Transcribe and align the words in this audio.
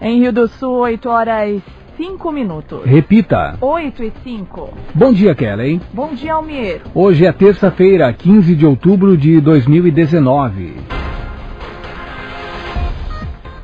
Em 0.00 0.20
Rio 0.20 0.32
do 0.32 0.46
Sul, 0.46 0.76
8 0.78 1.08
horas 1.08 1.60
5 1.96 2.30
minutos. 2.30 2.84
Repita. 2.84 3.58
8 3.60 4.04
e 4.04 4.12
5. 4.22 4.70
Bom 4.94 5.12
dia, 5.12 5.34
Kelly. 5.34 5.80
Bom 5.92 6.14
dia, 6.14 6.34
Almir. 6.34 6.82
Hoje 6.94 7.26
é 7.26 7.32
terça-feira, 7.32 8.12
15 8.12 8.54
de 8.54 8.64
outubro 8.64 9.16
de 9.16 9.40
2019. 9.40 10.76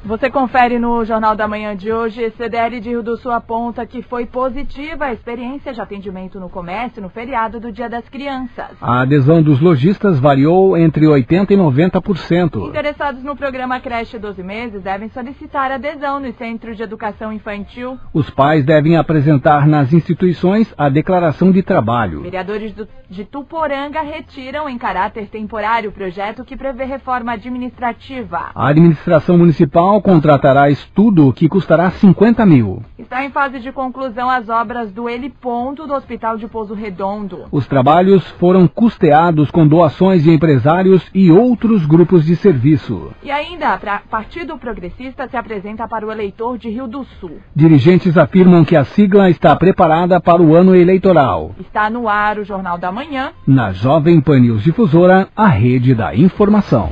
Você 0.07 0.29
confere 0.29 0.79
no 0.79 1.03
Jornal 1.03 1.35
da 1.35 1.49
Manhã 1.49 1.75
de 1.75 1.91
hoje. 1.91 2.31
CDL 2.37 2.79
de 2.79 2.91
Rio 2.91 3.03
do 3.03 3.17
Sul 3.17 3.33
aponta 3.33 3.87
que 3.87 4.03
foi 4.03 4.27
positiva 4.27 5.07
a 5.07 5.15
experiência 5.15 5.73
de 5.73 5.81
atendimento 5.81 6.39
no 6.39 6.51
comércio 6.51 7.01
no 7.01 7.09
feriado 7.09 7.59
do 7.59 7.73
Dia 7.73 7.89
das 7.89 8.07
Crianças. 8.11 8.77
A 8.83 9.01
adesão 9.01 9.43
dos 9.43 9.61
lojistas 9.61 10.21
variou 10.21 10.77
entre 10.77 11.07
80% 11.07 11.53
e 11.53 11.57
90%. 11.57 12.69
Interessados 12.69 13.23
no 13.23 13.35
programa 13.35 13.81
Creche 13.81 14.19
12 14.19 14.43
Meses 14.43 14.83
devem 14.83 15.09
solicitar 15.09 15.73
adesão 15.73 16.21
no 16.21 16.31
Centro 16.35 16.75
de 16.75 16.83
Educação 16.83 17.33
Infantil. 17.33 17.99
Os 18.13 18.29
pais 18.29 18.63
devem 18.63 18.99
apresentar 18.99 19.67
nas 19.67 19.91
instituições 19.95 20.71
a 20.77 20.91
declaração 20.91 21.51
de 21.51 21.63
trabalho. 21.63 22.21
Vereadores 22.21 22.75
do, 22.75 22.87
de 23.09 23.25
Tuporanga 23.25 24.03
retiram 24.03 24.69
em 24.69 24.77
caráter 24.77 25.29
temporário 25.29 25.89
o 25.89 25.95
projeto 25.95 26.45
que 26.45 26.59
prevê 26.59 26.85
reforma 26.85 27.33
administrativa. 27.33 28.51
A 28.55 28.69
administração 28.69 29.39
municipal 29.39 29.94
contratará 30.01 30.71
estudo 30.71 31.33
que 31.33 31.49
custará 31.49 31.91
50 31.91 32.45
mil. 32.47 32.83
Está 32.99 33.25
em 33.25 33.31
fase 33.31 33.61
de 33.61 33.71
conclusão 33.71 34.31
as 34.31 34.49
obras 34.49 34.91
do 34.91 35.09
heliponto 35.09 35.87
do 35.87 35.95
Hospital 35.95 36.37
de 36.37 36.49
Pouso 36.49 36.75
Redondo. 36.75 37.45
Os 37.53 37.67
trabalhos 37.67 38.27
foram 38.39 38.67
custeados 38.67 39.51
com 39.51 39.67
doações 39.67 40.23
de 40.23 40.31
empresários 40.31 41.05
e 41.15 41.31
outros 41.31 41.87
grupos 41.87 42.25
de 42.25 42.35
serviço. 42.37 43.13
E 43.23 43.31
ainda, 43.31 43.75
o 43.75 44.09
Partido 44.09 44.57
Progressista 44.59 45.29
se 45.29 45.37
apresenta 45.37 45.87
para 45.87 46.07
o 46.07 46.13
eleitor 46.13 46.59
de 46.59 46.71
Rio 46.71 46.87
do 46.87 47.05
Sul. 47.21 47.39
Dirigentes 47.55 48.17
afirmam 48.17 48.65
que 48.65 48.77
a 48.77 48.85
sigla 48.85 49.29
está 49.31 49.55
preparada 49.55 50.21
para 50.21 50.43
o 50.43 50.55
ano 50.55 50.75
eleitoral. 50.75 51.53
Está 51.61 51.91
no 51.91 52.09
ar 52.09 52.39
o 52.39 52.45
Jornal 52.45 52.79
da 52.79 52.91
Manhã. 52.91 53.33
Na 53.47 53.73
Jovem 53.73 54.21
Pan 54.21 54.41
News 54.41 54.63
Difusora, 54.63 55.29
a 55.37 55.47
rede 55.47 55.95
da 55.95 56.15
informação. 56.15 56.91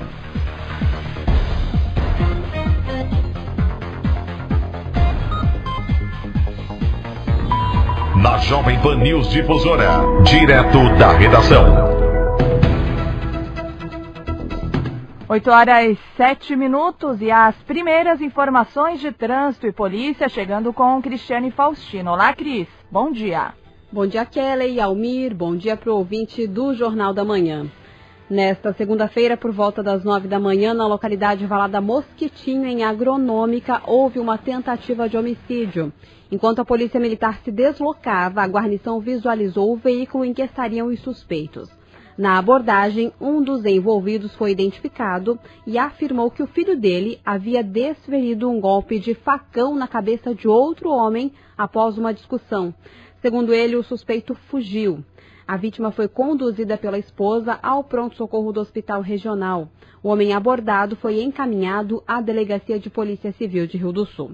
Na 8.22 8.38
Jovem 8.38 8.80
Pan 8.80 8.98
News 8.98 9.30
Difusora, 9.30 10.22
direto 10.22 10.78
da 10.96 11.10
redação. 11.10 11.66
8 15.28 15.50
horas 15.50 15.98
7 16.16 16.54
minutos 16.54 17.20
e 17.20 17.32
as 17.32 17.56
primeiras 17.62 18.20
informações 18.20 19.00
de 19.00 19.10
trânsito 19.10 19.66
e 19.66 19.72
polícia 19.72 20.28
chegando 20.28 20.72
com 20.72 21.02
Cristiane 21.02 21.50
Faustino. 21.50 22.12
Olá, 22.12 22.32
Cris. 22.32 22.68
Bom 22.88 23.10
dia. 23.10 23.54
Bom 23.90 24.06
dia, 24.06 24.24
Kelly 24.24 24.74
e 24.74 24.80
Almir. 24.80 25.34
Bom 25.34 25.56
dia 25.56 25.76
para 25.76 25.90
o 25.90 25.96
ouvinte 25.96 26.46
do 26.46 26.74
Jornal 26.74 27.12
da 27.12 27.24
Manhã. 27.24 27.66
Nesta 28.32 28.72
segunda-feira, 28.72 29.36
por 29.36 29.52
volta 29.52 29.82
das 29.82 30.02
nove 30.02 30.26
da 30.26 30.40
manhã, 30.40 30.72
na 30.72 30.86
localidade 30.86 31.44
Valada 31.44 31.82
Mosquitinho, 31.82 32.64
em 32.64 32.82
Agronômica, 32.82 33.82
houve 33.86 34.18
uma 34.18 34.38
tentativa 34.38 35.06
de 35.06 35.18
homicídio. 35.18 35.92
Enquanto 36.30 36.60
a 36.60 36.64
polícia 36.64 36.98
militar 36.98 37.40
se 37.44 37.52
deslocava, 37.52 38.40
a 38.40 38.46
guarnição 38.46 39.00
visualizou 39.00 39.70
o 39.70 39.76
veículo 39.76 40.24
em 40.24 40.32
que 40.32 40.40
estariam 40.40 40.86
os 40.86 40.98
suspeitos. 41.00 41.68
Na 42.16 42.38
abordagem, 42.38 43.12
um 43.20 43.42
dos 43.42 43.66
envolvidos 43.66 44.34
foi 44.34 44.52
identificado 44.52 45.38
e 45.66 45.76
afirmou 45.76 46.30
que 46.30 46.42
o 46.42 46.46
filho 46.46 46.74
dele 46.74 47.20
havia 47.22 47.62
desferido 47.62 48.48
um 48.48 48.58
golpe 48.58 48.98
de 48.98 49.12
facão 49.12 49.76
na 49.76 49.86
cabeça 49.86 50.34
de 50.34 50.48
outro 50.48 50.88
homem 50.88 51.34
após 51.54 51.98
uma 51.98 52.14
discussão. 52.14 52.74
Segundo 53.20 53.52
ele, 53.52 53.76
o 53.76 53.84
suspeito 53.84 54.34
fugiu. 54.48 55.04
A 55.52 55.56
vítima 55.58 55.92
foi 55.92 56.08
conduzida 56.08 56.78
pela 56.78 56.98
esposa 56.98 57.58
ao 57.62 57.84
pronto-socorro 57.84 58.54
do 58.54 58.60
hospital 58.60 59.02
regional. 59.02 59.68
O 60.02 60.08
homem 60.08 60.32
abordado 60.32 60.96
foi 60.96 61.22
encaminhado 61.22 62.02
à 62.08 62.22
Delegacia 62.22 62.80
de 62.80 62.88
Polícia 62.88 63.32
Civil 63.32 63.66
de 63.66 63.76
Rio 63.76 63.92
do 63.92 64.06
Sul. 64.06 64.30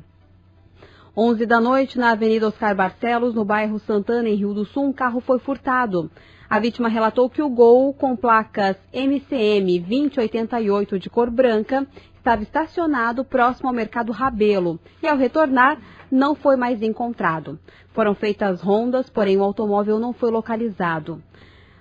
11 1.16 1.44
da 1.44 1.60
noite, 1.60 1.98
na 1.98 2.12
Avenida 2.12 2.46
Oscar 2.46 2.72
Barcelos, 2.76 3.34
no 3.34 3.44
bairro 3.44 3.80
Santana, 3.80 4.28
em 4.28 4.36
Rio 4.36 4.54
do 4.54 4.64
Sul, 4.64 4.84
um 4.84 4.92
carro 4.92 5.18
foi 5.18 5.40
furtado. 5.40 6.08
A 6.48 6.60
vítima 6.60 6.88
relatou 6.88 7.28
que 7.28 7.42
o 7.42 7.50
Gol, 7.50 7.92
com 7.92 8.14
placas 8.14 8.76
MCM 8.92 9.80
2088 9.80 11.00
de 11.00 11.10
cor 11.10 11.32
branca, 11.32 11.84
estava 12.18 12.42
estacionado 12.42 13.24
próximo 13.24 13.68
ao 13.68 13.74
mercado 13.74 14.12
Rabelo 14.12 14.78
e, 15.02 15.06
ao 15.06 15.16
retornar, 15.16 15.78
não 16.10 16.34
foi 16.34 16.56
mais 16.56 16.82
encontrado. 16.82 17.58
Foram 17.92 18.14
feitas 18.14 18.60
rondas, 18.60 19.08
porém 19.08 19.36
o 19.36 19.42
automóvel 19.42 19.98
não 19.98 20.12
foi 20.12 20.30
localizado. 20.30 21.22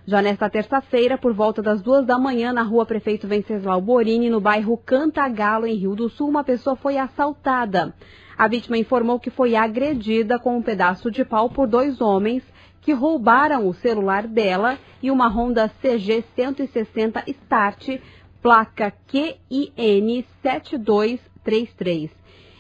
Já 0.06 0.22
nesta 0.22 0.50
terça-feira, 0.50 1.18
por 1.18 1.34
volta 1.34 1.62
das 1.62 1.82
duas 1.82 2.06
da 2.06 2.18
manhã, 2.18 2.54
na 2.54 2.64
rua 2.64 2.86
Prefeito 2.86 3.28
Venceslau 3.28 3.82
Borini, 3.82 4.30
no 4.30 4.40
bairro 4.40 4.78
Cantagalo, 4.78 5.68
em 5.68 5.76
Rio 5.76 5.96
do 5.96 6.10
Sul, 6.10 6.30
uma 6.30 6.46
pessoa 6.46 6.78
foi 6.78 6.98
assaltada. 6.98 7.94
A 8.38 8.48
vítima 8.48 8.78
informou 8.78 9.20
que 9.20 9.30
foi 9.30 9.56
agredida 9.56 10.40
com 10.40 10.56
um 10.56 10.62
pedaço 10.62 11.12
de 11.12 11.26
pau 11.26 11.50
por 11.50 11.68
dois 11.68 12.00
homens 12.00 12.42
que 12.88 12.94
roubaram 12.94 13.68
o 13.68 13.74
celular 13.74 14.26
dela 14.26 14.78
e 15.04 15.12
uma 15.12 15.28
Honda 15.28 15.70
CG 15.82 16.24
160 16.38 17.24
Start, 17.28 18.00
placa 18.42 18.94
QIN 19.08 20.26
7233. 20.42 22.12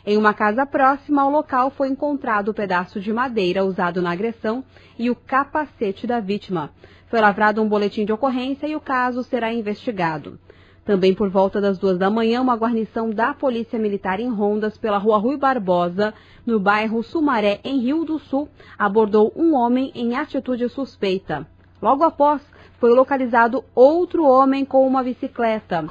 Em 0.05 0.17
uma 0.17 0.33
casa 0.33 0.65
próxima 0.65 1.21
ao 1.21 1.29
local 1.29 1.69
foi 1.69 1.89
encontrado 1.89 2.49
o 2.49 2.53
pedaço 2.53 2.99
de 2.99 3.11
madeira 3.11 3.65
usado 3.65 4.01
na 4.01 4.11
agressão 4.11 4.63
e 4.97 5.09
o 5.09 5.15
capacete 5.15 6.07
da 6.07 6.19
vítima. 6.19 6.71
Foi 7.09 7.19
lavrado 7.19 7.61
um 7.61 7.67
boletim 7.67 8.05
de 8.05 8.13
ocorrência 8.13 8.67
e 8.67 8.75
o 8.75 8.79
caso 8.79 9.23
será 9.23 9.53
investigado. 9.53 10.39
Também 10.85 11.13
por 11.13 11.29
volta 11.29 11.59
das 11.59 11.77
duas 11.77 11.97
da 11.97 12.09
manhã, 12.09 12.41
uma 12.41 12.55
guarnição 12.55 13.09
da 13.09 13.33
Polícia 13.33 13.77
Militar 13.77 14.21
em 14.21 14.29
rondas 14.29 14.77
pela 14.77 14.97
rua 14.97 15.17
Rui 15.17 15.35
Barbosa, 15.35 16.13
no 16.45 16.61
bairro 16.61 17.03
Sumaré, 17.03 17.59
em 17.61 17.79
Rio 17.79 18.05
do 18.05 18.17
Sul, 18.17 18.47
abordou 18.79 19.33
um 19.35 19.53
homem 19.53 19.91
em 19.93 20.15
atitude 20.15 20.69
suspeita. 20.69 21.45
Logo 21.81 22.05
após, 22.05 22.41
foi 22.79 22.93
localizado 22.93 23.63
outro 23.75 24.25
homem 24.25 24.65
com 24.65 24.87
uma 24.87 25.03
bicicleta. 25.03 25.85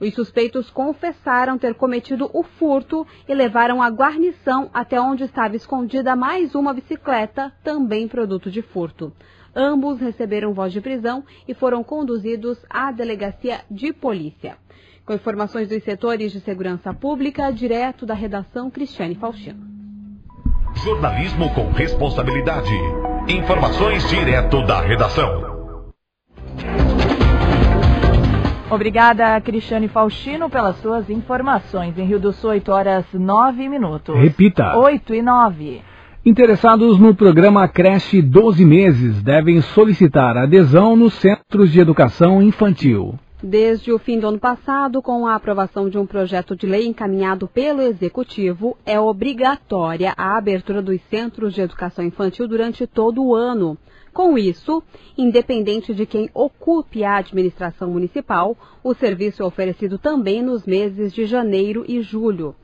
Os 0.00 0.14
suspeitos 0.14 0.68
confessaram 0.68 1.56
ter 1.56 1.74
cometido 1.74 2.28
o 2.34 2.42
furto 2.42 3.06
e 3.28 3.32
levaram 3.32 3.80
a 3.80 3.88
guarnição 3.88 4.68
até 4.74 5.00
onde 5.00 5.22
estava 5.22 5.54
escondida 5.54 6.16
mais 6.16 6.56
uma 6.56 6.74
bicicleta, 6.74 7.52
também 7.62 8.08
produto 8.08 8.50
de 8.50 8.62
furto. 8.62 9.12
Ambos 9.54 10.00
receberam 10.00 10.54
voz 10.54 10.72
de 10.72 10.80
prisão 10.80 11.22
e 11.46 11.54
foram 11.54 11.84
conduzidos 11.84 12.58
à 12.68 12.90
delegacia 12.90 13.60
de 13.70 13.92
polícia. 13.92 14.56
Com 15.06 15.14
informações 15.14 15.68
dos 15.68 15.84
setores 15.84 16.32
de 16.32 16.40
segurança 16.40 16.92
pública, 16.92 17.52
direto 17.52 18.04
da 18.04 18.14
redação 18.14 18.70
Cristiane 18.70 19.14
Faustino. 19.14 19.64
Jornalismo 20.82 21.54
com 21.54 21.70
responsabilidade. 21.70 22.72
Informações 23.28 24.08
direto 24.08 24.64
da 24.64 24.80
redação. 24.80 25.51
Obrigada, 28.70 29.38
Cristiane 29.42 29.86
Faustino, 29.86 30.48
pelas 30.48 30.76
suas 30.76 31.10
informações. 31.10 31.98
Em 31.98 32.06
Rio 32.06 32.18
do 32.18 32.32
Sul, 32.32 32.50
8 32.50 32.72
horas 32.72 33.04
9 33.12 33.68
minutos. 33.68 34.16
Repita. 34.16 34.78
8 34.78 35.14
e 35.14 35.20
9. 35.20 35.82
Interessados 36.24 36.98
no 36.98 37.14
programa 37.14 37.68
Creche 37.68 38.22
12 38.22 38.64
Meses 38.64 39.22
devem 39.22 39.60
solicitar 39.60 40.38
adesão 40.38 40.96
nos 40.96 41.14
Centros 41.14 41.70
de 41.70 41.80
Educação 41.80 42.40
Infantil. 42.40 43.18
Desde 43.42 43.92
o 43.92 43.98
fim 43.98 44.20
do 44.20 44.28
ano 44.28 44.38
passado, 44.38 45.02
com 45.02 45.26
a 45.26 45.34
aprovação 45.34 45.90
de 45.90 45.98
um 45.98 46.06
projeto 46.06 46.54
de 46.54 46.64
lei 46.64 46.86
encaminhado 46.86 47.48
pelo 47.48 47.82
Executivo, 47.82 48.78
é 48.86 49.00
obrigatória 49.00 50.14
a 50.16 50.38
abertura 50.38 50.80
dos 50.80 51.00
centros 51.10 51.52
de 51.52 51.60
educação 51.60 52.04
infantil 52.04 52.46
durante 52.46 52.86
todo 52.86 53.22
o 53.22 53.34
ano. 53.34 53.76
Com 54.12 54.36
isso, 54.36 54.82
independente 55.16 55.94
de 55.94 56.04
quem 56.04 56.28
ocupe 56.34 57.02
a 57.02 57.16
administração 57.16 57.90
municipal, 57.90 58.56
o 58.84 58.92
serviço 58.92 59.42
é 59.42 59.46
oferecido 59.46 59.98
também 59.98 60.42
nos 60.42 60.66
meses 60.66 61.14
de 61.14 61.24
janeiro 61.24 61.84
e 61.88 62.02
julho. 62.02 62.54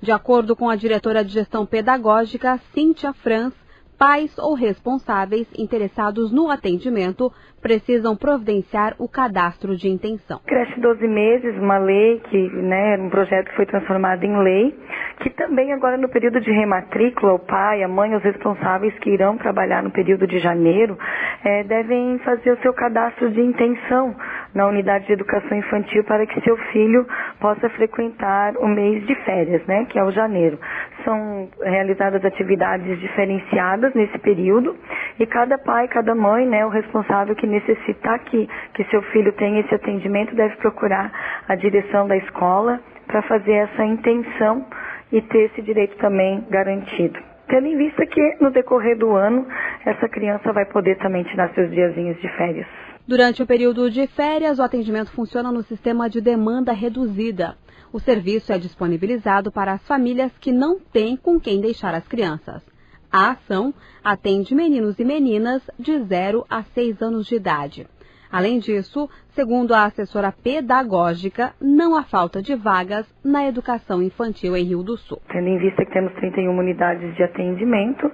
De 0.00 0.10
acordo 0.10 0.56
com 0.56 0.68
a 0.68 0.76
diretora 0.76 1.24
de 1.24 1.32
gestão 1.32 1.64
pedagógica, 1.64 2.58
Cíntia 2.72 3.12
Franz, 3.12 3.54
pais 3.98 4.36
ou 4.38 4.54
responsáveis 4.54 5.48
interessados 5.58 6.32
no 6.32 6.48
atendimento 6.48 7.32
precisam 7.60 8.16
providenciar 8.16 8.94
o 8.98 9.08
cadastro 9.08 9.76
de 9.76 9.88
intenção. 9.88 10.40
Cresce 10.46 10.80
12 10.80 11.06
meses, 11.08 11.56
uma 11.58 11.78
lei 11.78 12.20
que, 12.30 12.38
né, 12.38 12.96
um 12.98 13.10
projeto 13.10 13.48
que 13.50 13.56
foi 13.56 13.66
transformado 13.66 14.22
em 14.22 14.38
lei, 14.42 14.74
que 15.20 15.30
também 15.30 15.72
agora 15.72 15.96
no 15.96 16.08
período 16.08 16.40
de 16.40 16.50
rematrícula, 16.50 17.34
o 17.34 17.38
pai, 17.38 17.82
a 17.82 17.88
mãe, 17.88 18.14
os 18.14 18.22
responsáveis 18.22 18.96
que 19.00 19.10
irão 19.10 19.36
trabalhar 19.36 19.82
no 19.82 19.90
período 19.90 20.26
de 20.26 20.38
janeiro, 20.38 20.96
é, 21.44 21.64
devem 21.64 22.18
fazer 22.20 22.52
o 22.52 22.58
seu 22.58 22.72
cadastro 22.72 23.30
de 23.30 23.40
intenção 23.40 24.14
na 24.54 24.66
unidade 24.66 25.06
de 25.06 25.12
educação 25.12 25.56
infantil 25.56 26.04
para 26.04 26.26
que 26.26 26.40
seu 26.42 26.56
filho 26.72 27.06
possa 27.40 27.68
frequentar 27.70 28.56
o 28.56 28.68
mês 28.68 29.06
de 29.06 29.14
férias, 29.24 29.64
né, 29.66 29.86
que 29.88 29.98
é 29.98 30.04
o 30.04 30.10
janeiro. 30.10 30.58
são 31.04 31.48
realizadas 31.62 32.24
atividades 32.24 32.98
diferenciadas 33.00 33.94
nesse 33.94 34.18
período 34.18 34.76
e 35.18 35.26
cada 35.26 35.56
pai, 35.56 35.88
cada 35.88 36.14
mãe, 36.14 36.46
né, 36.46 36.66
o 36.66 36.68
responsável 36.68 37.34
que 37.34 37.46
necessitar 37.46 38.18
que, 38.20 38.48
que 38.74 38.84
seu 38.84 39.00
filho 39.02 39.32
tenha 39.32 39.60
esse 39.60 39.74
atendimento 39.74 40.34
deve 40.34 40.56
procurar 40.56 41.10
a 41.48 41.54
direção 41.54 42.06
da 42.06 42.16
escola 42.16 42.80
para 43.06 43.22
fazer 43.22 43.52
essa 43.52 43.84
intenção 43.84 44.66
e 45.12 45.22
ter 45.22 45.50
esse 45.50 45.62
direito 45.62 45.96
também 45.98 46.44
garantido. 46.50 47.18
Tendo 47.48 47.66
em 47.66 47.76
vista 47.76 48.06
que 48.06 48.36
no 48.40 48.50
decorrer 48.50 48.98
do 48.98 49.14
ano 49.14 49.46
essa 49.84 50.08
criança 50.08 50.52
vai 50.52 50.66
poder 50.66 50.98
também 50.98 51.24
tirar 51.24 51.52
seus 51.54 51.70
diazinhos 51.70 52.20
de 52.20 52.28
férias. 52.36 52.66
Durante 53.06 53.42
o 53.42 53.46
período 53.46 53.90
de 53.90 54.06
férias, 54.06 54.58
o 54.58 54.62
atendimento 54.62 55.10
funciona 55.12 55.50
no 55.50 55.62
sistema 55.62 56.10
de 56.10 56.20
demanda 56.20 56.72
reduzida. 56.72 57.56
O 57.90 57.98
serviço 57.98 58.52
é 58.52 58.58
disponibilizado 58.58 59.50
para 59.50 59.72
as 59.72 59.86
famílias 59.88 60.30
que 60.38 60.52
não 60.52 60.78
têm 60.78 61.16
com 61.16 61.40
quem 61.40 61.58
deixar 61.58 61.94
as 61.94 62.06
crianças. 62.06 62.62
A 63.10 63.30
ação 63.30 63.72
atende 64.04 64.54
meninos 64.54 64.98
e 64.98 65.04
meninas 65.06 65.62
de 65.78 65.98
0 65.98 66.44
a 66.50 66.62
6 66.62 67.00
anos 67.00 67.26
de 67.26 67.36
idade. 67.36 67.86
Além 68.30 68.58
disso, 68.58 69.08
segundo 69.30 69.72
a 69.72 69.84
assessora 69.84 70.32
pedagógica, 70.32 71.54
não 71.60 71.96
há 71.96 72.02
falta 72.04 72.42
de 72.42 72.54
vagas 72.54 73.06
na 73.24 73.46
educação 73.46 74.02
infantil 74.02 74.56
em 74.56 74.64
Rio 74.64 74.82
do 74.82 74.96
Sul. 74.96 75.20
Tendo 75.30 75.48
em 75.48 75.58
vista 75.58 75.84
que 75.84 75.92
temos 75.92 76.12
31 76.14 76.58
unidades 76.58 77.14
de 77.16 77.22
atendimento, 77.22 78.10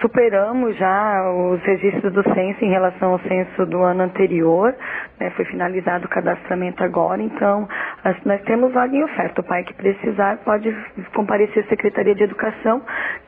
superamos 0.00 0.76
já 0.76 1.30
os 1.30 1.62
registros 1.62 2.12
do 2.12 2.22
censo 2.34 2.64
em 2.64 2.70
relação 2.70 3.12
ao 3.12 3.20
censo 3.20 3.66
do 3.66 3.82
ano 3.82 4.02
anterior, 4.02 4.74
né, 5.18 5.30
foi 5.30 5.44
finalizado 5.44 6.06
o 6.06 6.08
cadastramento 6.08 6.82
agora, 6.82 7.22
então 7.22 7.68
nós 8.24 8.40
temos 8.42 8.72
vaga 8.72 8.96
em 8.96 9.04
oferta. 9.04 9.40
O 9.40 9.44
pai 9.44 9.62
que 9.64 9.74
precisar 9.74 10.38
pode 10.38 10.74
comparecer 11.14 11.64
à 11.64 11.68
Secretaria 11.68 12.14
de 12.14 12.24
Educação, 12.24 12.82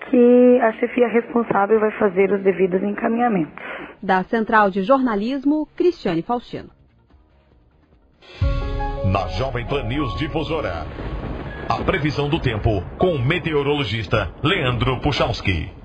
que 0.08 0.58
a 0.62 0.72
chefia 0.72 1.08
responsável 1.08 1.78
vai 1.78 1.90
fazer 1.92 2.32
os 2.32 2.42
devidos 2.42 2.82
encaminhamentos. 2.82 3.64
Da 4.02 4.22
Central 4.24 4.70
de 4.70 4.82
Jornalismo, 4.82 5.68
Cristiane 5.76 6.22
Faustino. 6.22 6.70
Na 9.04 9.28
Jovem 9.28 9.66
Pan 9.66 9.82
News 9.84 10.16
Difusora, 10.16 10.86
a 11.68 11.84
previsão 11.84 12.28
do 12.28 12.40
tempo 12.40 12.82
com 12.98 13.14
o 13.14 13.18
meteorologista 13.18 14.30
Leandro 14.42 15.00
Puchalski. 15.00 15.81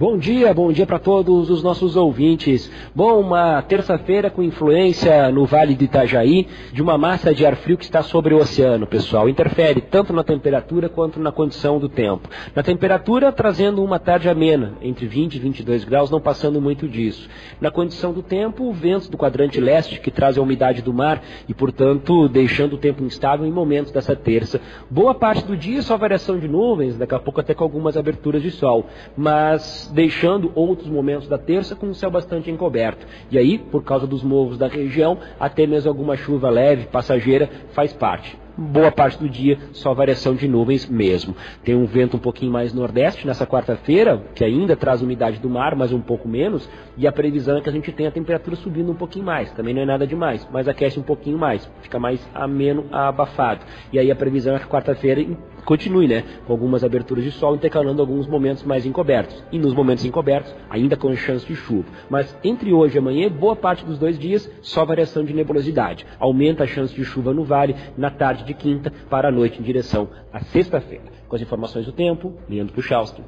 Bom 0.00 0.16
dia, 0.16 0.54
bom 0.54 0.72
dia 0.72 0.86
para 0.86 0.98
todos 0.98 1.50
os 1.50 1.62
nossos 1.62 1.94
ouvintes. 1.94 2.72
Bom, 2.94 3.20
uma 3.20 3.60
terça-feira 3.60 4.30
com 4.30 4.42
influência 4.42 5.30
no 5.30 5.44
Vale 5.44 5.74
do 5.74 5.84
Itajaí 5.84 6.48
de 6.72 6.80
uma 6.80 6.96
massa 6.96 7.34
de 7.34 7.44
ar 7.44 7.54
frio 7.54 7.76
que 7.76 7.84
está 7.84 8.02
sobre 8.02 8.32
o 8.32 8.38
oceano, 8.38 8.86
pessoal. 8.86 9.28
Interfere 9.28 9.82
tanto 9.82 10.14
na 10.14 10.24
temperatura 10.24 10.88
quanto 10.88 11.20
na 11.20 11.30
condição 11.30 11.78
do 11.78 11.86
tempo. 11.86 12.30
Na 12.56 12.62
temperatura, 12.62 13.30
trazendo 13.30 13.84
uma 13.84 13.98
tarde 13.98 14.26
amena, 14.30 14.72
entre 14.80 15.06
20 15.06 15.34
e 15.34 15.38
22 15.38 15.84
graus, 15.84 16.10
não 16.10 16.18
passando 16.18 16.62
muito 16.62 16.88
disso. 16.88 17.28
Na 17.60 17.70
condição 17.70 18.10
do 18.10 18.22
tempo, 18.22 18.72
ventos 18.72 19.06
do 19.06 19.18
quadrante 19.18 19.60
leste 19.60 20.00
que 20.00 20.10
traz 20.10 20.38
a 20.38 20.40
umidade 20.40 20.80
do 20.80 20.94
mar 20.94 21.22
e, 21.46 21.52
portanto, 21.52 22.26
deixando 22.26 22.72
o 22.72 22.78
tempo 22.78 23.04
instável 23.04 23.46
em 23.46 23.52
momentos 23.52 23.92
dessa 23.92 24.16
terça. 24.16 24.62
Boa 24.88 25.14
parte 25.14 25.44
do 25.44 25.54
dia 25.54 25.82
só 25.82 25.98
variação 25.98 26.38
de 26.38 26.48
nuvens, 26.48 26.96
daqui 26.96 27.14
a 27.14 27.18
pouco 27.18 27.38
até 27.38 27.52
com 27.52 27.64
algumas 27.64 27.98
aberturas 27.98 28.40
de 28.40 28.50
sol. 28.50 28.86
Mas 29.14 29.89
deixando 29.90 30.52
outros 30.54 30.88
momentos 30.88 31.28
da 31.28 31.38
terça 31.38 31.74
com 31.74 31.88
o 31.88 31.94
céu 31.94 32.10
bastante 32.10 32.50
encoberto. 32.50 33.06
E 33.30 33.38
aí, 33.38 33.58
por 33.58 33.82
causa 33.82 34.06
dos 34.06 34.22
morros 34.22 34.58
da 34.58 34.68
região, 34.68 35.18
até 35.38 35.66
mesmo 35.66 35.90
alguma 35.90 36.16
chuva 36.16 36.50
leve, 36.50 36.86
passageira, 36.86 37.48
faz 37.72 37.92
parte 37.92 38.38
boa 38.60 38.92
parte 38.92 39.18
do 39.18 39.28
dia 39.28 39.58
só 39.72 39.94
variação 39.94 40.34
de 40.34 40.46
nuvens 40.46 40.86
mesmo. 40.86 41.34
Tem 41.64 41.74
um 41.74 41.86
vento 41.86 42.16
um 42.16 42.20
pouquinho 42.20 42.52
mais 42.52 42.74
nordeste 42.74 43.26
nessa 43.26 43.46
quarta-feira, 43.46 44.22
que 44.34 44.44
ainda 44.44 44.76
traz 44.76 45.00
umidade 45.00 45.38
do 45.38 45.48
mar, 45.48 45.74
mas 45.74 45.92
um 45.92 46.00
pouco 46.00 46.28
menos, 46.28 46.68
e 46.96 47.06
a 47.06 47.12
previsão 47.12 47.56
é 47.56 47.60
que 47.62 47.68
a 47.68 47.72
gente 47.72 47.90
tenha 47.92 48.10
a 48.10 48.12
temperatura 48.12 48.56
subindo 48.56 48.92
um 48.92 48.94
pouquinho 48.94 49.24
mais. 49.24 49.50
Também 49.52 49.72
não 49.72 49.82
é 49.82 49.86
nada 49.86 50.06
demais, 50.06 50.46
mas 50.52 50.68
aquece 50.68 51.00
um 51.00 51.02
pouquinho 51.02 51.38
mais, 51.38 51.70
fica 51.80 51.98
mais 51.98 52.20
ameno, 52.34 52.84
abafado. 52.92 53.64
E 53.92 53.98
aí 53.98 54.10
a 54.10 54.16
previsão 54.16 54.54
é 54.54 54.58
que 54.58 54.66
quarta-feira 54.66 55.24
continue, 55.64 56.06
né, 56.06 56.24
com 56.46 56.52
algumas 56.52 56.82
aberturas 56.84 57.24
de 57.24 57.30
sol 57.30 57.54
intercalando 57.54 58.00
alguns 58.00 58.26
momentos 58.26 58.62
mais 58.64 58.86
encobertos. 58.86 59.42
E 59.52 59.58
nos 59.58 59.74
momentos 59.74 60.04
encobertos, 60.04 60.54
ainda 60.68 60.96
com 60.96 61.14
chance 61.14 61.46
de 61.46 61.54
chuva. 61.54 61.88
Mas 62.08 62.36
entre 62.42 62.72
hoje 62.72 62.96
e 62.96 62.98
amanhã, 62.98 63.28
boa 63.28 63.56
parte 63.56 63.84
dos 63.84 63.98
dois 63.98 64.18
dias, 64.18 64.50
só 64.62 64.84
variação 64.84 65.24
de 65.24 65.32
nebulosidade. 65.32 66.06
Aumenta 66.18 66.64
a 66.64 66.66
chance 66.66 66.94
de 66.94 67.04
chuva 67.04 67.32
no 67.32 67.44
vale 67.44 67.74
na 67.96 68.10
tarde 68.10 68.44
de 68.44 68.54
quinta 68.54 68.92
para 69.08 69.28
a 69.28 69.32
noite 69.32 69.60
em 69.60 69.62
direção 69.62 70.08
à 70.32 70.40
sexta-feira. 70.40 71.04
Com 71.28 71.36
as 71.36 71.42
informações 71.42 71.86
do 71.86 71.92
tempo, 71.92 72.34
Leandro 72.48 72.74
Puchalski. 72.74 73.22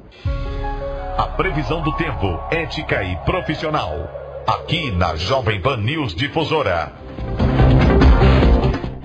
A 1.17 1.27
previsão 1.37 1.81
do 1.81 1.91
tempo, 1.93 2.25
ética 2.51 3.03
e 3.03 3.15
profissional. 3.17 4.09
Aqui 4.47 4.91
na 4.91 5.15
Jovem 5.15 5.61
Pan 5.61 5.77
News 5.77 6.13
Difusora. 6.15 6.91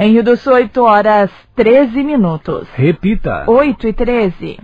Em 0.01 0.13
Rio 0.13 0.23
do 0.23 0.37
Sul, 0.37 0.53
8 0.53 0.81
horas 0.81 1.29
13 1.57 2.05
minutos. 2.05 2.69
Repita. 2.73 3.43
8 3.49 3.89
e 3.89 3.93
13. 3.93 4.61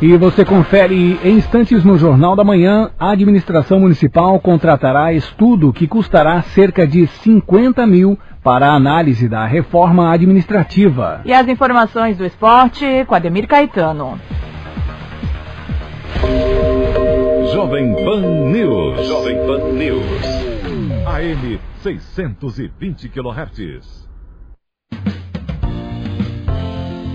E 0.00 0.16
você 0.16 0.46
confere 0.46 1.20
em 1.22 1.36
instantes 1.36 1.84
no 1.84 1.98
Jornal 1.98 2.34
da 2.34 2.42
Manhã, 2.42 2.90
a 2.98 3.10
administração 3.10 3.78
municipal 3.78 4.40
contratará 4.40 5.12
estudo 5.12 5.74
que 5.74 5.86
custará 5.86 6.40
cerca 6.40 6.86
de 6.86 7.06
50 7.06 7.86
mil 7.86 8.18
para 8.42 8.68
a 8.68 8.74
análise 8.74 9.28
da 9.28 9.44
reforma 9.44 10.10
administrativa. 10.10 11.20
E 11.26 11.34
as 11.34 11.46
informações 11.46 12.16
do 12.16 12.24
esporte 12.24 13.04
com 13.06 13.14
Ademir 13.14 13.46
Caetano. 13.46 14.18
Jovem 17.52 17.94
Pan 17.94 18.20
News. 18.50 19.06
Jovem 19.06 19.36
Pan 19.46 19.68
News. 19.74 20.42
AM 21.06 21.71
620 21.82 23.08
kHz. 23.08 24.08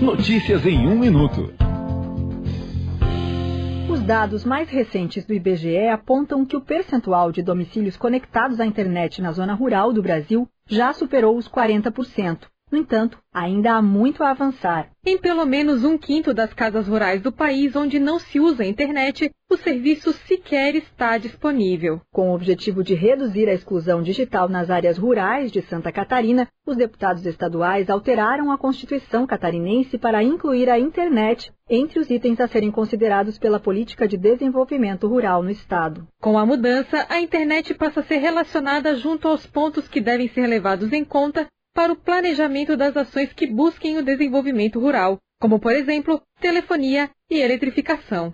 Notícias 0.02 0.66
em 0.66 0.86
um 0.86 0.98
minuto. 0.98 1.54
Os 3.90 4.02
dados 4.02 4.44
mais 4.44 4.68
recentes 4.68 5.24
do 5.24 5.32
IBGE 5.32 5.88
apontam 5.88 6.44
que 6.44 6.54
o 6.54 6.60
percentual 6.60 7.32
de 7.32 7.42
domicílios 7.42 7.96
conectados 7.96 8.60
à 8.60 8.66
internet 8.66 9.22
na 9.22 9.32
zona 9.32 9.54
rural 9.54 9.90
do 9.90 10.02
Brasil 10.02 10.46
já 10.66 10.92
superou 10.92 11.38
os 11.38 11.48
40%. 11.48 12.46
No 12.70 12.76
entanto, 12.76 13.18
ainda 13.32 13.72
há 13.72 13.82
muito 13.82 14.22
a 14.22 14.30
avançar. 14.30 14.90
Em 15.04 15.16
pelo 15.16 15.46
menos 15.46 15.84
um 15.84 15.96
quinto 15.96 16.34
das 16.34 16.52
casas 16.52 16.86
rurais 16.86 17.22
do 17.22 17.32
país 17.32 17.74
onde 17.74 17.98
não 17.98 18.18
se 18.18 18.38
usa 18.38 18.62
a 18.62 18.66
internet, 18.66 19.30
o 19.50 19.56
serviço 19.56 20.12
sequer 20.12 20.74
está 20.74 21.16
disponível. 21.16 22.02
Com 22.12 22.30
o 22.30 22.34
objetivo 22.34 22.84
de 22.84 22.94
reduzir 22.94 23.48
a 23.48 23.54
exclusão 23.54 24.02
digital 24.02 24.50
nas 24.50 24.68
áreas 24.68 24.98
rurais 24.98 25.50
de 25.50 25.62
Santa 25.62 25.90
Catarina, 25.90 26.46
os 26.66 26.76
deputados 26.76 27.24
estaduais 27.24 27.88
alteraram 27.88 28.52
a 28.52 28.58
Constituição 28.58 29.26
catarinense 29.26 29.96
para 29.96 30.22
incluir 30.22 30.68
a 30.68 30.78
internet 30.78 31.50
entre 31.70 31.98
os 31.98 32.10
itens 32.10 32.38
a 32.38 32.48
serem 32.48 32.70
considerados 32.70 33.38
pela 33.38 33.58
política 33.58 34.06
de 34.06 34.18
desenvolvimento 34.18 35.08
rural 35.08 35.42
no 35.42 35.50
estado. 35.50 36.06
Com 36.20 36.38
a 36.38 36.44
mudança, 36.44 37.06
a 37.08 37.18
internet 37.18 37.72
passa 37.72 38.00
a 38.00 38.04
ser 38.04 38.18
relacionada 38.18 38.94
junto 38.96 39.26
aos 39.26 39.46
pontos 39.46 39.88
que 39.88 40.02
devem 40.02 40.28
ser 40.28 40.46
levados 40.46 40.92
em 40.92 41.04
conta 41.04 41.46
para 41.74 41.92
o 41.92 41.96
planejamento 41.96 42.76
das 42.76 42.96
ações 42.96 43.32
que 43.32 43.46
busquem 43.46 43.98
o 43.98 44.02
desenvolvimento 44.02 44.80
rural, 44.80 45.18
como, 45.40 45.58
por 45.58 45.72
exemplo, 45.72 46.20
telefonia 46.40 47.10
e 47.30 47.38
eletrificação. 47.38 48.32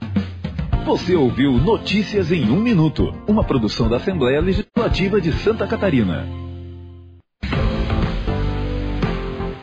Você 0.87 1.15
ouviu 1.15 1.53
Notícias 1.53 2.31
em 2.31 2.51
um 2.51 2.61
Minuto, 2.61 3.05
uma 3.27 3.43
produção 3.43 3.89
da 3.89 3.97
Assembleia 3.97 4.41
Legislativa 4.41 5.21
de 5.21 5.33
Santa 5.33 5.67
Catarina. 5.67 6.27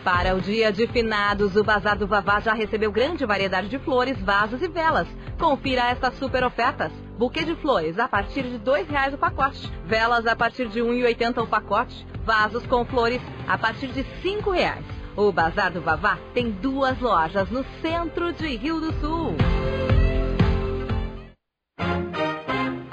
Para 0.04 0.36
o 0.36 0.42
dia 0.42 0.72
de 0.72 0.88
finados, 0.88 1.56
o 1.56 1.63
Bazar 1.63 1.96
do 1.96 2.08
Vavá 2.08 2.40
já 2.40 2.54
recebeu 2.54 2.92
grande 2.92 3.24
variedade 3.24 3.70
de 3.70 3.78
flores, 3.78 4.20
vasos 4.20 4.62
e 4.62 4.68
velas. 4.68 5.08
Confira 5.40 5.92
estas 5.92 6.16
super 6.16 6.44
ofertas. 6.44 6.92
Buquê 7.22 7.46
de 7.46 7.54
flores 7.54 8.00
a 8.00 8.08
partir 8.08 8.42
de 8.42 8.58
R$ 8.58 8.84
reais 8.90 9.13
o 9.13 9.18
pacote. 9.20 9.72
Velas 9.86 10.25
a 10.25 10.36
partir 10.36 10.68
de 10.68 10.82
R$ 10.82 10.88
1,80 10.88 11.44
o 11.44 11.46
pacote. 11.46 12.04
Vasos 12.25 12.66
com 12.66 12.84
flores 12.84 13.22
a 13.48 13.60
partir 13.60 13.90
de 13.90 14.01
R$ 14.01 14.42
reais. 14.51 14.84
O 15.16 15.32
Bazar 15.32 15.72
do 15.72 15.82
Vavá 15.82 16.18
tem 16.34 16.50
duas 16.50 17.00
lojas 17.00 17.48
no 17.51 17.63
centro 17.80 18.34
de 18.34 18.58
Rio 18.58 18.80
do 18.80 18.92
Sul. 18.94 19.36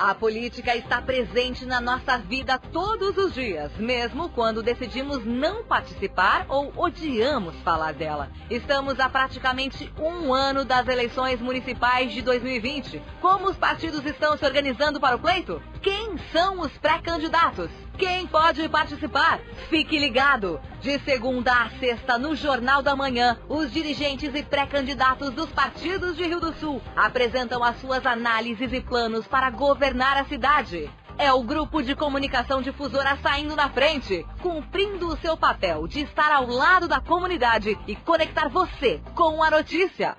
A 0.08 0.14
política 0.14 0.74
está 0.74 1.02
presente 1.02 1.66
na 1.66 1.82
nossa 1.82 2.16
vida 2.16 2.58
todos 2.58 3.18
os 3.18 3.34
dias, 3.34 3.70
mesmo 3.76 4.30
quando 4.30 4.62
decidimos 4.62 5.22
não 5.22 5.62
participar 5.64 6.46
ou 6.48 6.72
odiamos 6.74 7.54
falar 7.56 7.92
dela. 7.92 8.30
Estamos 8.48 8.98
há 9.00 9.10
praticamente 9.10 9.92
um 9.98 10.32
ano 10.32 10.64
das 10.64 10.88
eleições 10.88 11.42
municipais 11.42 12.10
de 12.10 12.22
2020. 12.22 13.02
Como 13.20 13.50
os 13.50 13.58
partidos 13.58 14.02
estão 14.06 14.34
se 14.38 14.46
organizando 14.46 14.98
para 14.98 15.16
o 15.16 15.18
pleito? 15.18 15.62
Quem 15.82 16.18
são 16.32 16.61
os 16.61 16.76
pré-candidatos? 16.78 17.70
Quem 17.97 18.26
pode 18.26 18.68
participar? 18.68 19.38
Fique 19.68 19.99
ligado! 19.99 20.61
De 20.80 20.99
segunda 21.00 21.52
a 21.52 21.70
sexta, 21.78 22.18
no 22.18 22.35
Jornal 22.35 22.82
da 22.82 22.97
Manhã, 22.97 23.38
os 23.49 23.73
dirigentes 23.73 24.35
e 24.35 24.42
pré-candidatos 24.42 25.30
dos 25.30 25.50
partidos 25.50 26.16
de 26.16 26.25
Rio 26.25 26.40
do 26.40 26.52
Sul 26.54 26.82
apresentam 26.97 27.62
as 27.62 27.80
suas 27.80 28.04
análises 28.04 28.73
e 28.73 28.80
planos 28.80 29.26
para 29.26 29.50
governar 29.50 30.16
a 30.16 30.25
cidade. 30.25 30.90
É 31.16 31.32
o 31.32 31.42
grupo 31.42 31.82
de 31.82 31.94
comunicação 31.94 32.62
difusora 32.62 33.16
saindo 33.23 33.56
na 33.56 33.68
frente, 33.68 34.25
cumprindo 34.40 35.08
o 35.08 35.16
seu 35.18 35.37
papel 35.37 35.88
de 35.88 36.00
estar 36.00 36.32
ao 36.32 36.47
lado 36.47 36.87
da 36.87 37.00
comunidade 37.00 37.76
e 37.87 37.97
conectar 37.97 38.49
você 38.49 39.00
com 39.14 39.42
a 39.42 39.50
notícia. 39.50 40.14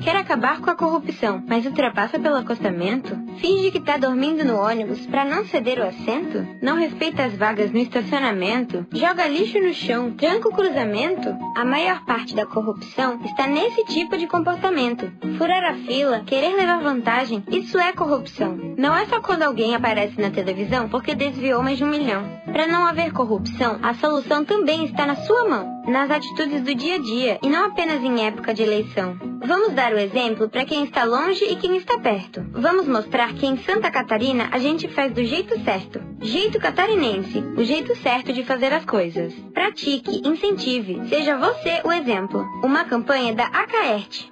Quer 0.00 0.16
acabar 0.16 0.60
com 0.60 0.70
a 0.70 0.74
corrupção, 0.74 1.42
mas 1.46 1.64
ultrapassa 1.66 2.18
pelo 2.18 2.36
acostamento? 2.36 3.16
Finge 3.38 3.70
que 3.70 3.80
tá 3.80 3.96
dormindo 3.96 4.44
no 4.44 4.56
ônibus 4.56 5.06
para 5.06 5.24
não 5.24 5.44
ceder 5.44 5.78
o 5.78 5.86
assento? 5.86 6.46
Não 6.60 6.76
respeita 6.76 7.24
as 7.24 7.34
vagas 7.34 7.70
no 7.70 7.78
estacionamento? 7.78 8.86
Joga 8.92 9.28
lixo 9.28 9.60
no 9.60 9.72
chão, 9.72 10.12
tranca 10.12 10.48
o 10.48 10.52
cruzamento? 10.52 11.28
A 11.56 11.64
maior 11.64 12.04
parte 12.04 12.34
da 12.34 12.46
corrupção 12.46 13.20
está 13.24 13.46
nesse 13.46 13.84
tipo 13.84 14.16
de 14.16 14.26
comportamento. 14.26 15.10
Furar 15.38 15.64
a 15.64 15.74
fila, 15.74 16.22
querer 16.26 16.54
levar 16.54 16.80
vantagem, 16.80 17.42
isso 17.50 17.78
é 17.78 17.92
corrupção. 17.92 18.56
Não 18.76 18.94
é 18.94 19.06
só 19.06 19.20
quando 19.20 19.42
alguém 19.42 19.74
aparece 19.74 20.20
na 20.20 20.30
televisão 20.30 20.88
porque 20.88 21.14
desviou 21.14 21.62
mais 21.62 21.78
de 21.78 21.84
um 21.84 21.88
milhão. 21.88 22.24
Para 22.46 22.66
não 22.66 22.86
haver 22.86 23.12
corrupção, 23.12 23.78
a 23.82 23.94
solução 23.94 24.44
também 24.44 24.84
está 24.84 25.06
na 25.06 25.16
sua 25.16 25.48
mão, 25.48 25.82
nas 25.86 26.10
atitudes 26.10 26.62
do 26.62 26.74
dia 26.74 26.96
a 26.96 26.98
dia 26.98 27.38
e 27.42 27.48
não 27.48 27.66
apenas 27.66 28.02
em 28.02 28.26
época 28.26 28.52
de 28.52 28.62
eleição. 28.62 29.16
Vamos 29.44 29.72
dar 29.72 29.81
o 29.90 29.98
exemplo 29.98 30.48
para 30.48 30.64
quem 30.64 30.84
está 30.84 31.02
longe 31.04 31.44
e 31.44 31.56
quem 31.56 31.76
está 31.76 31.98
perto. 31.98 32.44
Vamos 32.52 32.86
mostrar 32.86 33.32
que 33.34 33.46
em 33.46 33.56
Santa 33.56 33.90
Catarina 33.90 34.48
a 34.52 34.58
gente 34.58 34.86
faz 34.88 35.12
do 35.12 35.24
jeito 35.24 35.58
certo. 35.64 36.00
Jeito 36.20 36.60
catarinense, 36.60 37.42
o 37.56 37.64
jeito 37.64 37.96
certo 37.96 38.32
de 38.32 38.44
fazer 38.44 38.72
as 38.72 38.84
coisas. 38.84 39.34
Pratique, 39.52 40.22
incentive, 40.24 41.08
seja 41.08 41.36
você 41.36 41.80
o 41.84 41.90
exemplo. 41.90 42.44
Uma 42.62 42.84
campanha 42.84 43.34
da 43.34 43.46
Acaerte. 43.46 44.30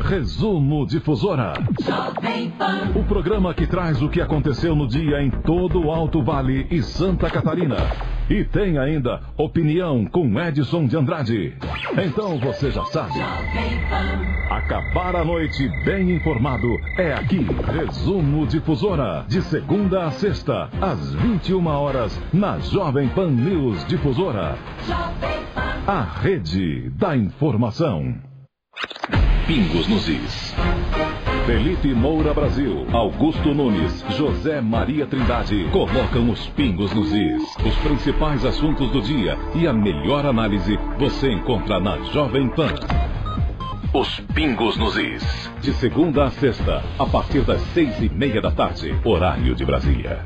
Resumo 0.00 0.84
Difusora. 0.86 1.54
O 2.94 3.04
programa 3.04 3.54
que 3.54 3.66
traz 3.66 4.02
o 4.02 4.10
que 4.10 4.20
aconteceu 4.20 4.74
no 4.74 4.86
dia 4.86 5.22
em 5.22 5.30
todo 5.30 5.86
o 5.86 5.90
Alto 5.90 6.22
Vale 6.22 6.66
e 6.70 6.82
Santa 6.82 7.30
Catarina. 7.30 7.76
E 8.30 8.44
tem 8.44 8.78
ainda 8.78 9.20
opinião 9.36 10.04
com 10.06 10.40
Edson 10.40 10.86
de 10.86 10.96
Andrade. 10.96 11.54
Então 11.92 12.38
você 12.38 12.70
já 12.70 12.84
sabe. 12.86 13.14
Acabar 14.50 15.16
a 15.16 15.24
noite 15.24 15.68
bem 15.84 16.12
informado 16.12 16.78
é 16.96 17.12
aqui. 17.12 17.46
Resumo 17.72 18.46
Difusora. 18.46 19.24
De 19.28 19.42
segunda 19.42 20.04
a 20.04 20.10
sexta, 20.10 20.68
às 20.80 21.14
21 21.14 21.66
horas, 21.66 22.20
na 22.32 22.58
Jovem 22.58 23.08
Pan 23.08 23.30
News 23.30 23.84
Difusora. 23.86 24.56
A 25.86 26.02
rede 26.20 26.90
da 26.90 27.16
informação. 27.16 28.14
Pingos 29.46 29.88
nos 29.88 30.08
Is. 30.08 30.54
Felipe 31.46 31.92
Moura 31.92 32.32
Brasil, 32.32 32.86
Augusto 32.92 33.52
Nunes, 33.52 34.04
José 34.10 34.60
Maria 34.60 35.06
Trindade 35.06 35.68
colocam 35.72 36.30
os 36.30 36.46
pingos 36.50 36.94
nos 36.94 37.12
is. 37.12 37.42
Os 37.66 37.74
principais 37.78 38.44
assuntos 38.44 38.88
do 38.92 39.02
dia 39.02 39.36
e 39.56 39.66
a 39.66 39.72
melhor 39.72 40.24
análise 40.24 40.78
você 40.96 41.32
encontra 41.32 41.80
na 41.80 41.98
Jovem 42.12 42.48
Pan. 42.48 42.72
Os 43.92 44.20
pingos 44.32 44.76
nos 44.76 44.96
is. 44.96 45.50
De 45.60 45.72
segunda 45.72 46.26
a 46.26 46.30
sexta, 46.30 46.80
a 46.96 47.06
partir 47.06 47.40
das 47.40 47.60
seis 47.74 48.00
e 48.00 48.08
meia 48.08 48.40
da 48.40 48.52
tarde, 48.52 48.94
horário 49.04 49.52
de 49.56 49.64
Brasília. 49.64 50.24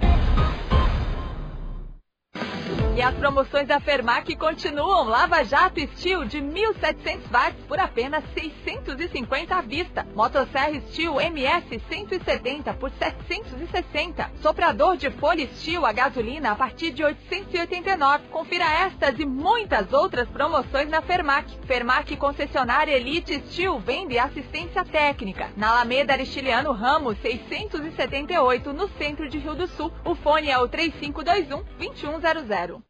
E 2.96 3.02
as 3.02 3.14
promoções 3.14 3.68
da 3.68 3.78
Fermac 3.78 4.34
continuam. 4.36 5.04
Lava 5.04 5.44
Jato 5.44 5.78
Steel 5.98 6.24
de 6.24 6.38
1.700 6.38 7.30
watts 7.30 7.62
por 7.68 7.78
apenas 7.78 8.24
650 8.32 9.54
à 9.54 9.60
vista. 9.60 10.06
Motosserra 10.14 10.80
Steel 10.80 11.20
MS 11.20 11.78
170 11.90 12.72
por 12.72 12.90
760. 12.92 14.30
Soprador 14.40 14.96
de 14.96 15.10
folha 15.10 15.46
Steel 15.46 15.84
a 15.84 15.92
gasolina 15.92 16.52
a 16.52 16.54
partir 16.54 16.90
de 16.90 17.04
889. 17.04 18.28
Confira 18.28 18.64
estas 18.64 19.18
e 19.18 19.26
muitas 19.26 19.92
outras 19.92 20.26
promoções 20.30 20.88
na 20.88 21.02
Fermac. 21.02 21.54
Fermac 21.66 22.16
concessionária 22.16 22.96
Elite 22.96 23.42
Steel 23.50 23.78
vende 23.78 24.18
assistência 24.18 24.82
técnica. 24.86 25.50
Na 25.54 25.68
Alameda 25.68 26.14
Aristiliano 26.14 26.72
Ramos 26.72 27.18
678 27.18 28.72
no 28.72 28.88
centro 28.96 29.28
de 29.28 29.36
Rio 29.36 29.54
do 29.54 29.66
Sul. 29.66 29.92
O 30.02 30.14
fone 30.14 30.48
é 30.48 30.58
o 30.58 30.66
3521 30.66 31.62
2100. 31.76 32.85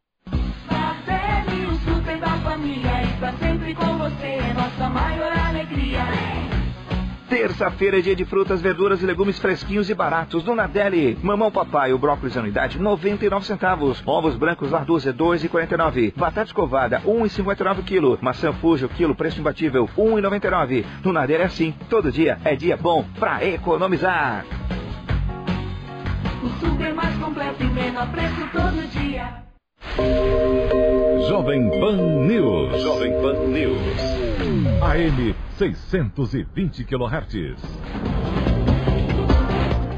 Martele, 0.87 1.65
o 1.65 1.75
super 1.79 2.17
da 2.17 2.29
família 2.37 3.03
está 3.03 3.33
sempre 3.33 3.75
com 3.75 3.97
você, 3.97 4.25
é 4.25 4.53
nossa 4.53 4.89
maior 4.89 5.33
alegria. 5.33 5.99
Terça-feira 7.27 7.99
é 7.99 8.01
dia 8.01 8.15
de 8.15 8.23
frutas, 8.23 8.61
verduras 8.61 9.03
e 9.03 9.05
legumes 9.05 9.37
fresquinhos 9.37 9.89
e 9.89 9.93
baratos 9.93 10.45
no 10.45 10.55
Nadelli. 10.55 11.17
Mamão 11.21 11.51
papai, 11.51 11.91
o 11.91 11.97
brócolis 11.97 12.37
anuidade, 12.37 12.79
99 12.79 13.45
centavos. 13.45 14.01
Ovos 14.05 14.37
brancos 14.37 14.71
Larduzia, 14.71 15.13
2,49. 15.13 16.13
Batata 16.15 16.47
escovada, 16.47 17.01
1,59 17.01 17.83
quilo. 17.83 18.17
Maçã 18.21 18.53
Fuji, 18.53 18.87
quilo, 18.87 19.13
preço 19.13 19.41
imbatível, 19.41 19.89
1,99. 19.97 20.85
No 21.03 21.11
Nadelli 21.11 21.43
é 21.43 21.47
assim, 21.47 21.75
todo 21.89 22.13
dia 22.13 22.39
é 22.45 22.55
dia 22.55 22.77
bom 22.77 23.05
pra 23.19 23.43
economizar. 23.43 24.45
O 26.41 26.47
super 26.65 26.93
mais 26.93 27.13
completo 27.17 27.61
e 27.61 27.67
menor 27.67 28.09
preço 28.09 28.47
todo 28.53 28.89
dia. 28.89 29.46
Jovem 31.27 31.69
Pan 31.79 31.97
News. 32.25 32.81
Jovem 32.81 33.11
Pan 33.21 33.47
News. 33.47 33.79
AM 34.81 35.35
620 35.57 36.83
kHz. 36.83 37.63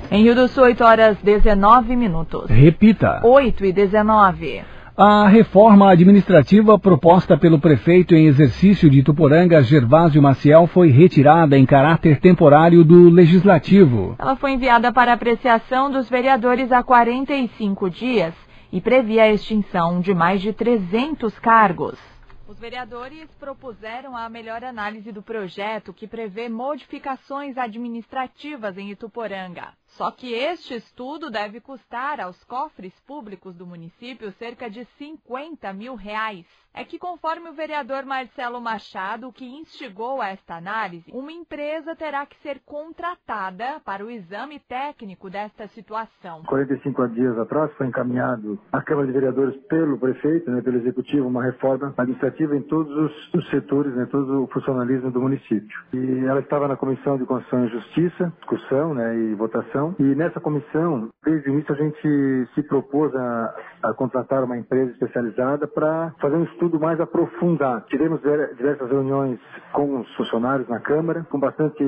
Em 0.10 0.24
Rio 0.24 0.36
do 0.36 0.48
Sul, 0.48 0.64
8 0.64 0.84
horas 0.84 1.18
19 1.22 1.96
minutos. 1.96 2.50
Repita. 2.50 3.22
8 3.24 3.66
e 3.66 3.72
19. 3.72 4.62
A 4.98 5.28
reforma 5.28 5.92
administrativa 5.92 6.80
proposta 6.80 7.38
pelo 7.38 7.60
prefeito 7.60 8.16
em 8.16 8.26
exercício 8.26 8.90
de 8.90 9.04
Tuporanga, 9.04 9.62
Gervásio 9.62 10.22
Maciel, 10.22 10.68
foi 10.68 10.90
retirada 10.90 11.58
em 11.58 11.66
caráter 11.66 12.20
temporário 12.20 12.84
do 12.84 13.10
Legislativo. 13.10 14.16
Ela 14.18 14.36
foi 14.36 14.52
enviada 14.52 14.92
para 14.92 15.14
apreciação 15.14 15.92
dos 15.92 16.10
vereadores 16.10 16.72
há 16.72 16.84
45 16.84 17.90
dias 17.90 18.49
e 18.72 18.80
previa 18.80 19.24
a 19.24 19.32
extinção 19.32 20.00
de 20.00 20.14
mais 20.14 20.42
de 20.42 20.54
300 20.54 21.38
cargos. 21.40 22.00
Os 22.48 22.58
vereadores 22.60 23.30
propuseram 23.40 24.18
a 24.18 24.28
melhor 24.28 24.64
análise 24.64 25.12
do 25.12 25.22
projeto 25.22 25.94
que 25.94 26.08
prevê 26.08 26.50
modificações 26.50 27.58
administrativas 27.58 28.78
em 28.78 28.90
Ituporanga. 28.90 29.79
Só 30.00 30.12
que 30.12 30.34
este 30.34 30.76
estudo 30.76 31.30
deve 31.30 31.60
custar 31.60 32.22
aos 32.22 32.42
cofres 32.46 32.98
públicos 33.02 33.54
do 33.54 33.68
município 33.68 34.32
cerca 34.40 34.70
de 34.70 34.86
50 34.98 35.74
mil 35.74 35.94
reais. 35.96 36.46
É 36.74 36.86
que, 36.86 37.00
conforme 37.00 37.50
o 37.50 37.54
vereador 37.54 38.06
Marcelo 38.06 38.62
Machado, 38.62 39.34
que 39.34 39.44
instigou 39.44 40.22
esta 40.22 40.56
análise, 40.56 41.12
uma 41.12 41.32
empresa 41.32 41.96
terá 41.96 42.26
que 42.26 42.40
ser 42.42 42.62
contratada 42.66 43.82
para 43.84 44.06
o 44.06 44.10
exame 44.10 44.60
técnico 44.60 45.30
desta 45.30 45.68
situação. 45.70 46.44
45 46.44 47.08
dias 47.10 47.38
atrás 47.38 47.74
foi 47.74 47.88
encaminhado 47.88 48.58
à 48.72 48.82
Câmara 48.82 49.08
de 49.08 49.14
Vereadores 49.14 49.60
pelo 49.64 49.98
prefeito, 49.98 50.50
né, 50.52 50.62
pelo 50.62 50.78
executivo, 50.78 51.28
uma 51.28 51.44
reforma 51.44 51.94
administrativa 51.98 52.56
em 52.56 52.62
todos 52.62 52.96
os, 52.96 53.34
os 53.34 53.50
setores, 53.50 53.94
né, 53.96 54.08
todo 54.10 54.44
o 54.44 54.48
funcionalismo 54.48 55.12
do 55.12 55.20
município. 55.20 55.84
E 55.92 56.26
ela 56.26 56.40
estava 56.40 56.68
na 56.68 56.78
Comissão 56.78 57.18
de 57.18 57.26
Constituição 57.26 57.66
e 57.66 57.70
Justiça, 57.70 58.34
discussão 58.38 58.94
né, 58.94 59.18
e 59.18 59.34
votação. 59.34 59.89
E 59.98 60.04
nessa 60.16 60.40
comissão, 60.40 61.10
desde 61.26 61.50
o 61.50 61.54
início, 61.54 61.74
a 61.74 61.78
gente 61.78 62.48
se 62.54 62.64
propôs 62.64 63.14
a, 63.16 63.56
a 63.84 63.94
contratar 63.94 64.44
uma 64.44 64.58
empresa 64.58 64.92
especializada 64.92 65.68
para 65.68 66.14
fazer 66.20 66.36
um 66.36 66.44
estudo 66.44 66.80
mais 66.80 67.00
aprofundado. 67.00 67.86
Tivemos 67.88 68.22
diversas 68.22 68.90
reuniões 68.90 69.40
com 69.74 70.00
os 70.00 70.16
funcionários 70.16 70.68
na 70.68 70.80
Câmara, 70.80 71.26
com 71.30 71.40
bastante 71.40 71.84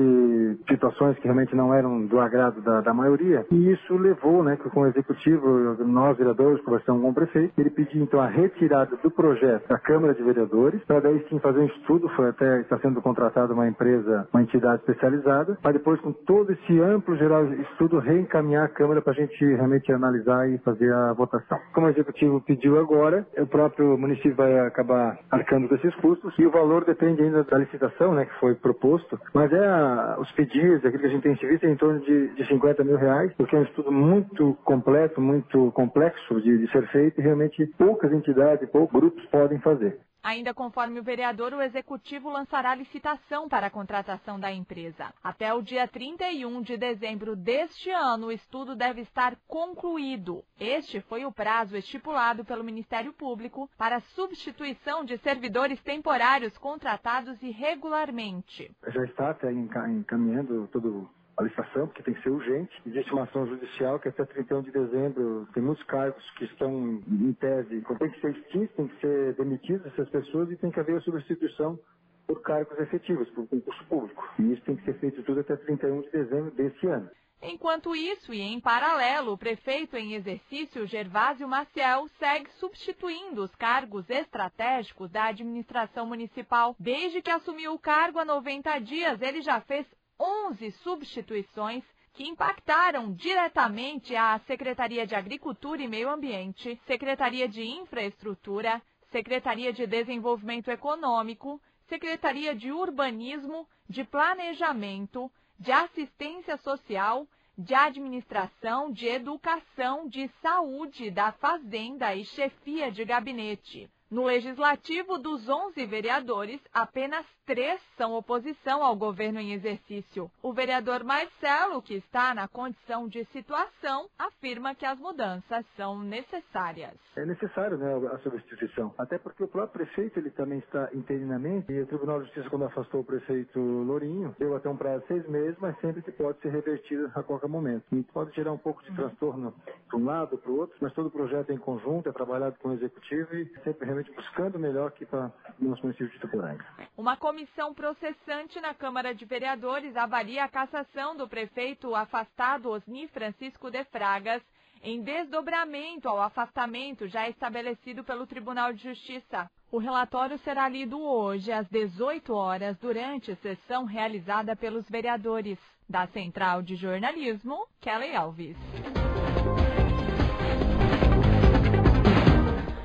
situações 0.68 1.18
que 1.18 1.24
realmente 1.24 1.54
não 1.54 1.74
eram 1.74 2.06
do 2.06 2.20
agrado 2.20 2.60
da, 2.62 2.80
da 2.80 2.94
maioria, 2.94 3.46
e 3.50 3.72
isso 3.72 3.96
levou, 3.96 4.42
né, 4.42 4.56
que 4.56 4.70
com 4.70 4.80
o 4.80 4.86
Executivo, 4.86 5.76
nós 5.84 6.16
vereadores, 6.16 6.62
conversamos 6.62 7.02
com 7.02 7.10
o 7.10 7.14
prefeito, 7.14 7.52
ele 7.58 7.70
pediu 7.70 8.02
então 8.02 8.20
a 8.20 8.26
retirada 8.26 8.96
do 8.96 9.10
projeto 9.10 9.68
da 9.68 9.78
Câmara 9.78 10.14
de 10.14 10.22
Vereadores, 10.22 10.82
para 10.84 11.00
daí 11.00 11.24
sim 11.28 11.38
fazer 11.40 11.60
um 11.60 11.66
estudo, 11.66 12.08
foi 12.10 12.28
até, 12.28 12.60
está 12.60 12.78
sendo 12.78 13.00
contratada 13.00 13.52
uma 13.52 13.68
empresa, 13.68 14.28
uma 14.32 14.42
entidade 14.42 14.80
especializada, 14.80 15.58
para 15.62 15.72
depois 15.72 16.00
com 16.00 16.12
todo 16.12 16.52
esse 16.52 16.80
amplo 16.80 17.16
geral 17.16 17.44
estudo 17.44 17.91
estudo, 17.92 17.98
reencaminhar 17.98 18.64
a 18.64 18.68
Câmara 18.68 19.02
para 19.02 19.12
a 19.12 19.16
gente 19.16 19.44
realmente 19.44 19.92
analisar 19.92 20.48
e 20.48 20.58
fazer 20.58 20.92
a 20.92 21.12
votação. 21.12 21.58
Como 21.74 21.86
o 21.86 21.90
Executivo 21.90 22.40
pediu 22.40 22.78
agora, 22.78 23.26
o 23.36 23.46
próprio 23.46 23.98
município 23.98 24.34
vai 24.34 24.58
acabar 24.60 25.18
arcando 25.30 25.68
com 25.68 25.74
esses 25.74 25.94
custos 25.96 26.34
e 26.38 26.46
o 26.46 26.50
valor 26.50 26.84
depende 26.84 27.22
ainda 27.22 27.44
da 27.44 27.58
licitação, 27.58 28.14
né, 28.14 28.24
que 28.24 28.40
foi 28.40 28.54
proposto, 28.54 29.20
mas 29.34 29.52
é 29.52 29.66
a, 29.66 30.16
os 30.18 30.30
pedidos, 30.32 30.84
aquilo 30.84 31.00
que 31.00 31.06
a 31.06 31.10
gente 31.10 31.22
tem 31.22 31.34
visto, 31.34 31.64
é 31.64 31.70
em 31.70 31.76
torno 31.76 32.00
de, 32.00 32.34
de 32.34 32.46
50 32.46 32.82
mil 32.84 32.96
reais, 32.96 33.32
porque 33.36 33.54
é 33.54 33.58
um 33.58 33.64
estudo 33.64 33.92
muito 33.92 34.54
completo, 34.64 35.20
muito 35.20 35.70
complexo 35.72 36.40
de, 36.40 36.58
de 36.58 36.70
ser 36.72 36.86
feito 36.88 37.20
e 37.20 37.24
realmente 37.24 37.66
poucas 37.78 38.12
entidades, 38.12 38.68
poucos 38.70 39.00
grupos 39.00 39.24
podem 39.26 39.58
fazer. 39.58 39.98
Ainda 40.22 40.54
conforme 40.54 41.00
o 41.00 41.02
vereador, 41.02 41.52
o 41.52 41.60
executivo 41.60 42.30
lançará 42.30 42.74
licitação 42.74 43.48
para 43.48 43.66
a 43.66 43.70
contratação 43.70 44.38
da 44.38 44.52
empresa. 44.52 45.12
Até 45.22 45.52
o 45.52 45.60
dia 45.60 45.88
31 45.88 46.62
de 46.62 46.76
dezembro 46.76 47.34
deste 47.34 47.90
ano, 47.90 48.28
o 48.28 48.32
estudo 48.32 48.76
deve 48.76 49.00
estar 49.00 49.36
concluído. 49.48 50.44
Este 50.60 51.00
foi 51.00 51.24
o 51.24 51.32
prazo 51.32 51.76
estipulado 51.76 52.44
pelo 52.44 52.62
Ministério 52.62 53.12
Público 53.12 53.68
para 53.76 54.00
substituição 54.00 55.04
de 55.04 55.18
servidores 55.18 55.82
temporários 55.82 56.56
contratados 56.56 57.42
irregularmente. 57.42 58.70
Já 58.86 59.04
está 59.04 59.30
até 59.30 59.50
encaminhando 59.52 60.68
todo 60.68 61.10
a 61.36 61.42
licitação, 61.42 61.86
porque 61.86 62.02
tem 62.02 62.14
que 62.14 62.22
ser 62.22 62.30
urgente. 62.30 62.82
Existe 62.86 63.12
uma 63.12 63.24
ação 63.24 63.46
judicial 63.46 63.98
que 63.98 64.08
até 64.08 64.24
31 64.24 64.62
de 64.62 64.70
dezembro 64.70 65.48
tem 65.54 65.62
muitos 65.62 65.84
cargos 65.84 66.22
que 66.32 66.44
estão 66.44 67.02
em 67.06 67.32
tese, 67.34 67.82
tem 67.98 68.10
que 68.10 68.20
ser 68.20 68.36
extintos, 68.36 68.76
tem 68.76 68.88
que 68.88 69.00
ser 69.00 69.34
demitidos 69.34 69.86
essas 69.86 70.08
pessoas 70.10 70.50
e 70.50 70.56
tem 70.56 70.70
que 70.70 70.80
haver 70.80 70.96
a 70.96 71.00
substituição 71.00 71.78
por 72.26 72.40
cargos 72.42 72.78
efetivos, 72.78 73.28
por 73.30 73.46
concurso 73.48 73.84
público. 73.86 74.28
E 74.38 74.52
isso 74.52 74.62
tem 74.62 74.76
que 74.76 74.84
ser 74.84 74.94
feito 74.98 75.22
tudo 75.22 75.40
até 75.40 75.56
31 75.56 76.02
de 76.02 76.10
dezembro 76.10 76.50
desse 76.52 76.86
ano. 76.86 77.10
Enquanto 77.44 77.96
isso, 77.96 78.32
e 78.32 78.40
em 78.40 78.60
paralelo, 78.60 79.32
o 79.32 79.38
prefeito 79.38 79.96
em 79.96 80.14
exercício, 80.14 80.86
Gervásio 80.86 81.48
Maciel, 81.48 82.06
segue 82.16 82.48
substituindo 82.52 83.42
os 83.42 83.52
cargos 83.56 84.08
estratégicos 84.08 85.10
da 85.10 85.24
administração 85.24 86.06
municipal. 86.06 86.76
Desde 86.78 87.20
que 87.20 87.30
assumiu 87.30 87.72
o 87.72 87.80
cargo 87.80 88.20
há 88.20 88.24
90 88.24 88.78
dias, 88.78 89.20
ele 89.20 89.42
já 89.42 89.60
fez 89.60 89.84
11 90.22 90.70
substituições 90.84 91.82
que 92.14 92.24
impactaram 92.24 93.12
diretamente 93.12 94.14
a 94.14 94.38
Secretaria 94.46 95.04
de 95.06 95.14
Agricultura 95.14 95.82
e 95.82 95.88
Meio 95.88 96.10
Ambiente, 96.10 96.78
Secretaria 96.86 97.48
de 97.48 97.62
Infraestrutura, 97.64 98.80
Secretaria 99.10 99.72
de 99.72 99.86
Desenvolvimento 99.86 100.70
Econômico, 100.70 101.60
Secretaria 101.88 102.54
de 102.54 102.70
Urbanismo, 102.70 103.66
de 103.88 104.04
Planejamento, 104.04 105.30
de 105.58 105.72
Assistência 105.72 106.56
Social, 106.58 107.26
de 107.58 107.74
Administração, 107.74 108.90
de 108.92 109.06
Educação, 109.06 110.08
de 110.08 110.28
Saúde, 110.40 111.10
da 111.10 111.32
Fazenda 111.32 112.14
e 112.14 112.24
Chefia 112.24 112.90
de 112.90 113.04
Gabinete. 113.04 113.90
No 114.12 114.26
legislativo, 114.26 115.16
dos 115.16 115.48
11 115.48 115.86
vereadores, 115.86 116.60
apenas 116.70 117.24
três 117.46 117.80
são 117.96 118.12
oposição 118.12 118.84
ao 118.84 118.94
governo 118.94 119.40
em 119.40 119.54
exercício. 119.54 120.30
O 120.42 120.52
vereador 120.52 121.02
Marcelo, 121.02 121.80
que 121.80 121.94
está 121.94 122.34
na 122.34 122.46
condição 122.46 123.08
de 123.08 123.24
situação, 123.32 124.10
afirma 124.18 124.74
que 124.74 124.84
as 124.84 124.98
mudanças 124.98 125.64
são 125.78 125.98
necessárias. 126.02 126.92
É 127.16 127.24
necessário 127.24 127.78
né, 127.78 127.90
a 128.12 128.18
substituição, 128.18 128.94
até 128.98 129.16
porque 129.16 129.44
o 129.44 129.48
próprio 129.48 129.86
prefeito 129.86 130.18
ele 130.18 130.30
também 130.30 130.58
está 130.58 130.90
interinamente 130.92 131.72
e 131.72 131.80
o 131.80 131.86
Tribunal 131.86 132.20
de 132.20 132.26
Justiça, 132.26 132.50
quando 132.50 132.66
afastou 132.66 133.00
o 133.00 133.04
prefeito 133.04 133.58
Lourinho, 133.58 134.36
deu 134.38 134.54
até 134.54 134.68
um 134.68 134.76
prazo 134.76 135.00
de 135.00 135.06
seis 135.08 135.26
meses, 135.26 135.56
mas 135.58 135.74
sempre 135.80 136.02
que 136.02 136.12
pode 136.12 136.38
ser 136.40 136.50
revertido 136.50 137.10
a 137.14 137.22
qualquer 137.22 137.48
momento. 137.48 137.84
E 137.92 138.02
pode 138.02 138.34
gerar 138.36 138.52
um 138.52 138.58
pouco 138.58 138.82
de 138.82 138.94
transtorno 138.94 139.54
para 139.88 139.98
um 139.98 140.04
lado, 140.04 140.36
para 140.36 140.50
o 140.50 140.58
outro, 140.58 140.76
mas 140.82 140.92
todo 140.92 141.06
o 141.06 141.10
projeto 141.10 141.48
é 141.48 141.54
em 141.54 141.58
conjunto, 141.58 142.10
é 142.10 142.12
trabalhado 142.12 142.58
com 142.58 142.68
o 142.68 142.74
executivo 142.74 143.34
e 143.34 143.46
sempre 143.64 143.86
realmente 143.86 144.01
buscando 144.10 144.56
o 144.56 144.58
melhor 144.58 144.88
aqui 144.88 145.06
para 145.06 145.32
o 145.60 145.64
nosso 145.64 145.82
município 145.82 146.10
de 146.10 146.18
Tuporanga. 146.18 146.64
Uma 146.96 147.16
comissão 147.16 147.72
processante 147.72 148.60
na 148.60 148.74
Câmara 148.74 149.14
de 149.14 149.24
Vereadores 149.24 149.96
avalia 149.96 150.44
a 150.44 150.48
cassação 150.48 151.16
do 151.16 151.28
prefeito 151.28 151.94
afastado 151.94 152.70
Osni 152.70 153.06
Francisco 153.08 153.70
de 153.70 153.84
Fragas 153.84 154.42
em 154.82 155.00
desdobramento 155.00 156.08
ao 156.08 156.20
afastamento 156.20 157.06
já 157.06 157.28
estabelecido 157.28 158.02
pelo 158.02 158.26
Tribunal 158.26 158.72
de 158.72 158.82
Justiça. 158.82 159.48
O 159.70 159.78
relatório 159.78 160.36
será 160.38 160.68
lido 160.68 161.00
hoje 161.00 161.52
às 161.52 161.68
18 161.68 162.34
horas 162.34 162.76
durante 162.78 163.34
sessão 163.36 163.84
realizada 163.84 164.56
pelos 164.56 164.88
vereadores. 164.88 165.58
Da 165.88 166.06
Central 166.06 166.62
de 166.62 166.74
Jornalismo, 166.74 167.66
Kelly 167.80 168.16
Alves. 168.16 168.56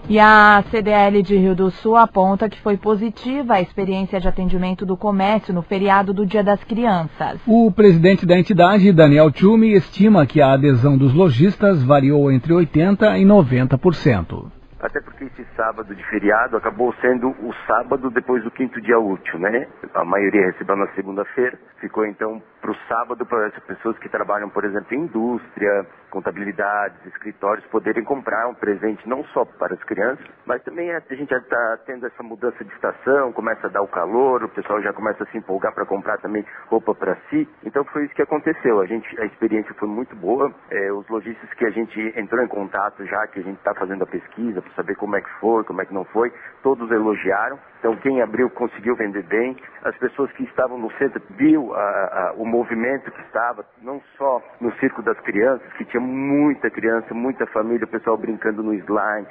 E 0.09 0.21
a 0.21 0.63
CDL 0.71 1.21
de 1.21 1.35
Rio 1.35 1.53
do 1.53 1.69
Sul 1.69 1.97
aponta 1.97 2.47
que 2.47 2.61
foi 2.61 2.77
positiva 2.77 3.55
a 3.55 3.61
experiência 3.61 4.21
de 4.21 4.27
atendimento 4.27 4.85
do 4.85 4.95
comércio 4.95 5.53
no 5.53 5.61
feriado 5.61 6.13
do 6.13 6.25
Dia 6.25 6.41
das 6.41 6.63
Crianças. 6.63 7.41
O 7.45 7.69
presidente 7.71 8.25
da 8.25 8.39
entidade, 8.39 8.93
Daniel 8.93 9.29
Tchumi, 9.29 9.73
estima 9.73 10.25
que 10.25 10.41
a 10.41 10.53
adesão 10.53 10.97
dos 10.97 11.13
lojistas 11.13 11.83
variou 11.83 12.31
entre 12.31 12.53
80% 12.53 13.19
e 13.19 13.25
90% 13.25 14.57
até 14.79 15.01
porque 15.01 15.25
esse 15.25 15.43
sábado 15.55 15.93
de 15.95 16.03
feriado 16.05 16.55
acabou 16.55 16.93
sendo 17.01 17.29
o 17.29 17.53
sábado 17.65 18.09
depois 18.11 18.43
do 18.43 18.51
quinto 18.51 18.79
dia 18.81 18.99
útil, 18.99 19.39
né? 19.39 19.67
A 19.93 20.05
maioria 20.05 20.45
recebeu 20.45 20.75
na 20.75 20.87
segunda-feira, 20.89 21.57
ficou 21.79 22.05
então 22.05 22.41
para 22.61 22.71
o 22.71 22.75
sábado 22.87 23.25
para 23.25 23.47
as 23.47 23.59
pessoas 23.63 23.97
que 23.99 24.09
trabalham, 24.09 24.49
por 24.49 24.65
exemplo, 24.65 24.93
em 24.95 25.01
indústria, 25.01 25.85
contabilidades, 26.09 27.05
escritórios, 27.05 27.65
poderem 27.67 28.03
comprar 28.03 28.47
um 28.47 28.53
presente 28.53 29.07
não 29.07 29.23
só 29.25 29.45
para 29.45 29.73
as 29.73 29.83
crianças, 29.83 30.25
mas 30.45 30.63
também 30.63 30.91
a 30.91 30.99
gente 30.99 31.29
já 31.29 31.37
está 31.37 31.77
tendo 31.85 32.05
essa 32.05 32.23
mudança 32.23 32.63
de 32.63 32.73
estação, 32.73 33.31
começa 33.33 33.67
a 33.67 33.69
dar 33.69 33.81
o 33.81 33.87
calor, 33.87 34.43
o 34.43 34.49
pessoal 34.49 34.81
já 34.81 34.93
começa 34.93 35.23
a 35.23 35.27
se 35.27 35.37
empolgar 35.37 35.73
para 35.73 35.85
comprar 35.85 36.17
também 36.17 36.45
roupa 36.67 36.95
para 36.95 37.15
si. 37.29 37.47
Então 37.63 37.83
foi 37.85 38.05
isso 38.05 38.15
que 38.15 38.21
aconteceu. 38.21 38.79
A 38.79 38.85
gente, 38.85 39.07
a 39.19 39.25
experiência 39.25 39.73
foi 39.75 39.87
muito 39.87 40.15
boa. 40.15 40.53
É, 40.71 40.91
os 40.91 41.07
lojistas 41.09 41.53
que 41.53 41.65
a 41.65 41.69
gente 41.69 41.99
entrou 42.15 42.43
em 42.43 42.47
contato 42.47 43.05
já, 43.05 43.27
que 43.27 43.39
a 43.39 43.43
gente 43.43 43.57
está 43.57 43.73
fazendo 43.75 44.03
a 44.03 44.07
pesquisa 44.07 44.61
para 44.61 44.73
saber 44.73 44.95
como 44.95 45.15
é 45.15 45.21
que 45.21 45.29
foi, 45.39 45.63
como 45.63 45.81
é 45.81 45.85
que 45.85 45.93
não 45.93 46.05
foi, 46.05 46.31
todos 46.63 46.89
elogiaram. 46.91 47.59
Então 47.79 47.95
quem 47.97 48.21
abriu 48.21 48.49
conseguiu 48.49 48.95
vender 48.95 49.23
bem. 49.23 49.55
As 49.83 49.95
pessoas 49.97 50.31
que 50.33 50.43
estavam 50.43 50.77
no 50.77 50.91
centro 50.93 51.21
viu 51.31 51.73
a, 51.73 51.79
a, 51.79 52.33
o 52.37 52.45
movimento 52.57 53.11
que 53.11 53.21
estava, 53.21 53.63
não 53.81 54.01
só 54.17 54.41
no 54.59 54.71
Circo 54.79 55.03
das 55.03 55.19
Crianças, 55.19 55.71
que 55.73 55.85
tinha 55.85 56.01
muita 56.01 56.69
criança, 56.71 57.13
muita 57.13 57.45
família, 57.47 57.85
o 57.85 57.89
pessoal 57.89 58.17
brincando 58.17 58.63
no 58.63 58.73
slime, 58.73 59.27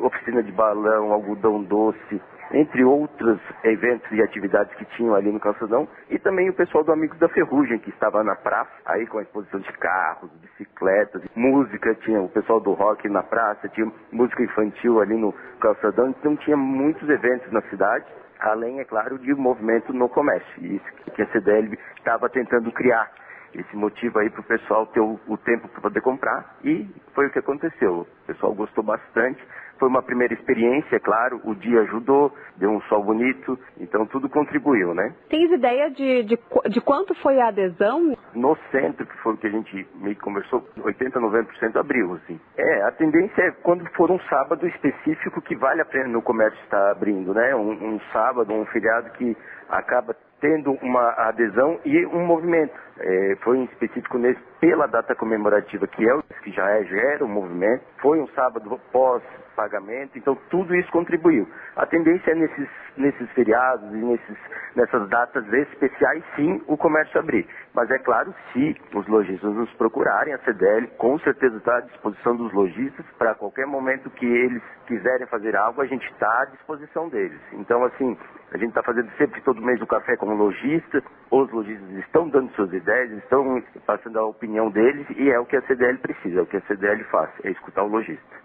oficina 0.00 0.42
de 0.42 0.50
balão, 0.52 1.12
algodão 1.12 1.62
doce, 1.62 2.20
entre 2.52 2.84
outros 2.84 3.38
eventos 3.64 4.10
e 4.12 4.22
atividades 4.22 4.74
que 4.74 4.84
tinham 4.96 5.14
ali 5.14 5.30
no 5.30 5.40
calçadão, 5.40 5.88
e 6.08 6.18
também 6.18 6.48
o 6.48 6.54
pessoal 6.54 6.84
do 6.84 6.92
Amigos 6.92 7.18
da 7.18 7.28
Ferrugem, 7.28 7.78
que 7.78 7.90
estava 7.90 8.22
na 8.24 8.34
praça, 8.34 8.70
aí 8.86 9.06
com 9.06 9.18
a 9.18 9.22
exposição 9.22 9.60
de 9.60 9.72
carros, 9.74 10.30
bicicletas, 10.40 11.22
música, 11.34 11.94
tinha 11.96 12.20
o 12.20 12.28
pessoal 12.28 12.60
do 12.60 12.72
rock 12.72 13.08
na 13.08 13.22
praça, 13.22 13.68
tinha 13.68 13.90
música 14.12 14.42
infantil 14.42 15.00
ali 15.00 15.16
no 15.16 15.32
calçadão, 15.60 16.10
então 16.10 16.36
tinha 16.36 16.56
muitos 16.56 17.08
eventos 17.08 17.50
na 17.52 17.62
cidade, 17.62 18.06
além, 18.40 18.80
é 18.80 18.84
claro, 18.84 19.18
de 19.18 19.34
movimento 19.34 19.92
no 19.92 20.08
comércio, 20.08 20.64
isso 20.64 20.84
que 21.14 21.22
a 21.22 21.26
CDL 21.26 21.78
estava 21.98 22.28
tentando 22.28 22.72
criar 22.72 23.10
esse 23.54 23.76
motivo 23.76 24.18
aí 24.18 24.30
para 24.30 24.40
o 24.40 24.44
pessoal 24.44 24.86
ter 24.86 25.00
o, 25.00 25.18
o 25.26 25.36
tempo 25.36 25.68
para 25.68 25.80
poder 25.80 26.00
comprar 26.00 26.56
e 26.64 26.88
foi 27.14 27.26
o 27.26 27.30
que 27.30 27.38
aconteceu. 27.38 28.00
O 28.00 28.26
pessoal 28.26 28.54
gostou 28.54 28.84
bastante. 28.84 29.40
Foi 29.78 29.88
uma 29.88 30.02
primeira 30.02 30.34
experiência, 30.34 30.96
é 30.96 30.98
claro, 30.98 31.40
o 31.42 31.54
dia 31.54 31.80
ajudou, 31.80 32.34
deu 32.58 32.70
um 32.70 32.82
sol 32.82 33.02
bonito, 33.02 33.58
então 33.78 34.04
tudo 34.04 34.28
contribuiu, 34.28 34.94
né? 34.94 35.14
Tens 35.30 35.50
ideia 35.50 35.90
de, 35.90 36.22
de, 36.24 36.38
de 36.68 36.80
quanto 36.82 37.14
foi 37.22 37.40
a 37.40 37.48
adesão? 37.48 38.14
No 38.34 38.58
centro, 38.70 39.06
que 39.06 39.16
foi 39.22 39.32
o 39.32 39.36
que 39.38 39.46
a 39.46 39.50
gente 39.50 39.88
meio 39.94 40.14
que 40.14 40.20
conversou, 40.20 40.68
80, 40.84 41.18
90% 41.18 41.76
abriu, 41.76 42.12
assim. 42.12 42.38
É, 42.58 42.82
a 42.82 42.92
tendência 42.92 43.40
é 43.40 43.50
quando 43.62 43.88
for 43.92 44.10
um 44.10 44.20
sábado 44.28 44.66
específico 44.66 45.40
que 45.40 45.56
vale 45.56 45.80
a 45.80 45.86
pena 45.86 46.08
no 46.08 46.20
comércio 46.20 46.62
estar 46.62 46.90
abrindo, 46.90 47.32
né? 47.32 47.54
Um, 47.56 47.94
um 47.94 48.00
sábado, 48.12 48.52
um 48.52 48.66
feriado 48.66 49.08
que 49.12 49.34
acaba 49.70 50.14
tendo 50.40 50.72
uma 50.82 51.10
adesão 51.28 51.78
e 51.84 52.04
um 52.06 52.26
movimento. 52.26 52.74
É, 53.00 53.36
foi 53.42 53.58
em 53.58 53.64
específico 53.64 54.18
nesse, 54.18 54.40
pela 54.60 54.86
data 54.86 55.14
comemorativa, 55.14 55.86
que 55.86 56.06
é 56.06 56.14
o 56.14 56.22
que 56.42 56.52
já 56.52 56.68
é, 56.70 56.84
gera 56.84 57.24
um 57.24 57.28
movimento. 57.28 57.82
Foi 58.00 58.20
um 58.20 58.28
sábado 58.28 58.78
pós 58.92 59.22
pagamento, 59.60 60.16
então 60.16 60.34
tudo 60.48 60.74
isso 60.74 60.90
contribuiu. 60.90 61.46
A 61.76 61.84
tendência 61.84 62.30
é 62.30 62.34
nesses, 62.34 62.68
nesses 62.96 63.30
feriados 63.32 63.92
e 63.92 63.98
nesses, 63.98 64.38
nessas 64.74 65.06
datas 65.10 65.46
especiais, 65.52 66.24
sim, 66.34 66.62
o 66.66 66.78
comércio 66.78 67.20
abrir. 67.20 67.46
Mas 67.74 67.90
é 67.90 67.98
claro, 67.98 68.34
se 68.52 68.74
os 68.94 69.06
lojistas 69.06 69.54
nos 69.54 69.70
procurarem, 69.74 70.32
a 70.32 70.38
CDL 70.38 70.86
com 70.96 71.18
certeza 71.18 71.58
está 71.58 71.76
à 71.76 71.80
disposição 71.80 72.36
dos 72.36 72.50
lojistas 72.54 73.04
para 73.18 73.34
qualquer 73.34 73.66
momento 73.66 74.08
que 74.10 74.24
eles 74.24 74.62
quiserem 74.86 75.26
fazer 75.26 75.54
algo, 75.54 75.82
a 75.82 75.86
gente 75.86 76.10
está 76.10 76.42
à 76.42 76.44
disposição 76.46 77.08
deles. 77.08 77.40
Então, 77.52 77.84
assim, 77.84 78.16
a 78.52 78.56
gente 78.56 78.70
está 78.70 78.82
fazendo 78.82 79.10
sempre 79.18 79.40
todo 79.42 79.60
mês 79.62 79.80
o 79.82 79.86
café 79.86 80.16
como 80.16 80.34
lojista, 80.34 81.02
os 81.30 81.50
lojistas 81.52 81.90
estão 81.98 82.28
dando 82.28 82.50
suas 82.52 82.72
ideias 82.72 82.89
estão 83.18 83.62
passando 83.86 84.18
a 84.18 84.26
opinião 84.26 84.70
deles 84.70 85.06
e 85.16 85.30
é 85.30 85.38
o 85.38 85.46
que 85.46 85.56
a 85.56 85.62
CDL 85.62 85.98
precisa, 85.98 86.40
é 86.40 86.42
o 86.42 86.46
que 86.46 86.56
a 86.56 86.60
CDL 86.62 87.02
faz, 87.04 87.30
é 87.44 87.50
escutar 87.50 87.82
o 87.82 87.88
lojista. 87.88 88.40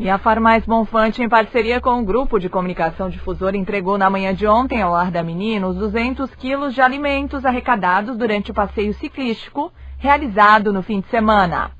E 0.00 0.08
a 0.08 0.16
Farmais 0.16 0.64
Bonfante, 0.64 1.22
em 1.22 1.28
parceria 1.28 1.80
com 1.80 2.00
o 2.00 2.04
Grupo 2.04 2.38
de 2.38 2.48
Comunicação 2.48 3.10
Difusora, 3.10 3.56
entregou 3.56 3.98
na 3.98 4.08
manhã 4.08 4.32
de 4.32 4.46
ontem 4.46 4.80
ao 4.80 4.92
Lar 4.92 5.10
da 5.10 5.24
Menina 5.24 5.66
os 5.66 5.76
200 5.76 6.32
quilos 6.36 6.72
de 6.72 6.80
alimentos 6.80 7.44
arrecadados 7.44 8.16
durante 8.16 8.52
o 8.52 8.54
passeio 8.54 8.94
ciclístico 8.94 9.72
realizado 9.98 10.72
no 10.72 10.84
fim 10.84 11.00
de 11.00 11.08
semana. 11.08 11.72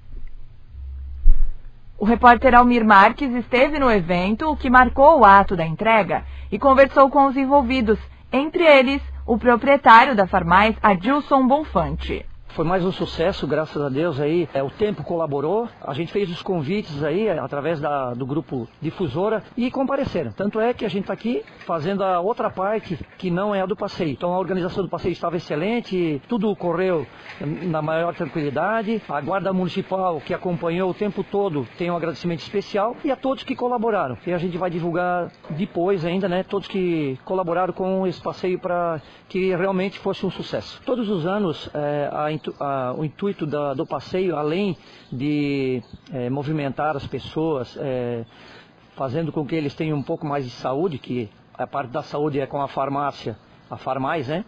O 1.96 2.04
repórter 2.04 2.54
Almir 2.54 2.84
Marques 2.84 3.32
esteve 3.34 3.78
no 3.78 3.90
evento, 3.90 4.50
o 4.50 4.56
que 4.56 4.68
marcou 4.68 5.20
o 5.20 5.24
ato 5.24 5.56
da 5.56 5.64
entrega, 5.64 6.24
e 6.50 6.58
conversou 6.58 7.08
com 7.10 7.26
os 7.26 7.36
envolvidos, 7.36 8.00
entre 8.32 8.64
eles 8.64 9.02
o 9.28 9.36
proprietário 9.36 10.16
da 10.16 10.26
Farmais, 10.26 10.74
Adilson 10.82 11.46
Bonfante. 11.46 12.24
Foi 12.50 12.64
mais 12.64 12.84
um 12.84 12.90
sucesso, 12.90 13.46
graças 13.46 13.80
a 13.80 13.88
Deus 13.88 14.18
aí. 14.18 14.48
É, 14.52 14.62
o 14.62 14.70
tempo 14.70 15.04
colaborou. 15.04 15.68
A 15.80 15.92
gente 15.92 16.10
fez 16.10 16.28
os 16.30 16.42
convites 16.42 17.04
aí 17.04 17.28
através 17.28 17.78
da, 17.78 18.14
do 18.14 18.26
grupo 18.26 18.66
difusora 18.80 19.44
e 19.56 19.70
compareceram. 19.70 20.32
Tanto 20.32 20.58
é 20.58 20.74
que 20.74 20.84
a 20.84 20.88
gente 20.88 21.02
está 21.02 21.12
aqui 21.12 21.44
fazendo 21.60 22.02
a 22.02 22.20
outra 22.20 22.50
parte 22.50 22.98
que 23.16 23.30
não 23.30 23.54
é 23.54 23.60
a 23.60 23.66
do 23.66 23.76
passeio. 23.76 24.10
Então 24.10 24.32
a 24.32 24.38
organização 24.38 24.82
do 24.82 24.88
passeio 24.88 25.12
estava 25.12 25.36
excelente, 25.36 26.20
tudo 26.28 26.54
correu 26.56 27.06
na 27.40 27.80
maior 27.80 28.14
tranquilidade. 28.14 29.00
A 29.08 29.20
guarda 29.20 29.52
municipal 29.52 30.20
que 30.20 30.34
acompanhou 30.34 30.90
o 30.90 30.94
tempo 30.94 31.22
todo 31.22 31.66
tem 31.76 31.90
um 31.90 31.96
agradecimento 31.96 32.40
especial 32.40 32.96
e 33.04 33.10
a 33.10 33.16
todos 33.16 33.44
que 33.44 33.54
colaboraram. 33.54 34.18
E 34.26 34.32
a 34.32 34.38
gente 34.38 34.58
vai 34.58 34.70
divulgar 34.70 35.30
depois 35.50 36.04
ainda, 36.04 36.28
né? 36.28 36.42
Todos 36.42 36.66
que 36.66 37.18
colaboraram 37.24 37.72
com 37.72 38.06
esse 38.06 38.20
passeio 38.20 38.58
para 38.58 39.00
que 39.28 39.54
realmente 39.54 39.98
fosse 39.98 40.26
um 40.26 40.30
sucesso. 40.30 40.80
Todos 40.84 41.08
os 41.08 41.26
anos 41.26 41.70
é, 41.72 42.10
a 42.12 42.32
a, 42.60 42.94
o 42.96 43.04
intuito 43.04 43.46
da, 43.46 43.74
do 43.74 43.86
passeio, 43.86 44.36
além 44.36 44.76
de 45.12 45.82
é, 46.12 46.30
movimentar 46.30 46.96
as 46.96 47.06
pessoas, 47.06 47.76
é, 47.80 48.24
fazendo 48.96 49.30
com 49.32 49.46
que 49.46 49.54
eles 49.54 49.74
tenham 49.74 49.96
um 49.96 50.02
pouco 50.02 50.26
mais 50.26 50.44
de 50.44 50.50
saúde, 50.50 50.98
que 50.98 51.30
a 51.54 51.66
parte 51.66 51.90
da 51.90 52.02
saúde 52.02 52.40
é 52.40 52.46
com 52.46 52.60
a 52.60 52.68
farmácia, 52.68 53.36
a 53.70 53.76
Farmais, 53.76 54.28
né? 54.28 54.44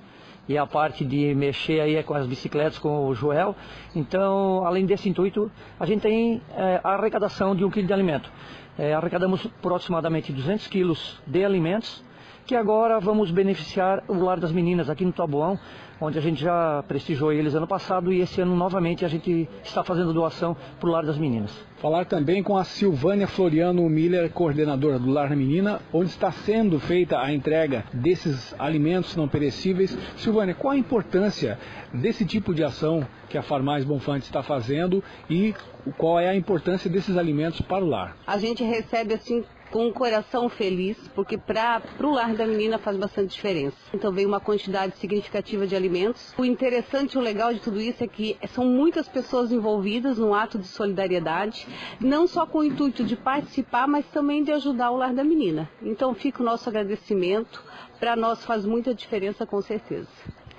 E 0.49 0.59
a 0.59 0.67
parte 0.67 1.05
de 1.05 1.35
mexer 1.35 1.81
aí 1.81 1.97
é 1.97 2.03
com 2.03 2.15
as 2.15 2.27
bicicletas 2.27 2.79
com 2.79 3.07
o 3.07 3.15
Joel. 3.15 3.55
Então, 3.95 4.65
além 4.67 4.87
desse 4.87 5.09
intuito, 5.09 5.51
a 5.79 5.87
gente 5.87 6.01
tem 6.01 6.43
é, 6.57 6.81
a 6.83 6.95
arrecadação 6.95 7.55
de 7.55 7.65
um 7.65 7.71
quilo 7.71 7.87
de 7.87 7.93
alimento. 7.93 8.31
É, 8.79 8.95
arrecadamos 8.95 9.47
aproximadamente 9.47 10.33
200 10.33 10.67
quilos 10.67 11.21
de 11.27 11.45
alimentos, 11.45 12.03
que 12.47 12.57
agora 12.57 12.99
vamos 12.99 13.31
beneficiar 13.31 14.03
o 14.09 14.15
Lar 14.15 14.41
das 14.41 14.51
Meninas 14.51 14.91
aqui 14.91 15.05
no 15.05 15.13
Taboão, 15.13 15.59
onde 16.01 16.19
a 16.19 16.23
gente 16.23 16.43
já 16.43 16.83
prestigiou 16.89 17.33
eles 17.33 17.55
ano 17.55 17.67
passado 17.67 18.13
e 18.13 18.21
esse 18.21 18.41
ano 18.41 18.57
novamente 18.57 19.05
a 19.05 19.09
gente 19.09 19.49
está 19.63 19.85
fazendo 19.85 20.13
doação 20.13 20.57
para 20.79 20.89
o 20.89 20.93
Lar 20.93 21.05
das 21.05 21.19
Meninas. 21.19 21.53
Falar 21.77 22.05
também 22.05 22.43
com 22.43 22.57
a 22.57 22.65
Silvânia 22.65 23.27
Floriano 23.27 23.89
Miller, 23.89 24.31
coordenadora 24.31 24.99
do 24.99 25.11
Lar 25.11 25.29
da 25.29 25.37
Menina, 25.37 25.81
onde 25.93 26.11
está 26.11 26.31
sendo 26.31 26.79
feita 26.79 27.19
a 27.19 27.33
entrega 27.33 27.85
desses 27.93 28.55
alimentos 28.59 29.17
não 29.17 29.29
perecíveis. 29.29 29.97
Silvânia, 30.17 30.55
qual 30.55 30.73
a 30.73 30.77
importância 30.77 31.59
desse 31.93 32.25
tipo 32.25 32.55
de 32.55 32.63
ação 32.63 33.07
que 33.29 33.39
a 33.39 33.43
Farmais 33.43 33.85
Bonfante 33.85 34.25
está 34.25 34.43
fazendo 34.43 35.03
e 35.29 35.55
qual 35.97 36.21
é 36.21 36.29
a 36.29 36.37
importância 36.37 36.91
desses 36.91 37.17
alimentos 37.17 37.61
para 37.63 37.85
o 37.85 37.89
lar? 37.89 38.17
A 38.27 38.37
gente 38.39 38.63
recebe 38.63 39.15
assim 39.15 39.45
com 39.71 39.87
um 39.87 39.93
coração 39.93 40.49
feliz, 40.49 40.97
porque 41.15 41.39
para 41.39 41.83
o 42.03 42.11
lar 42.11 42.35
da 42.35 42.47
menina 42.47 42.79
faz 42.79 42.97
bastante 42.97 43.35
diferença. 43.35 43.77
Então 43.95 44.13
veio 44.13 44.29
uma 44.29 44.41
quantidade 44.41 44.97
significativa 44.97 45.67
de 45.67 45.77
alimentos. 45.77 46.35
O 46.37 46.45
interessante 46.45 47.17
o 47.17 47.21
legal 47.21 47.53
de 47.55 47.61
tudo 47.61 47.81
isso 47.81 48.03
é 48.03 48.09
que 48.09 48.37
são 48.49 48.65
muitas 48.65 49.09
pessoas 49.09 49.53
envolvidas 49.53 50.19
no 50.19 50.35
ato 50.35 50.59
de 50.59 50.67
solidariedade, 50.67 51.67
não 52.01 52.27
só 52.27 52.47
com 52.47 52.59
o 52.59 52.65
intuito 52.65 53.05
de 53.05 53.17
participar, 53.17 53.87
mas 53.87 54.07
também 54.07 54.43
de 54.43 54.53
ajudar 54.53 54.91
o 54.91 54.97
lar 54.97 55.15
da 55.15 55.25
menina. 55.25 55.71
Então 55.83 56.15
fica 56.15 56.43
o 56.43 56.47
nosso 56.47 56.69
agradecimento, 56.69 57.63
para 57.99 58.17
nós 58.17 58.45
faz 58.45 58.65
muita 58.65 58.95
diferença 58.95 59.47
com 59.47 59.61
certeza. 59.61 60.09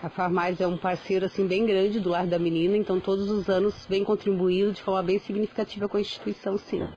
A 0.01 0.09
Farmais 0.09 0.59
é 0.59 0.65
um 0.65 0.77
parceiro 0.77 1.27
assim 1.27 1.45
bem 1.45 1.63
grande 1.63 1.99
do 1.99 2.09
Lar 2.09 2.25
da 2.25 2.39
Menina, 2.39 2.75
então 2.75 2.99
todos 2.99 3.29
os 3.29 3.47
anos 3.49 3.85
vem 3.87 4.03
contribuindo 4.03 4.71
de 4.71 4.81
forma 4.81 5.03
bem 5.03 5.19
significativa 5.19 5.87
com 5.87 5.97
a 5.97 6.01
instituição, 6.01 6.57
sim. 6.57 6.87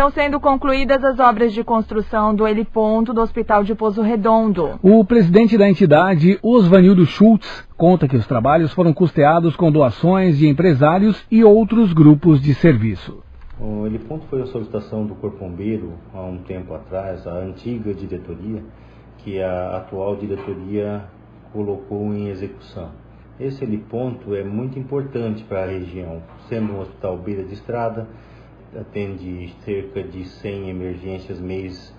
Estão 0.00 0.12
sendo 0.12 0.40
concluídas 0.40 1.04
as 1.04 1.18
obras 1.18 1.52
de 1.52 1.62
construção 1.62 2.34
do 2.34 2.48
heliponto 2.48 3.12
do 3.12 3.20
Hospital 3.20 3.62
de 3.62 3.74
Pozo 3.74 4.00
Redondo. 4.00 4.80
O 4.82 5.04
presidente 5.04 5.58
da 5.58 5.68
entidade, 5.68 6.38
Osvanildo 6.42 7.04
Schultz, 7.04 7.68
conta 7.76 8.08
que 8.08 8.16
os 8.16 8.26
trabalhos 8.26 8.72
foram 8.72 8.94
custeados 8.94 9.54
com 9.56 9.70
doações 9.70 10.38
de 10.38 10.48
empresários 10.48 11.22
e 11.30 11.44
outros 11.44 11.92
grupos 11.92 12.40
de 12.40 12.54
serviço. 12.54 13.22
O 13.60 13.86
heliponto 13.86 14.24
foi 14.30 14.40
a 14.40 14.46
solicitação 14.46 15.04
do 15.04 15.14
Corpo 15.16 15.36
Bombeiro 15.36 15.92
há 16.14 16.22
um 16.22 16.38
tempo 16.38 16.72
atrás, 16.72 17.26
a 17.26 17.34
antiga 17.34 17.92
diretoria, 17.92 18.64
que 19.18 19.42
a 19.42 19.76
atual 19.76 20.16
diretoria 20.16 21.04
colocou 21.52 22.14
em 22.14 22.28
execução. 22.28 22.88
Esse 23.38 23.64
heliponto 23.64 24.34
é 24.34 24.42
muito 24.42 24.78
importante 24.78 25.44
para 25.44 25.64
a 25.64 25.66
região, 25.66 26.22
sendo 26.48 26.72
um 26.72 26.80
hospital 26.80 27.18
beira 27.18 27.44
de 27.44 27.52
estrada, 27.52 28.08
atende 28.78 29.54
cerca 29.64 30.02
de 30.02 30.24
100 30.24 30.70
emergências 30.70 31.40
mês 31.40 31.94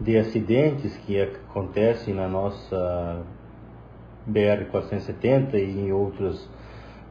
de 0.00 0.16
acidentes 0.16 0.96
que 0.98 1.20
acontecem 1.20 2.14
na 2.14 2.28
nossa 2.28 3.22
BR-470 4.28 5.54
e 5.54 5.80
em 5.80 5.92
outros 5.92 6.48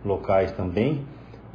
locais 0.05 0.51
também. 0.53 1.05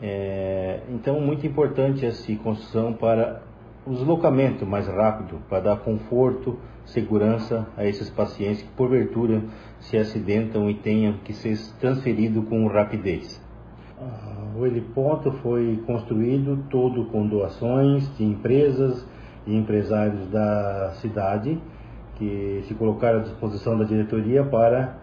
É, 0.00 0.80
então, 0.90 1.20
muito 1.20 1.46
importante 1.46 2.04
essa 2.04 2.34
construção 2.36 2.92
para 2.92 3.42
o 3.86 3.92
deslocamento 3.92 4.66
mais 4.66 4.86
rápido, 4.86 5.40
para 5.48 5.60
dar 5.60 5.76
conforto, 5.78 6.58
segurança 6.84 7.66
a 7.76 7.86
esses 7.86 8.10
pacientes 8.10 8.62
que, 8.62 8.68
porventura, 8.70 9.42
se 9.80 9.96
acidentam 9.96 10.68
e 10.70 10.74
tenham 10.74 11.14
que 11.24 11.32
ser 11.32 11.56
transferidos 11.80 12.48
com 12.48 12.66
rapidez. 12.66 13.40
O 14.54 14.66
heliponto 14.66 15.32
foi 15.42 15.82
construído 15.86 16.64
todo 16.68 17.06
com 17.06 17.26
doações 17.26 18.16
de 18.16 18.24
empresas 18.24 19.06
e 19.46 19.56
empresários 19.56 20.28
da 20.28 20.90
cidade 21.00 21.58
que 22.16 22.62
se 22.68 22.74
colocaram 22.74 23.20
à 23.20 23.22
disposição 23.22 23.78
da 23.78 23.84
diretoria 23.84 24.44
para 24.44 24.96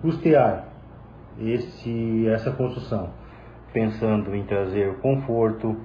custear 0.00 0.68
esse, 1.38 2.26
essa 2.28 2.50
construção, 2.52 3.10
pensando 3.72 4.34
em 4.34 4.44
trazer 4.44 4.94
conforto, 4.96 5.76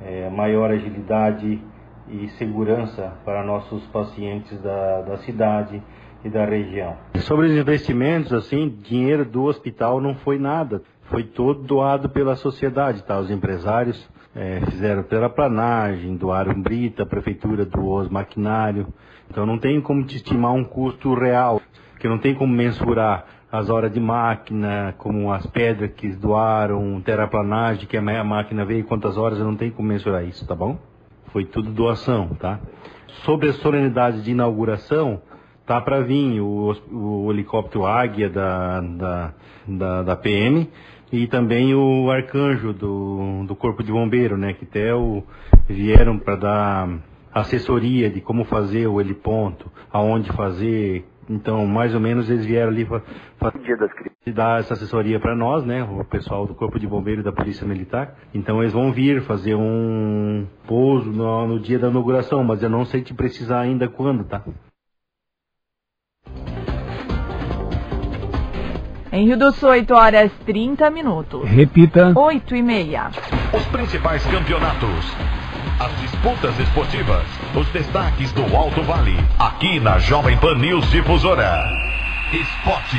é, 0.00 0.30
maior 0.30 0.70
agilidade 0.70 1.60
e 2.08 2.28
segurança 2.30 3.12
para 3.24 3.44
nossos 3.44 3.84
pacientes 3.88 4.60
da, 4.62 5.02
da 5.02 5.16
cidade 5.18 5.82
e 6.24 6.28
da 6.28 6.44
região. 6.44 6.96
Sobre 7.16 7.46
os 7.46 7.52
investimentos, 7.52 8.32
assim, 8.32 8.68
dinheiro 8.68 9.24
do 9.24 9.44
hospital 9.44 10.00
não 10.00 10.14
foi 10.14 10.38
nada 10.38 10.82
foi 11.10 11.24
todo 11.24 11.62
doado 11.62 12.08
pela 12.08 12.36
sociedade, 12.36 13.02
tá? 13.02 13.18
Os 13.18 13.30
empresários 13.30 14.08
é, 14.34 14.60
fizeram 14.66 15.02
terraplanagem, 15.02 16.16
doaram 16.16 16.60
brita, 16.62 17.02
a 17.02 17.06
prefeitura 17.06 17.64
doou 17.64 18.00
os 18.00 18.08
maquinário. 18.08 18.86
Então 19.28 19.44
não 19.44 19.58
tem 19.58 19.80
como 19.80 20.04
te 20.04 20.16
estimar 20.16 20.52
um 20.52 20.64
custo 20.64 21.12
real, 21.14 21.60
que 21.98 22.08
não 22.08 22.18
tem 22.18 22.34
como 22.34 22.52
mensurar 22.52 23.26
as 23.50 23.68
horas 23.68 23.92
de 23.92 23.98
máquina, 23.98 24.94
como 24.98 25.32
as 25.32 25.44
pedras 25.46 25.90
que 25.92 26.08
doaram, 26.10 27.00
terraplanagem, 27.00 27.86
que 27.86 27.96
a 27.96 28.24
máquina 28.24 28.64
veio, 28.64 28.84
quantas 28.84 29.16
horas, 29.16 29.38
não 29.40 29.56
tenho 29.56 29.72
como 29.72 29.88
mensurar 29.88 30.24
isso, 30.24 30.46
tá 30.46 30.54
bom? 30.54 30.78
Foi 31.32 31.44
tudo 31.44 31.70
doação, 31.72 32.28
tá? 32.38 32.60
Sobre 33.24 33.48
a 33.48 33.52
solenidade 33.54 34.22
de 34.22 34.30
inauguração, 34.30 35.20
tá 35.66 35.80
para 35.80 36.00
vir 36.00 36.40
o, 36.40 36.72
o, 36.92 37.30
helicóptero 37.32 37.86
Águia 37.86 38.30
da, 38.30 38.80
da, 38.80 39.34
da, 39.66 40.02
da 40.02 40.16
PM, 40.16 40.70
e 41.12 41.26
também 41.26 41.74
o 41.74 42.10
arcanjo 42.10 42.72
do, 42.72 43.44
do 43.46 43.56
Corpo 43.56 43.82
de 43.82 43.90
Bombeiro, 43.90 44.36
né, 44.36 44.52
que 44.52 44.64
até 44.64 44.94
o, 44.94 45.22
vieram 45.68 46.18
para 46.18 46.36
dar 46.36 46.88
assessoria 47.32 48.10
de 48.10 48.20
como 48.20 48.44
fazer 48.44 48.86
o 48.86 49.00
heliponto, 49.00 49.70
aonde 49.92 50.32
fazer. 50.32 51.04
Então, 51.28 51.64
mais 51.64 51.94
ou 51.94 52.00
menos 52.00 52.28
eles 52.28 52.44
vieram 52.44 52.72
ali 52.72 52.84
para 52.84 53.02
dar 54.34 54.60
essa 54.60 54.74
assessoria 54.74 55.20
para 55.20 55.34
nós, 55.34 55.64
né, 55.64 55.82
o 55.82 56.04
pessoal 56.04 56.46
do 56.46 56.54
Corpo 56.54 56.78
de 56.78 56.86
Bombeiro 56.86 57.20
e 57.20 57.24
da 57.24 57.32
Polícia 57.32 57.66
Militar. 57.66 58.16
Então, 58.34 58.60
eles 58.60 58.72
vão 58.72 58.92
vir 58.92 59.22
fazer 59.22 59.54
um 59.54 60.46
pouso 60.66 61.10
no, 61.10 61.46
no 61.46 61.60
dia 61.60 61.78
da 61.78 61.88
inauguração, 61.88 62.42
mas 62.42 62.62
eu 62.62 62.70
não 62.70 62.84
sei 62.84 63.02
te 63.02 63.14
precisar 63.14 63.60
ainda 63.60 63.88
quando, 63.88 64.24
tá? 64.24 64.42
Em 69.12 69.26
Rio 69.26 69.36
do 69.36 69.50
Sul, 69.50 69.70
8 69.70 69.92
horas 69.92 70.30
30 70.46 70.88
minutos. 70.88 71.42
Repita. 71.48 72.12
8 72.14 72.54
e 72.54 72.62
meia. 72.62 73.10
Os 73.52 73.64
principais 73.66 74.24
campeonatos 74.26 75.16
As 75.80 76.00
disputas 76.00 76.56
esportivas, 76.60 77.26
os 77.56 77.66
destaques 77.70 78.30
do 78.32 78.44
Alto 78.54 78.82
Vale, 78.82 79.16
aqui 79.36 79.80
na 79.80 79.98
Jovem 79.98 80.38
Pan 80.38 80.54
News 80.54 80.88
Difusora. 80.92 81.64
Esporte. 82.32 82.98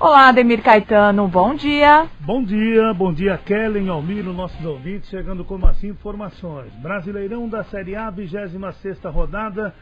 Olá, 0.00 0.28
Ademir 0.28 0.60
Caetano, 0.60 1.28
bom 1.28 1.54
dia. 1.54 2.06
Bom 2.18 2.42
dia, 2.42 2.92
bom 2.92 3.12
dia, 3.12 3.38
Kellen, 3.38 3.88
Almiro, 3.88 4.32
nossos 4.32 4.62
ouvintes, 4.64 5.08
chegando 5.08 5.44
com 5.44 5.64
as 5.64 5.82
informações. 5.84 6.72
Brasileirão 6.82 7.48
da 7.48 7.62
Série 7.64 7.94
A, 7.94 8.10
26 8.10 8.58
rodada. 9.04 9.72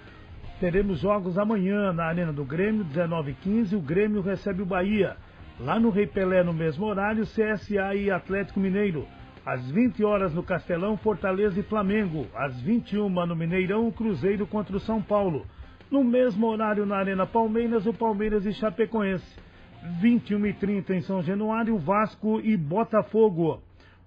Teremos 0.60 1.00
jogos 1.00 1.36
amanhã 1.36 1.92
na 1.92 2.04
Arena 2.04 2.32
do 2.32 2.44
Grêmio, 2.44 2.84
19h15. 2.84 3.76
O 3.76 3.80
Grêmio 3.80 4.22
recebe 4.22 4.62
o 4.62 4.66
Bahia. 4.66 5.16
Lá 5.58 5.80
no 5.80 5.90
Rei 5.90 6.06
Pelé, 6.06 6.44
no 6.44 6.52
mesmo 6.52 6.86
horário, 6.86 7.24
CSA 7.24 7.94
e 7.94 8.10
Atlético 8.10 8.60
Mineiro. 8.60 9.06
Às 9.44 9.68
20 9.70 10.04
horas 10.04 10.32
no 10.32 10.42
Castelão, 10.42 10.96
Fortaleza 10.96 11.58
e 11.58 11.62
Flamengo. 11.64 12.26
Às 12.34 12.58
21 12.60 13.08
no 13.26 13.36
Mineirão, 13.36 13.90
Cruzeiro 13.90 14.46
contra 14.46 14.76
o 14.76 14.80
São 14.80 15.02
Paulo. 15.02 15.44
No 15.90 16.04
mesmo 16.04 16.46
horário 16.46 16.86
na 16.86 16.96
Arena 16.96 17.26
Palmeiras, 17.26 17.84
o 17.84 17.92
Palmeiras 17.92 18.46
e 18.46 18.52
Chapecoense. 18.52 19.38
21 20.00 20.38
h 20.38 20.58
30 20.60 20.94
em 20.94 21.00
São 21.02 21.20
Januário, 21.20 21.76
Vasco 21.78 22.40
e 22.40 22.56
Botafogo. 22.56 23.60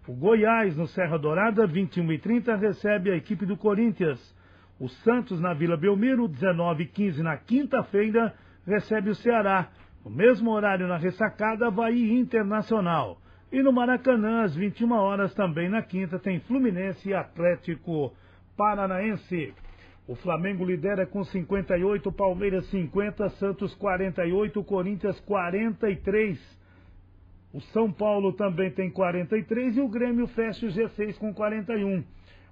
O 0.08 0.14
Goiás, 0.14 0.76
no 0.76 0.88
Serra 0.88 1.18
Dourada, 1.18 1.68
21 1.68 2.10
h 2.10 2.20
30 2.20 2.56
recebe 2.56 3.12
a 3.12 3.16
equipe 3.16 3.46
do 3.46 3.56
Corinthians. 3.56 4.37
O 4.80 4.88
Santos, 4.88 5.40
na 5.40 5.54
Vila 5.54 5.76
Belmiro, 5.76 6.28
19 6.28 6.84
h 6.84 6.92
15 6.94 7.24
na 7.24 7.36
quinta-feira, 7.38 8.34
recebe 8.66 9.10
o 9.10 9.16
Ceará. 9.16 9.70
No 10.06 10.12
mesmo 10.12 10.52
horário 10.52 10.88
na 10.88 10.98
ressacada, 10.98 11.68
Havaí 11.68 12.18
Internacional. 12.18 13.20
E 13.52 13.64
no 13.64 13.72
Maracanã, 13.72 14.44
às 14.44 14.56
21 14.56 14.92
horas, 14.92 15.34
também 15.34 15.68
na 15.68 15.82
quinta, 15.82 16.20
tem 16.20 16.40
Fluminense 16.42 17.10
e 17.10 17.14
Atlético 17.14 18.14
Paranaense. 18.56 19.54
O 20.08 20.16
Flamengo 20.16 20.64
lidera 20.64 21.06
com 21.06 21.24
58, 21.24 22.12
Palmeiras 22.12 22.66
50, 22.68 23.30
Santos 23.32 23.74
48, 23.76 24.64
Corinthians 24.64 25.20
43. 25.22 26.40
O 27.54 27.60
São 27.60 27.92
Paulo 27.92 28.32
também 28.34 28.70
tem 28.72 28.92
43 28.92 29.78
e 29.78 29.82
o 29.82 29.90
Grêmio 29.90 30.28
fecha 30.28 30.66
o 30.66 30.70
G6 30.70 31.18
com 31.18 31.34
41. 31.34 32.04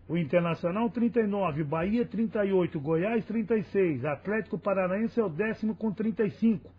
O 0.07 0.15
Internacional 0.15 0.87
39, 0.89 1.63
Bahia 1.63 2.05
38, 2.05 2.79
Goiás 2.79 3.25
36, 3.25 4.05
Atlético 4.05 4.57
Paranaense 4.59 5.19
é 5.19 5.23
o 5.23 5.29
décimo 5.29 5.75
com 5.75 5.91
35. 5.91 6.69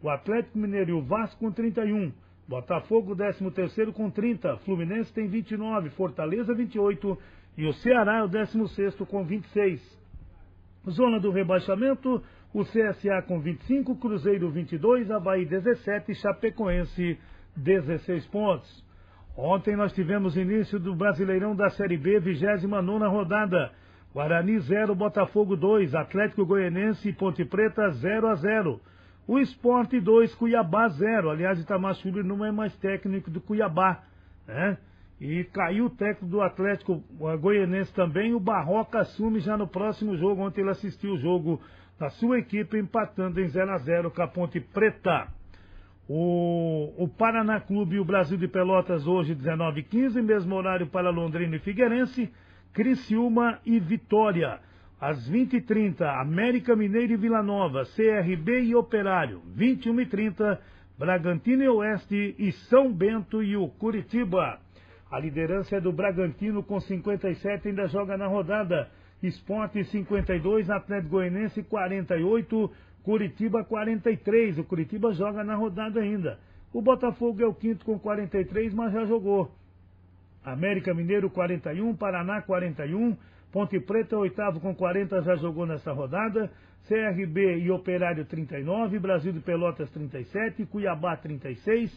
O 0.00 0.08
Atlético 0.08 0.58
Mineiro 0.58 0.90
e 0.90 0.92
o 0.92 1.02
Vasco 1.02 1.40
com 1.40 1.50
31. 1.50 2.12
Botafogo, 2.46 3.16
13 3.16 3.50
terceiro 3.50 3.92
com 3.92 4.08
30. 4.08 4.58
Fluminense 4.58 5.12
tem 5.12 5.26
29. 5.26 5.90
Fortaleza, 5.90 6.54
28. 6.54 7.18
E 7.56 7.66
o 7.66 7.72
Ceará 7.74 8.18
é 8.18 8.22
o 8.22 8.28
16 8.28 8.94
com 9.08 9.24
26. 9.24 9.98
Zona 10.88 11.18
do 11.18 11.32
rebaixamento, 11.32 12.22
o 12.54 12.62
CSA 12.62 13.20
com 13.26 13.40
25, 13.40 13.96
Cruzeiro 13.96 14.50
22, 14.50 15.10
Havaí 15.10 15.44
17 15.44 16.14
Chapecoense 16.14 17.18
16 17.56 18.26
pontos. 18.28 18.87
Ontem 19.40 19.76
nós 19.76 19.92
tivemos 19.92 20.36
início 20.36 20.80
do 20.80 20.96
Brasileirão 20.96 21.54
da 21.54 21.70
Série 21.70 21.96
B, 21.96 22.18
29 22.18 23.06
rodada. 23.06 23.70
Guarani 24.12 24.58
0, 24.58 24.96
Botafogo 24.96 25.54
2, 25.54 25.94
Atlético 25.94 26.44
Goianense 26.44 27.08
e 27.08 27.12
Ponte 27.12 27.44
Preta 27.44 27.88
0 27.88 28.26
a 28.26 28.34
0. 28.34 28.80
O 29.28 29.38
Esporte 29.38 30.00
2, 30.00 30.34
Cuiabá 30.34 30.88
0. 30.88 31.30
Aliás, 31.30 31.60
Itamar 31.60 31.94
Júnior 31.94 32.24
não 32.24 32.44
é 32.44 32.50
mais 32.50 32.76
técnico 32.78 33.30
do 33.30 33.40
Cuiabá, 33.40 34.02
né? 34.44 34.76
E 35.20 35.44
caiu 35.44 35.84
o 35.84 35.90
técnico 35.90 36.26
do 36.26 36.42
Atlético 36.42 37.00
Goianense 37.40 37.94
também. 37.94 38.34
O 38.34 38.40
Barroca 38.40 38.98
assume 38.98 39.38
já 39.38 39.56
no 39.56 39.68
próximo 39.68 40.16
jogo. 40.16 40.42
Ontem 40.42 40.62
ele 40.62 40.70
assistiu 40.70 41.12
o 41.12 41.18
jogo 41.18 41.60
da 41.96 42.10
sua 42.10 42.40
equipe 42.40 42.76
empatando 42.76 43.40
em 43.40 43.46
0 43.46 43.70
a 43.70 43.78
0 43.78 44.10
com 44.10 44.20
a 44.20 44.26
Ponte 44.26 44.58
Preta. 44.58 45.28
O, 46.08 46.94
o 46.96 47.06
Paraná 47.06 47.60
Clube 47.60 47.96
e 47.96 48.00
o 48.00 48.04
Brasil 48.04 48.38
de 48.38 48.48
Pelotas 48.48 49.06
hoje 49.06 49.34
19 49.34 49.80
h 49.80 49.88
15 49.90 50.22
mesmo 50.22 50.54
horário 50.54 50.86
para 50.86 51.10
Londrina 51.10 51.56
e 51.56 51.58
Figueirense, 51.58 52.32
Criciúma 52.72 53.58
e 53.66 53.78
Vitória. 53.78 54.58
Às 54.98 55.30
20h30, 55.30 56.00
América 56.20 56.74
Mineiro 56.74 57.12
e 57.12 57.16
Vila 57.16 57.42
Nova, 57.42 57.84
CRB 57.84 58.62
e 58.62 58.74
Operário. 58.74 59.42
21h30, 59.54 60.58
Bragantino 60.98 61.62
e 61.62 61.68
Oeste 61.68 62.34
e 62.38 62.52
São 62.52 62.90
Bento 62.90 63.42
e 63.42 63.54
o 63.54 63.68
Curitiba. 63.68 64.58
A 65.10 65.18
liderança 65.18 65.76
é 65.76 65.80
do 65.80 65.92
Bragantino 65.92 66.62
com 66.62 66.80
57, 66.80 67.68
ainda 67.68 67.86
joga 67.86 68.16
na 68.16 68.26
rodada. 68.26 68.88
Esporte 69.22 69.84
52, 69.84 70.70
Atlético 70.70 71.10
Goianense 71.10 71.62
48, 71.62 72.70
Curitiba 73.08 73.64
43. 73.64 74.58
O 74.58 74.64
Curitiba 74.64 75.14
joga 75.14 75.42
na 75.42 75.54
rodada 75.54 75.98
ainda. 75.98 76.38
O 76.74 76.82
Botafogo 76.82 77.42
é 77.42 77.46
o 77.46 77.54
quinto 77.54 77.82
com 77.82 77.98
43, 77.98 78.74
mas 78.74 78.92
já 78.92 79.06
jogou. 79.06 79.50
América 80.44 80.92
Mineiro 80.92 81.30
41, 81.30 81.96
Paraná 81.96 82.42
41, 82.42 83.16
Ponte 83.50 83.80
Preta, 83.80 84.14
oitavo 84.18 84.60
com 84.60 84.74
40, 84.74 85.22
já 85.22 85.36
jogou 85.36 85.64
nessa 85.64 85.90
rodada. 85.90 86.50
CRB 86.86 87.60
e 87.60 87.70
Operário 87.70 88.26
39, 88.26 88.98
Brasil 88.98 89.32
de 89.32 89.40
Pelotas 89.40 89.90
37, 89.90 90.66
Cuiabá 90.66 91.16
36. 91.16 91.90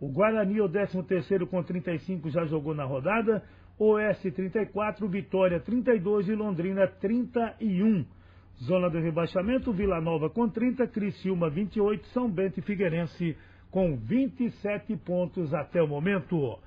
O 0.00 0.08
Guarani, 0.08 0.60
o 0.60 0.68
13 0.68 1.00
terceiro 1.04 1.46
com 1.46 1.62
35, 1.62 2.28
já 2.28 2.44
jogou 2.44 2.74
na 2.74 2.82
rodada. 2.82 3.40
Oeste 3.78 4.32
34, 4.32 5.06
Vitória 5.06 5.60
32 5.60 6.28
e 6.28 6.34
Londrina 6.34 6.88
31. 6.88 8.15
Zona 8.62 8.88
do 8.88 8.98
rebaixamento, 8.98 9.72
Vila 9.72 10.00
Nova 10.00 10.30
com 10.30 10.48
30, 10.48 10.86
Criciúma 10.86 11.50
28, 11.50 12.06
São 12.08 12.30
Bento 12.30 12.58
e 12.58 12.62
Figueirense 12.62 13.36
com 13.70 13.96
27 13.96 14.96
pontos 14.96 15.52
até 15.52 15.82
o 15.82 15.88
momento. 15.88 16.58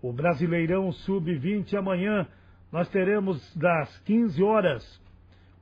O 0.00 0.12
Brasileirão 0.12 0.90
Sub-20 0.92 1.74
amanhã 1.74 2.26
nós 2.72 2.88
teremos 2.88 3.54
das 3.54 3.98
15 4.00 4.42
horas, 4.42 5.02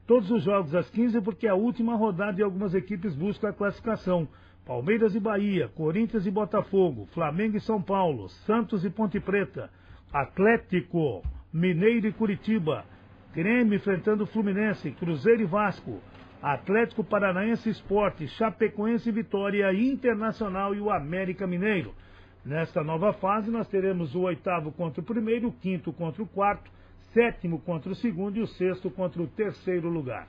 todos 0.06 0.30
os 0.30 0.44
jogos 0.44 0.74
às 0.74 0.88
15, 0.90 1.20
porque 1.22 1.46
é 1.46 1.50
a 1.50 1.54
última 1.54 1.96
rodada 1.96 2.40
e 2.40 2.44
algumas 2.44 2.74
equipes 2.74 3.14
buscam 3.14 3.48
a 3.48 3.52
classificação. 3.52 4.28
Palmeiras 4.64 5.14
e 5.14 5.20
Bahia, 5.20 5.68
Corinthians 5.68 6.24
e 6.24 6.30
Botafogo, 6.30 7.06
Flamengo 7.12 7.56
e 7.56 7.60
São 7.60 7.82
Paulo, 7.82 8.28
Santos 8.46 8.84
e 8.84 8.90
Ponte 8.90 9.20
Preta, 9.20 9.68
Atlético, 10.12 11.22
Mineiro 11.52 12.06
e 12.06 12.12
Curitiba, 12.12 12.84
Grêmio 13.34 13.74
enfrentando 13.74 14.26
Fluminense, 14.26 14.92
Cruzeiro 14.92 15.42
e 15.42 15.44
Vasco, 15.44 16.00
Atlético 16.40 17.02
Paranaense 17.02 17.68
Esporte, 17.68 18.28
Chapecoense 18.28 19.10
Vitória, 19.10 19.72
Internacional 19.74 20.72
e 20.72 20.80
o 20.80 20.88
América 20.88 21.44
Mineiro. 21.44 21.92
Nesta 22.44 22.84
nova 22.84 23.12
fase, 23.12 23.50
nós 23.50 23.66
teremos 23.66 24.14
o 24.14 24.20
oitavo 24.20 24.70
contra 24.70 25.00
o 25.00 25.04
primeiro, 25.04 25.48
o 25.48 25.52
quinto 25.52 25.92
contra 25.92 26.22
o 26.22 26.28
quarto, 26.28 26.70
sétimo 27.12 27.58
contra 27.58 27.90
o 27.90 27.94
segundo 27.96 28.36
e 28.36 28.40
o 28.40 28.46
sexto 28.46 28.88
contra 28.88 29.20
o 29.20 29.26
terceiro 29.26 29.88
lugar. 29.88 30.28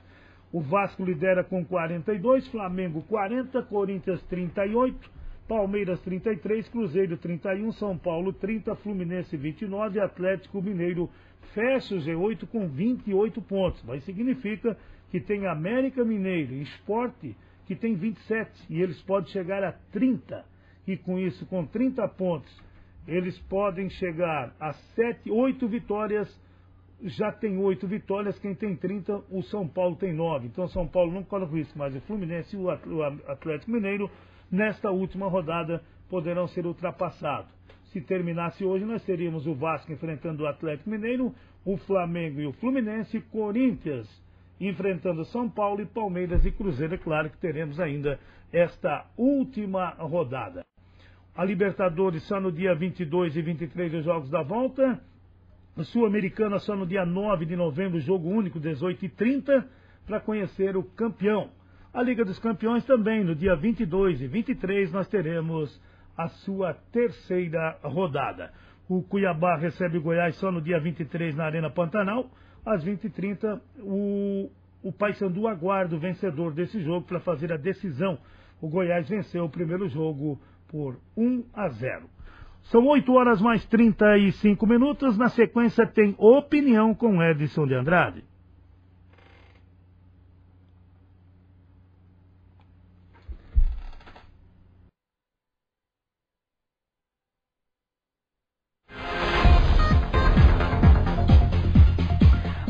O 0.52 0.60
Vasco 0.60 1.04
lidera 1.04 1.44
com 1.44 1.64
42, 1.64 2.48
Flamengo 2.48 3.02
40, 3.02 3.62
Corinthians 3.62 4.20
38, 4.24 5.10
Palmeiras 5.48 6.00
33, 6.00 6.68
Cruzeiro 6.68 7.16
31, 7.16 7.72
São 7.72 7.96
Paulo 7.96 8.32
30, 8.32 8.74
Fluminense 8.76 9.36
29 9.36 9.98
e 9.98 10.00
Atlético 10.00 10.60
Mineiro 10.60 11.10
fecha 11.54 11.94
o 11.94 11.98
G8 11.98 12.46
com 12.48 12.68
28 12.68 13.40
pontos. 13.42 13.82
Mas 13.84 14.04
significa 14.04 14.76
que 15.10 15.20
tem 15.20 15.46
América 15.46 16.04
Mineiro 16.04 16.52
e 16.52 16.62
Esporte 16.62 17.36
que 17.66 17.74
tem 17.74 17.94
27 17.94 18.50
e 18.70 18.80
eles 18.80 19.00
podem 19.02 19.30
chegar 19.30 19.62
a 19.64 19.72
30. 19.92 20.44
E 20.86 20.96
com 20.96 21.18
isso, 21.18 21.44
com 21.46 21.66
30 21.66 22.06
pontos, 22.08 22.62
eles 23.06 23.38
podem 23.40 23.90
chegar 23.90 24.54
a 24.60 24.72
7, 24.72 25.30
8 25.30 25.66
vitórias 25.68 26.46
já 27.02 27.30
tem 27.30 27.58
oito 27.58 27.86
vitórias, 27.86 28.38
quem 28.38 28.54
tem 28.54 28.74
30, 28.74 29.22
o 29.30 29.42
São 29.42 29.66
Paulo 29.68 29.96
tem 29.96 30.12
nove. 30.12 30.46
Então 30.46 30.66
São 30.68 30.86
Paulo 30.86 31.12
não 31.12 31.22
corre 31.22 31.44
risco, 31.46 31.78
mas 31.78 31.94
o 31.94 32.00
Fluminense 32.02 32.56
e 32.56 32.58
o 32.58 32.70
Atlético 32.70 33.70
Mineiro, 33.70 34.10
nesta 34.50 34.90
última 34.90 35.28
rodada, 35.28 35.82
poderão 36.08 36.46
ser 36.48 36.66
ultrapassados. 36.66 37.50
Se 37.92 38.00
terminasse 38.00 38.64
hoje, 38.64 38.84
nós 38.84 39.02
teríamos 39.04 39.46
o 39.46 39.54
Vasco 39.54 39.92
enfrentando 39.92 40.44
o 40.44 40.46
Atlético 40.46 40.90
Mineiro, 40.90 41.34
o 41.64 41.76
Flamengo 41.78 42.40
e 42.40 42.46
o 42.46 42.52
Fluminense, 42.52 43.20
Corinthians 43.32 44.26
enfrentando 44.60 45.24
São 45.26 45.48
Paulo 45.48 45.82
e 45.82 45.86
Palmeiras 45.86 46.44
e 46.44 46.50
Cruzeiro. 46.50 46.94
É 46.94 46.98
claro 46.98 47.30
que 47.30 47.38
teremos 47.38 47.78
ainda 47.78 48.18
esta 48.52 49.06
última 49.16 49.90
rodada. 49.90 50.64
A 51.34 51.44
Libertadores 51.44 52.22
só 52.24 52.40
no 52.40 52.50
dia 52.50 52.74
22 52.74 53.36
e 53.36 53.42
23 53.42 53.94
os 53.94 54.04
jogos 54.04 54.30
da 54.30 54.42
volta. 54.42 55.00
Sul-Americana 55.82 56.58
só 56.58 56.74
no 56.74 56.86
dia 56.86 57.04
9 57.04 57.44
de 57.44 57.54
novembro, 57.54 58.00
jogo 58.00 58.30
único, 58.30 58.58
18h30, 58.58 59.66
para 60.06 60.20
conhecer 60.20 60.74
o 60.74 60.82
campeão. 60.82 61.50
A 61.96 62.02
Liga 62.02 62.26
dos 62.26 62.38
Campeões 62.38 62.84
também, 62.84 63.24
no 63.24 63.34
dia 63.34 63.56
22 63.56 64.20
e 64.20 64.26
23, 64.26 64.92
nós 64.92 65.08
teremos 65.08 65.80
a 66.14 66.28
sua 66.28 66.74
terceira 66.92 67.78
rodada. 67.82 68.52
O 68.86 69.02
Cuiabá 69.02 69.56
recebe 69.56 69.96
o 69.96 70.02
Goiás 70.02 70.36
só 70.36 70.52
no 70.52 70.60
dia 70.60 70.78
23 70.78 71.34
na 71.34 71.46
Arena 71.46 71.70
Pantanal. 71.70 72.30
Às 72.66 72.84
20h30, 72.84 73.58
o, 73.78 74.50
o 74.82 74.92
Paysandu 74.92 75.48
aguarda 75.48 75.96
o 75.96 75.98
vencedor 75.98 76.52
desse 76.52 76.82
jogo 76.82 77.06
para 77.06 77.18
fazer 77.18 77.50
a 77.50 77.56
decisão. 77.56 78.18
O 78.60 78.68
Goiás 78.68 79.08
venceu 79.08 79.46
o 79.46 79.50
primeiro 79.50 79.88
jogo 79.88 80.38
por 80.68 81.00
1 81.16 81.44
a 81.54 81.70
0. 81.70 82.10
São 82.64 82.86
8 82.86 83.10
horas 83.10 83.40
mais 83.40 83.64
35 83.64 84.66
minutos. 84.66 85.16
Na 85.16 85.30
sequência 85.30 85.86
tem 85.86 86.14
opinião 86.18 86.94
com 86.94 87.22
Edson 87.22 87.66
de 87.66 87.74
Andrade. 87.74 88.22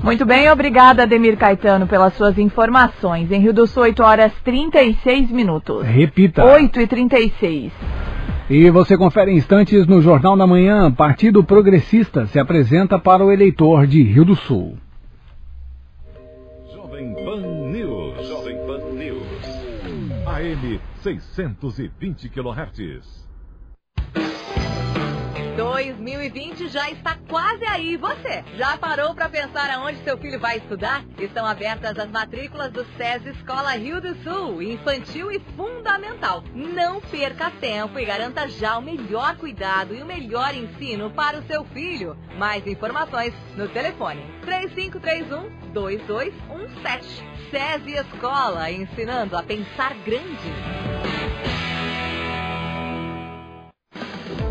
Muito 0.06 0.24
bem, 0.24 0.48
obrigada, 0.48 1.02
Ademir 1.02 1.36
Caetano, 1.36 1.84
pelas 1.88 2.14
suas 2.14 2.38
informações. 2.38 3.28
Em 3.32 3.40
Rio 3.40 3.52
do 3.52 3.66
Sul, 3.66 3.82
8 3.82 4.04
horas 4.04 4.32
36 4.44 5.32
minutos. 5.32 5.84
Repita. 5.84 6.44
8 6.44 6.80
e 6.80 6.86
36. 6.86 7.72
E 8.48 8.70
você 8.70 8.96
confere 8.96 9.32
instantes 9.32 9.84
no 9.84 10.00
Jornal 10.00 10.36
da 10.36 10.46
Manhã. 10.46 10.92
Partido 10.92 11.42
Progressista 11.42 12.24
se 12.26 12.38
apresenta 12.38 13.00
para 13.00 13.24
o 13.24 13.32
eleitor 13.32 13.84
de 13.84 14.00
Rio 14.04 14.24
do 14.24 14.36
Sul. 14.36 14.78
Jovem 16.72 17.12
Pan 17.12 17.40
News. 17.72 18.28
Jovem 18.28 18.56
Pan 18.58 18.78
News. 18.92 20.24
AM 20.24 20.80
620 21.02 22.28
kHz. 22.28 23.25
2020 25.56 26.68
já 26.68 26.90
está 26.90 27.16
quase 27.28 27.64
aí. 27.64 27.96
Você 27.96 28.44
já 28.56 28.76
parou 28.76 29.14
para 29.14 29.28
pensar 29.28 29.70
aonde 29.70 30.04
seu 30.04 30.18
filho 30.18 30.38
vai 30.38 30.58
estudar? 30.58 31.02
Estão 31.18 31.46
abertas 31.46 31.98
as 31.98 32.10
matrículas 32.10 32.70
do 32.70 32.84
SESI 32.96 33.30
Escola 33.30 33.70
Rio 33.70 33.98
do 33.98 34.14
Sul, 34.22 34.60
infantil 34.60 35.32
e 35.32 35.40
fundamental. 35.56 36.44
Não 36.54 37.00
perca 37.00 37.50
tempo 37.50 37.98
e 37.98 38.04
garanta 38.04 38.46
já 38.48 38.76
o 38.76 38.82
melhor 38.82 39.36
cuidado 39.36 39.94
e 39.94 40.02
o 40.02 40.06
melhor 40.06 40.54
ensino 40.54 41.10
para 41.10 41.38
o 41.38 41.46
seu 41.46 41.64
filho. 41.64 42.16
Mais 42.36 42.66
informações 42.66 43.32
no 43.56 43.66
telefone 43.68 44.22
3531 44.42 45.72
2217. 45.72 47.24
SESI 47.50 47.92
Escola, 47.92 48.70
ensinando 48.70 49.36
a 49.36 49.42
pensar 49.42 49.94
grande. 50.04 50.52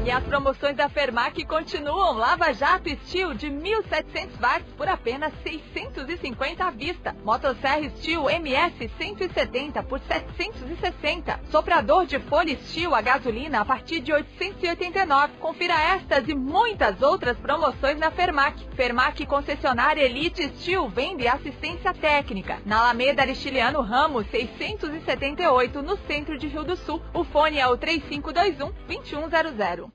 E 0.06 0.12
as 0.12 0.24
promoções 0.24 0.76
da 0.76 0.88
Fermac 0.88 1.44
continuam. 1.46 2.14
Lava 2.14 2.54
Jato 2.54 2.88
Steel 3.08 3.34
de 3.34 3.48
1.700 3.48 4.40
watts 4.40 4.72
por 4.78 4.88
apenas 4.88 5.34
650 5.42 6.64
à 6.64 6.70
vista. 6.70 7.16
Motosserra 7.24 7.90
Steel 7.90 8.30
MS 8.30 8.88
170 9.00 9.82
por 9.82 10.00
760. 10.02 11.40
Soprador 11.50 12.06
de 12.06 12.20
folha 12.20 12.56
Steel 12.56 12.94
a 12.94 13.02
gasolina 13.02 13.62
a 13.62 13.66
partir 13.66 14.00
de 14.00 14.14
889. 14.14 15.38
Confira 15.40 15.74
estas 15.74 16.30
e 16.30 16.36
muitas 16.36 17.02
outras 17.02 17.36
promoções 17.40 17.98
na 17.98 18.12
Fermac. 18.12 18.64
Fermac 18.76 19.26
concessionária 19.26 20.04
Elite 20.04 20.44
Steel 20.60 20.88
vende 20.88 21.28
assistência 21.28 21.96
técnica. 21.96 22.60
Na 22.64 22.82
Alameda 22.82 23.24
Aristiliano 23.24 23.82
Ramos 23.82 24.28
678 24.28 25.82
no 25.82 25.98
centro 26.06 26.38
de 26.38 26.46
Rio 26.46 26.64
do 26.64 26.76
Sul. 26.76 27.02
O 27.12 27.24
fone 27.24 27.58
é 27.58 27.68
o 27.68 27.76
3521 27.76 28.72
2100. 28.88 29.95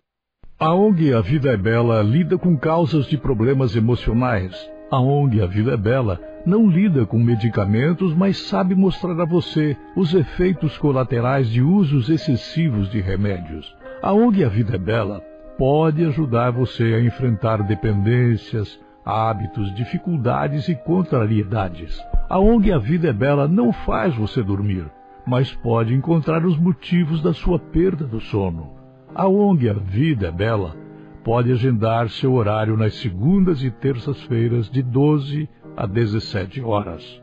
A 0.63 0.75
ONG 0.75 1.15
A 1.15 1.23
Vida 1.23 1.53
é 1.53 1.57
Bela 1.57 2.03
lida 2.03 2.37
com 2.37 2.55
causas 2.55 3.07
de 3.07 3.17
problemas 3.17 3.75
emocionais. 3.75 4.55
A 4.91 5.01
ONG 5.01 5.41
A 5.41 5.47
Vida 5.47 5.73
é 5.73 5.77
Bela 5.79 6.21
não 6.45 6.69
lida 6.69 7.07
com 7.07 7.19
medicamentos, 7.19 8.13
mas 8.15 8.37
sabe 8.37 8.75
mostrar 8.75 9.19
a 9.19 9.25
você 9.25 9.75
os 9.97 10.13
efeitos 10.13 10.77
colaterais 10.77 11.49
de 11.49 11.63
usos 11.63 12.11
excessivos 12.11 12.91
de 12.91 13.01
remédios. 13.01 13.75
A 14.03 14.13
ONG 14.13 14.45
A 14.45 14.51
Vida 14.51 14.75
é 14.77 14.79
Bela 14.79 15.23
pode 15.57 16.05
ajudar 16.05 16.51
você 16.51 16.93
a 16.93 17.01
enfrentar 17.01 17.63
dependências, 17.63 18.79
hábitos, 19.03 19.75
dificuldades 19.75 20.69
e 20.69 20.75
contrariedades. 20.75 21.99
A 22.29 22.39
ONG 22.39 22.71
A 22.71 22.79
Vida 22.79 23.09
é 23.09 23.15
Bela 23.15 23.49
não 23.49 23.73
faz 23.73 24.15
você 24.15 24.43
dormir, 24.43 24.85
mas 25.27 25.55
pode 25.55 25.95
encontrar 25.95 26.45
os 26.45 26.59
motivos 26.59 27.23
da 27.23 27.33
sua 27.33 27.59
perda 27.59 28.05
do 28.05 28.21
sono. 28.21 28.79
A 29.15 29.27
ONG 29.27 29.69
A 29.69 29.73
Vida 29.73 30.29
é 30.29 30.31
Bela 30.31 30.77
pode 31.25 31.51
agendar 31.51 32.09
seu 32.09 32.33
horário 32.33 32.77
nas 32.77 32.95
segundas 32.95 33.63
e 33.63 33.71
terças-feiras 33.71 34.71
de 34.71 34.83
12 34.83 35.49
a 35.77 35.85
17 35.85 36.63
horas. 36.63 37.21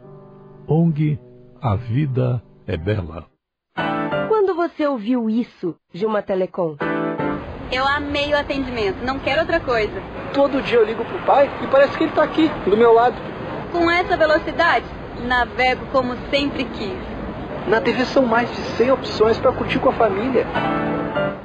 ONG 0.67 1.17
A 1.61 1.75
Vida 1.77 2.43
é 2.67 2.75
Bela. 2.75 3.25
Quando 4.27 4.53
você 4.53 4.85
ouviu 4.85 5.29
isso 5.29 5.75
de 5.93 6.05
uma 6.05 6.21
telecom? 6.21 6.75
Eu 7.71 7.87
amei 7.87 8.33
o 8.33 8.37
atendimento, 8.37 9.05
não 9.05 9.17
quero 9.19 9.41
outra 9.41 9.61
coisa. 9.61 10.01
Todo 10.33 10.61
dia 10.61 10.77
eu 10.79 10.85
ligo 10.85 11.05
pro 11.05 11.25
pai 11.25 11.49
e 11.63 11.67
parece 11.67 11.97
que 11.97 12.03
ele 12.03 12.11
tá 12.11 12.23
aqui, 12.23 12.49
do 12.69 12.75
meu 12.75 12.91
lado. 12.93 13.15
Com 13.71 13.89
essa 13.89 14.17
velocidade, 14.17 14.85
navego 15.25 15.85
como 15.93 16.15
sempre 16.29 16.65
quis. 16.65 17.16
Na 17.67 17.81
TV 17.81 18.05
são 18.05 18.25
mais 18.25 18.49
de 18.49 18.61
100 18.77 18.91
opções 18.91 19.37
para 19.37 19.51
curtir 19.51 19.79
com 19.79 19.89
a 19.89 19.93
família. 19.93 20.45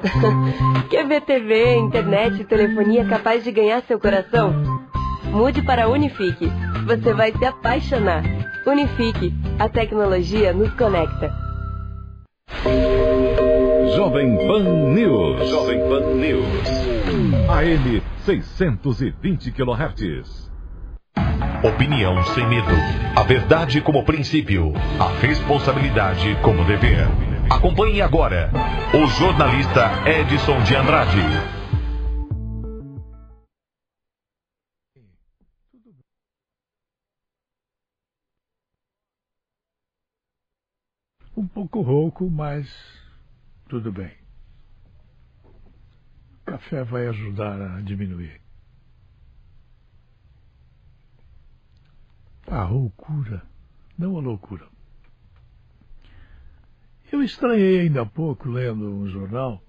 Quer 0.89 1.07
ver 1.07 1.23
TV, 1.23 1.77
internet 1.77 2.41
e 2.41 2.45
telefonia 2.45 3.05
capaz 3.05 3.43
de 3.43 3.51
ganhar 3.51 3.83
seu 3.83 3.99
coração? 3.99 4.55
Mude 5.25 5.63
para 5.63 5.85
a 5.85 5.89
Unifique. 5.89 6.49
Você 6.87 7.13
vai 7.13 7.33
se 7.33 7.45
apaixonar. 7.45 8.23
Unifique. 8.65 9.35
A 9.59 9.69
tecnologia 9.69 10.53
nos 10.53 10.73
conecta. 10.75 11.33
Jovem 13.97 14.47
Pan 14.47 14.63
News. 14.95 15.49
Jovem 15.49 15.81
Pan 15.89 16.15
News. 16.15 16.69
AM 17.49 18.03
620 18.25 19.51
kHz. 19.51 20.52
Opinião 21.63 22.25
sem 22.35 22.45
medo. 22.49 22.75
A 23.17 23.23
verdade 23.23 23.81
como 23.81 24.05
princípio. 24.05 24.73
A 24.99 25.09
responsabilidade 25.21 26.37
como 26.43 26.65
dever. 26.65 27.07
Acompanhe 27.49 28.03
agora 28.03 28.51
o 28.93 29.07
jornalista 29.07 29.89
Edson 30.05 30.61
de 30.65 30.75
Andrade. 30.75 31.21
Um 41.37 41.47
pouco 41.47 41.81
rouco, 41.81 42.29
mas 42.29 42.69
tudo 43.69 43.93
bem. 43.93 44.11
O 45.45 46.45
café 46.45 46.83
vai 46.83 47.07
ajudar 47.07 47.77
a 47.77 47.81
diminuir. 47.83 48.42
A 52.53 52.65
loucura, 52.65 53.43
não 53.97 54.19
a 54.19 54.21
loucura. 54.21 54.67
Eu 57.11 57.23
estranhei 57.23 57.81
ainda 57.81 58.03
há 58.03 58.07
pouco, 58.07 58.47
lendo 58.47 58.95
um 58.95 59.09
jornal, 59.09 59.65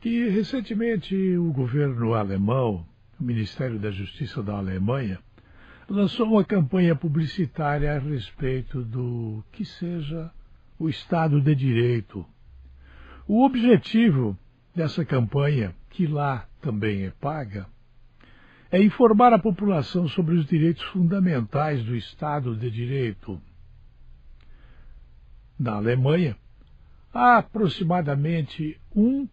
que 0.00 0.28
recentemente 0.28 1.14
o 1.36 1.52
governo 1.52 2.14
alemão, 2.14 2.84
o 3.20 3.22
Ministério 3.22 3.78
da 3.78 3.92
Justiça 3.92 4.42
da 4.42 4.56
Alemanha, 4.56 5.20
lançou 5.88 6.26
uma 6.26 6.44
campanha 6.44 6.96
publicitária 6.96 7.94
a 7.94 8.00
respeito 8.00 8.82
do 8.82 9.44
que 9.52 9.64
seja 9.64 10.32
o 10.80 10.88
Estado 10.88 11.40
de 11.40 11.54
Direito. 11.54 12.26
O 13.28 13.44
objetivo 13.44 14.36
dessa 14.74 15.04
campanha, 15.04 15.72
que 15.90 16.04
lá 16.04 16.48
também 16.60 17.04
é 17.04 17.10
paga, 17.12 17.68
é 18.70 18.82
informar 18.82 19.32
a 19.32 19.38
população 19.38 20.08
sobre 20.08 20.34
os 20.34 20.46
direitos 20.46 20.82
fundamentais 20.84 21.84
do 21.84 21.94
Estado 21.94 22.56
de 22.56 22.70
Direito. 22.70 23.40
Na 25.58 25.74
Alemanha, 25.74 26.36
há 27.12 27.38
aproximadamente 27.38 28.78
um 28.94 29.28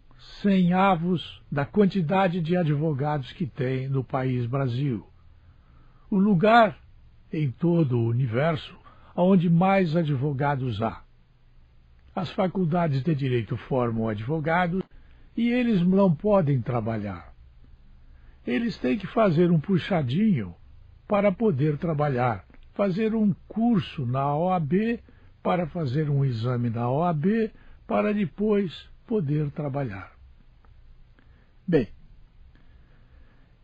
avos 0.74 1.42
da 1.50 1.66
quantidade 1.66 2.40
de 2.40 2.56
advogados 2.56 3.30
que 3.32 3.46
tem 3.46 3.88
no 3.88 4.02
país 4.02 4.46
Brasil. 4.46 5.06
O 6.08 6.16
lugar 6.16 6.78
em 7.32 7.50
todo 7.50 7.98
o 7.98 8.08
universo 8.08 8.74
onde 9.14 9.50
mais 9.50 9.94
advogados 9.94 10.80
há. 10.80 11.02
As 12.14 12.30
faculdades 12.30 13.02
de 13.02 13.14
direito 13.14 13.56
formam 13.56 14.08
advogados 14.08 14.82
e 15.36 15.50
eles 15.50 15.82
não 15.82 16.14
podem 16.14 16.62
trabalhar 16.62 17.33
eles 18.46 18.76
têm 18.78 18.98
que 18.98 19.06
fazer 19.06 19.50
um 19.50 19.58
puxadinho 19.58 20.54
para 21.08 21.32
poder 21.32 21.78
trabalhar, 21.78 22.44
fazer 22.74 23.14
um 23.14 23.34
curso 23.48 24.04
na 24.04 24.34
OAB 24.36 25.00
para 25.42 25.66
fazer 25.66 26.08
um 26.10 26.24
exame 26.24 26.70
na 26.70 26.90
OAB 26.90 27.50
para 27.86 28.12
depois 28.12 28.88
poder 29.06 29.50
trabalhar. 29.50 30.12
Bem, 31.66 31.88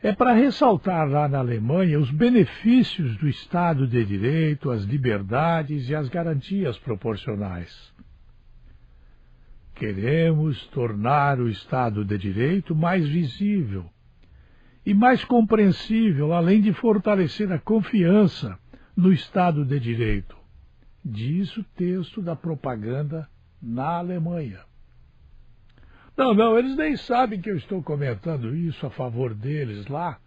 é 0.03 0.15
para 0.15 0.33
ressaltar 0.33 1.07
lá 1.09 1.29
na 1.29 1.39
Alemanha 1.39 1.99
os 1.99 2.11
benefícios 2.11 3.17
do 3.19 3.29
Estado 3.29 3.87
de 3.87 4.03
Direito, 4.05 4.71
as 4.71 4.83
liberdades 4.85 5.89
e 5.91 5.95
as 5.95 6.09
garantias 6.09 6.79
proporcionais. 6.79 7.93
Queremos 9.75 10.67
tornar 10.69 11.39
o 11.39 11.49
Estado 11.49 12.05
de 12.05 12.17
Direito 12.17 12.75
mais 12.75 13.07
visível 13.07 13.91
e 14.91 14.95
mais 14.95 15.25
compreensível, 15.25 16.33
além 16.33 16.61
de 16.61 16.73
fortalecer 16.73 17.53
a 17.53 17.61
confiança 17.61 18.59
no 18.97 19.13
Estado 19.13 19.65
de 19.65 19.79
Direito. 19.79 20.37
Diz 21.05 21.57
o 21.57 21.63
texto 21.63 22.21
da 22.21 22.35
propaganda 22.35 23.31
na 23.63 23.99
Alemanha. 23.99 24.59
Não, 26.17 26.35
não, 26.35 26.59
eles 26.59 26.77
nem 26.77 26.97
sabem 26.97 27.41
que 27.41 27.49
eu 27.49 27.57
estou 27.57 27.81
comentando 27.81 28.53
isso 28.53 28.85
a 28.85 28.91
favor 28.91 29.33
deles 29.33 29.87
lá, 29.87 30.19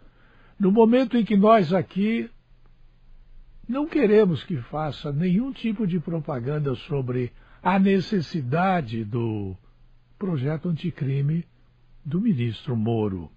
no 0.58 0.72
momento 0.72 1.18
em 1.18 1.26
que 1.26 1.36
nós 1.36 1.70
aqui 1.70 2.30
não 3.68 3.86
queremos 3.86 4.44
que 4.44 4.56
faça 4.62 5.12
nenhum 5.12 5.52
tipo 5.52 5.86
de 5.86 6.00
propaganda 6.00 6.74
sobre 6.74 7.30
a 7.62 7.78
necessidade 7.78 9.04
do 9.04 9.54
projeto 10.18 10.70
anticrime 10.70 11.44
do 12.02 12.18
ministro 12.18 12.74
Moro. 12.74 13.30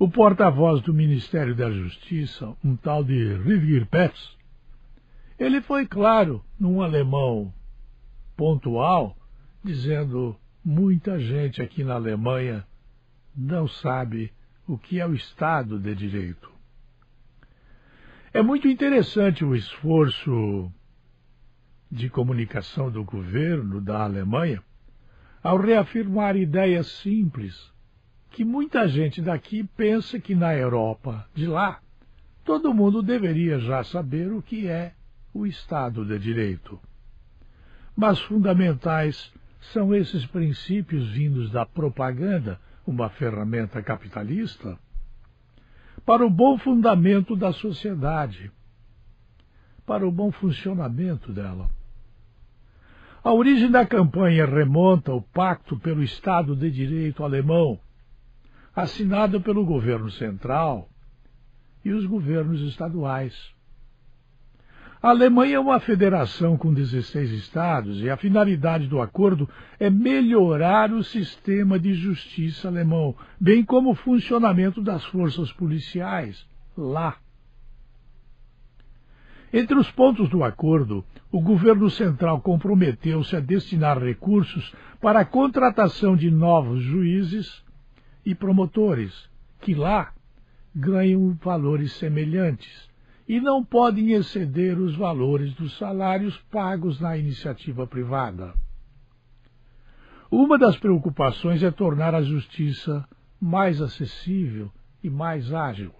O 0.00 0.08
porta-voz 0.08 0.80
do 0.82 0.94
Ministério 0.94 1.56
da 1.56 1.72
Justiça, 1.72 2.56
um 2.62 2.76
tal 2.76 3.02
de 3.02 3.34
Rivir 3.38 3.84
Petz, 3.86 4.38
ele 5.36 5.60
foi 5.60 5.88
claro 5.88 6.44
num 6.58 6.80
alemão 6.80 7.52
pontual 8.36 9.16
dizendo 9.64 10.36
muita 10.64 11.18
gente 11.18 11.60
aqui 11.60 11.82
na 11.82 11.94
Alemanha 11.94 12.64
não 13.34 13.66
sabe 13.66 14.32
o 14.68 14.78
que 14.78 15.00
é 15.00 15.06
o 15.06 15.16
Estado 15.16 15.80
de 15.80 15.96
Direito. 15.96 16.48
É 18.32 18.40
muito 18.40 18.68
interessante 18.68 19.44
o 19.44 19.52
esforço 19.52 20.72
de 21.90 22.08
comunicação 22.08 22.88
do 22.88 23.02
governo 23.02 23.80
da 23.80 24.04
Alemanha 24.04 24.62
ao 25.42 25.56
reafirmar 25.56 26.36
ideias 26.36 26.86
simples 26.86 27.76
que 28.30 28.44
muita 28.44 28.86
gente 28.88 29.20
daqui 29.20 29.64
pensa 29.76 30.18
que 30.18 30.34
na 30.34 30.54
Europa 30.54 31.26
de 31.34 31.46
lá 31.46 31.80
todo 32.44 32.72
mundo 32.72 33.02
deveria 33.02 33.58
já 33.58 33.82
saber 33.84 34.32
o 34.32 34.42
que 34.42 34.66
é 34.66 34.94
o 35.34 35.46
Estado 35.46 36.04
de 36.04 36.18
Direito. 36.18 36.80
Mas 37.96 38.20
fundamentais 38.20 39.32
são 39.72 39.94
esses 39.94 40.24
princípios 40.26 41.08
vindos 41.10 41.50
da 41.50 41.66
propaganda, 41.66 42.60
uma 42.86 43.10
ferramenta 43.10 43.82
capitalista, 43.82 44.78
para 46.06 46.24
o 46.24 46.30
bom 46.30 46.56
fundamento 46.56 47.36
da 47.36 47.52
sociedade, 47.52 48.50
para 49.84 50.06
o 50.06 50.12
bom 50.12 50.30
funcionamento 50.30 51.32
dela. 51.32 51.68
A 53.22 53.32
origem 53.32 53.70
da 53.70 53.84
campanha 53.84 54.46
remonta 54.46 55.10
ao 55.10 55.20
Pacto 55.20 55.78
pelo 55.78 56.02
Estado 56.02 56.56
de 56.56 56.70
Direito 56.70 57.24
alemão, 57.24 57.78
assinado 58.80 59.40
pelo 59.40 59.64
governo 59.64 60.08
central 60.08 60.88
e 61.84 61.90
os 61.90 62.06
governos 62.06 62.60
estaduais. 62.62 63.34
A 65.02 65.10
Alemanha 65.10 65.56
é 65.56 65.60
uma 65.60 65.80
federação 65.80 66.56
com 66.56 66.72
16 66.72 67.32
estados 67.32 68.00
e 68.00 68.08
a 68.08 68.16
finalidade 68.16 68.86
do 68.86 69.00
acordo 69.00 69.48
é 69.80 69.90
melhorar 69.90 70.92
o 70.92 71.02
sistema 71.02 71.76
de 71.78 71.92
justiça 71.94 72.68
alemão, 72.68 73.16
bem 73.40 73.64
como 73.64 73.90
o 73.90 73.94
funcionamento 73.96 74.80
das 74.80 75.04
forças 75.06 75.52
policiais 75.52 76.46
lá. 76.76 77.16
Entre 79.52 79.76
os 79.76 79.90
pontos 79.90 80.28
do 80.28 80.44
acordo, 80.44 81.04
o 81.32 81.40
governo 81.40 81.90
central 81.90 82.40
comprometeu-se 82.40 83.34
a 83.34 83.40
destinar 83.40 83.98
recursos 83.98 84.72
para 85.00 85.20
a 85.20 85.24
contratação 85.24 86.14
de 86.14 86.30
novos 86.30 86.80
juízes 86.80 87.66
e 88.28 88.34
promotores, 88.34 89.26
que 89.58 89.74
lá 89.74 90.12
ganham 90.76 91.32
valores 91.42 91.94
semelhantes 91.94 92.86
e 93.26 93.40
não 93.40 93.64
podem 93.64 94.12
exceder 94.12 94.78
os 94.78 94.94
valores 94.94 95.54
dos 95.54 95.78
salários 95.78 96.36
pagos 96.50 97.00
na 97.00 97.16
iniciativa 97.16 97.86
privada. 97.86 98.52
Uma 100.30 100.58
das 100.58 100.76
preocupações 100.76 101.62
é 101.62 101.70
tornar 101.70 102.14
a 102.14 102.20
justiça 102.20 103.08
mais 103.40 103.80
acessível 103.80 104.70
e 105.02 105.08
mais 105.08 105.50
ágil. 105.50 105.94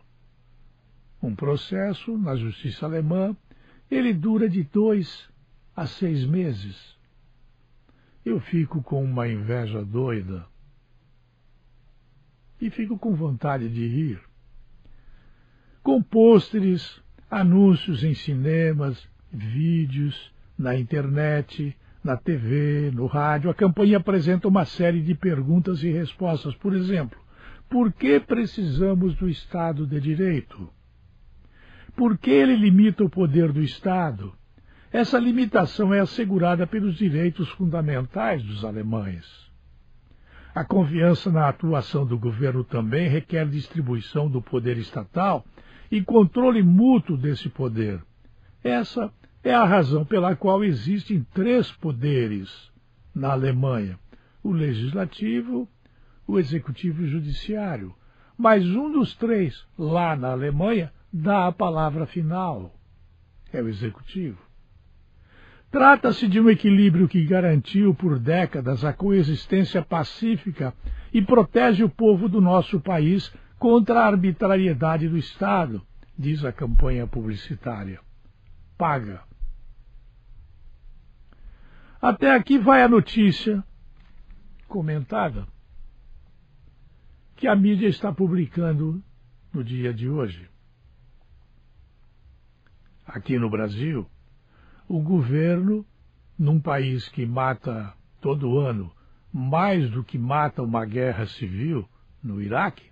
Um 1.22 1.34
processo 1.34 2.18
na 2.18 2.36
justiça 2.36 2.84
alemã, 2.84 3.34
ele 3.90 4.12
dura 4.12 4.50
de 4.50 4.64
dois 4.64 5.30
a 5.74 5.86
seis 5.86 6.26
meses. 6.26 6.94
Eu 8.22 8.38
fico 8.38 8.82
com 8.82 9.02
uma 9.02 9.26
inveja 9.26 9.82
doida 9.82 10.44
e 12.60 12.70
fico 12.70 12.98
com 12.98 13.14
vontade 13.14 13.68
de 13.68 13.86
rir. 13.86 14.20
Com 15.82 16.02
pôsteres, 16.02 17.00
anúncios 17.30 18.02
em 18.04 18.14
cinemas, 18.14 19.08
vídeos, 19.32 20.32
na 20.58 20.76
internet, 20.76 21.76
na 22.02 22.16
TV, 22.16 22.90
no 22.92 23.06
rádio. 23.06 23.50
A 23.50 23.54
campanha 23.54 23.98
apresenta 23.98 24.48
uma 24.48 24.64
série 24.64 25.00
de 25.00 25.14
perguntas 25.14 25.82
e 25.82 25.90
respostas. 25.90 26.54
Por 26.56 26.74
exemplo, 26.74 27.18
por 27.68 27.92
que 27.92 28.18
precisamos 28.18 29.14
do 29.16 29.28
Estado 29.28 29.86
de 29.86 30.00
Direito? 30.00 30.68
Por 31.94 32.16
que 32.16 32.30
ele 32.30 32.56
limita 32.56 33.04
o 33.04 33.10
poder 33.10 33.52
do 33.52 33.62
Estado? 33.62 34.32
Essa 34.90 35.18
limitação 35.18 35.92
é 35.92 36.00
assegurada 36.00 36.66
pelos 36.66 36.96
direitos 36.96 37.48
fundamentais 37.50 38.42
dos 38.42 38.64
alemães. 38.64 39.47
A 40.58 40.64
confiança 40.64 41.30
na 41.30 41.48
atuação 41.48 42.04
do 42.04 42.18
governo 42.18 42.64
também 42.64 43.08
requer 43.08 43.48
distribuição 43.48 44.28
do 44.28 44.42
poder 44.42 44.76
estatal 44.76 45.44
e 45.88 46.02
controle 46.02 46.64
mútuo 46.64 47.16
desse 47.16 47.48
poder. 47.48 48.02
Essa 48.64 49.08
é 49.44 49.54
a 49.54 49.64
razão 49.64 50.04
pela 50.04 50.34
qual 50.34 50.64
existem 50.64 51.24
três 51.32 51.70
poderes 51.70 52.72
na 53.14 53.30
Alemanha: 53.30 54.00
o 54.42 54.50
legislativo, 54.50 55.68
o 56.26 56.40
executivo 56.40 57.02
e 57.02 57.04
o 57.04 57.08
judiciário. 57.08 57.94
Mas 58.36 58.66
um 58.66 58.90
dos 58.90 59.14
três, 59.14 59.64
lá 59.78 60.16
na 60.16 60.32
Alemanha, 60.32 60.92
dá 61.12 61.46
a 61.46 61.52
palavra 61.52 62.04
final: 62.04 62.74
é 63.52 63.62
o 63.62 63.68
executivo. 63.68 64.47
Trata-se 65.70 66.26
de 66.26 66.40
um 66.40 66.48
equilíbrio 66.48 67.06
que 67.06 67.24
garantiu 67.24 67.94
por 67.94 68.18
décadas 68.18 68.84
a 68.84 68.92
coexistência 68.92 69.82
pacífica 69.82 70.74
e 71.12 71.20
protege 71.20 71.84
o 71.84 71.90
povo 71.90 72.28
do 72.28 72.40
nosso 72.40 72.80
país 72.80 73.32
contra 73.58 74.00
a 74.00 74.06
arbitrariedade 74.06 75.08
do 75.08 75.18
Estado, 75.18 75.82
diz 76.16 76.42
a 76.44 76.52
campanha 76.52 77.06
publicitária. 77.06 78.00
Paga. 78.78 79.22
Até 82.00 82.34
aqui 82.34 82.58
vai 82.58 82.82
a 82.82 82.88
notícia 82.88 83.62
comentada 84.68 85.46
que 87.36 87.46
a 87.46 87.54
mídia 87.54 87.88
está 87.88 88.12
publicando 88.12 89.02
no 89.52 89.62
dia 89.62 89.92
de 89.92 90.08
hoje. 90.08 90.48
Aqui 93.06 93.38
no 93.38 93.50
Brasil, 93.50 94.08
o 94.88 95.00
governo, 95.00 95.84
num 96.38 96.58
país 96.58 97.08
que 97.08 97.26
mata 97.26 97.94
todo 98.20 98.58
ano 98.58 98.90
mais 99.30 99.90
do 99.90 100.02
que 100.02 100.16
mata 100.18 100.62
uma 100.62 100.84
guerra 100.86 101.26
civil 101.26 101.86
no 102.22 102.40
Iraque, 102.40 102.90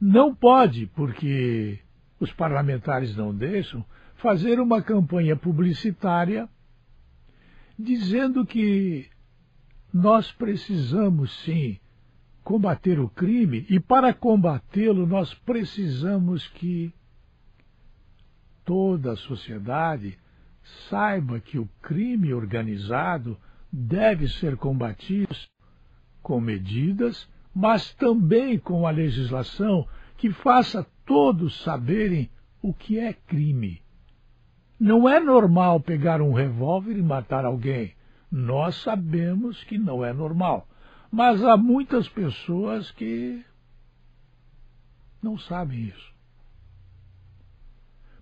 não 0.00 0.34
pode, 0.34 0.86
porque 0.86 1.78
os 2.18 2.32
parlamentares 2.32 3.14
não 3.14 3.34
deixam, 3.34 3.84
fazer 4.16 4.58
uma 4.58 4.82
campanha 4.82 5.36
publicitária 5.36 6.48
dizendo 7.78 8.46
que 8.46 9.08
nós 9.92 10.32
precisamos 10.32 11.32
sim 11.44 11.78
combater 12.42 12.98
o 12.98 13.08
crime 13.08 13.66
e 13.68 13.78
para 13.78 14.14
combatê-lo 14.14 15.06
nós 15.06 15.34
precisamos 15.34 16.46
que 16.48 16.92
toda 18.64 19.12
a 19.12 19.16
sociedade 19.16 20.18
saiba 20.88 21.40
que 21.40 21.58
o 21.58 21.68
crime 21.82 22.32
organizado 22.32 23.36
deve 23.72 24.28
ser 24.28 24.56
combatido 24.56 25.34
com 26.22 26.40
medidas 26.40 27.28
mas 27.54 27.92
também 27.94 28.58
com 28.58 28.86
a 28.86 28.90
legislação 28.90 29.86
que 30.16 30.32
faça 30.32 30.86
todos 31.04 31.62
saberem 31.62 32.30
o 32.62 32.72
que 32.72 32.98
é 32.98 33.12
crime. 33.12 33.82
Não 34.78 35.08
é 35.08 35.20
normal 35.20 35.80
pegar 35.80 36.22
um 36.22 36.32
revólver 36.32 36.96
e 36.96 37.02
matar 37.02 37.44
alguém. 37.44 37.94
Nós 38.30 38.76
sabemos 38.76 39.62
que 39.64 39.76
não 39.76 40.04
é 40.04 40.12
normal. 40.12 40.66
Mas 41.10 41.42
há 41.42 41.56
muitas 41.56 42.08
pessoas 42.08 42.90
que 42.92 43.44
não 45.22 45.36
sabem 45.38 45.86
isso. 45.86 46.10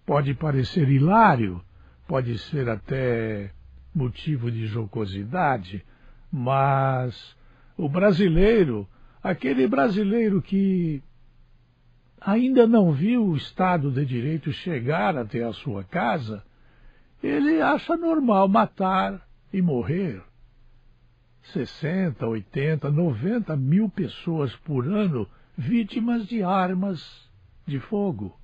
Pode 0.06 0.34
parecer 0.34 0.88
hilário, 0.88 1.62
pode 2.08 2.38
ser 2.38 2.70
até 2.70 3.52
motivo 3.94 4.50
de 4.50 4.66
jocosidade, 4.66 5.84
mas 6.32 7.36
o 7.76 7.86
brasileiro, 7.86 8.88
aquele 9.22 9.68
brasileiro 9.68 10.40
que 10.40 11.02
ainda 12.18 12.66
não 12.66 12.92
viu 12.92 13.26
o 13.26 13.36
Estado 13.36 13.92
de 13.92 14.06
Direito 14.06 14.50
chegar 14.52 15.18
até 15.18 15.44
a 15.44 15.52
sua 15.52 15.84
casa, 15.84 16.42
ele 17.22 17.60
acha 17.60 17.94
normal 17.94 18.48
matar 18.48 19.22
e 19.52 19.60
morrer. 19.60 20.22
60, 21.52 22.26
80, 22.26 22.90
90 22.90 23.54
mil 23.54 23.88
pessoas 23.90 24.56
por 24.56 24.86
ano 24.86 25.28
vítimas 25.56 26.26
de 26.26 26.42
armas 26.42 27.28
de 27.66 27.78
fogo. 27.78 28.34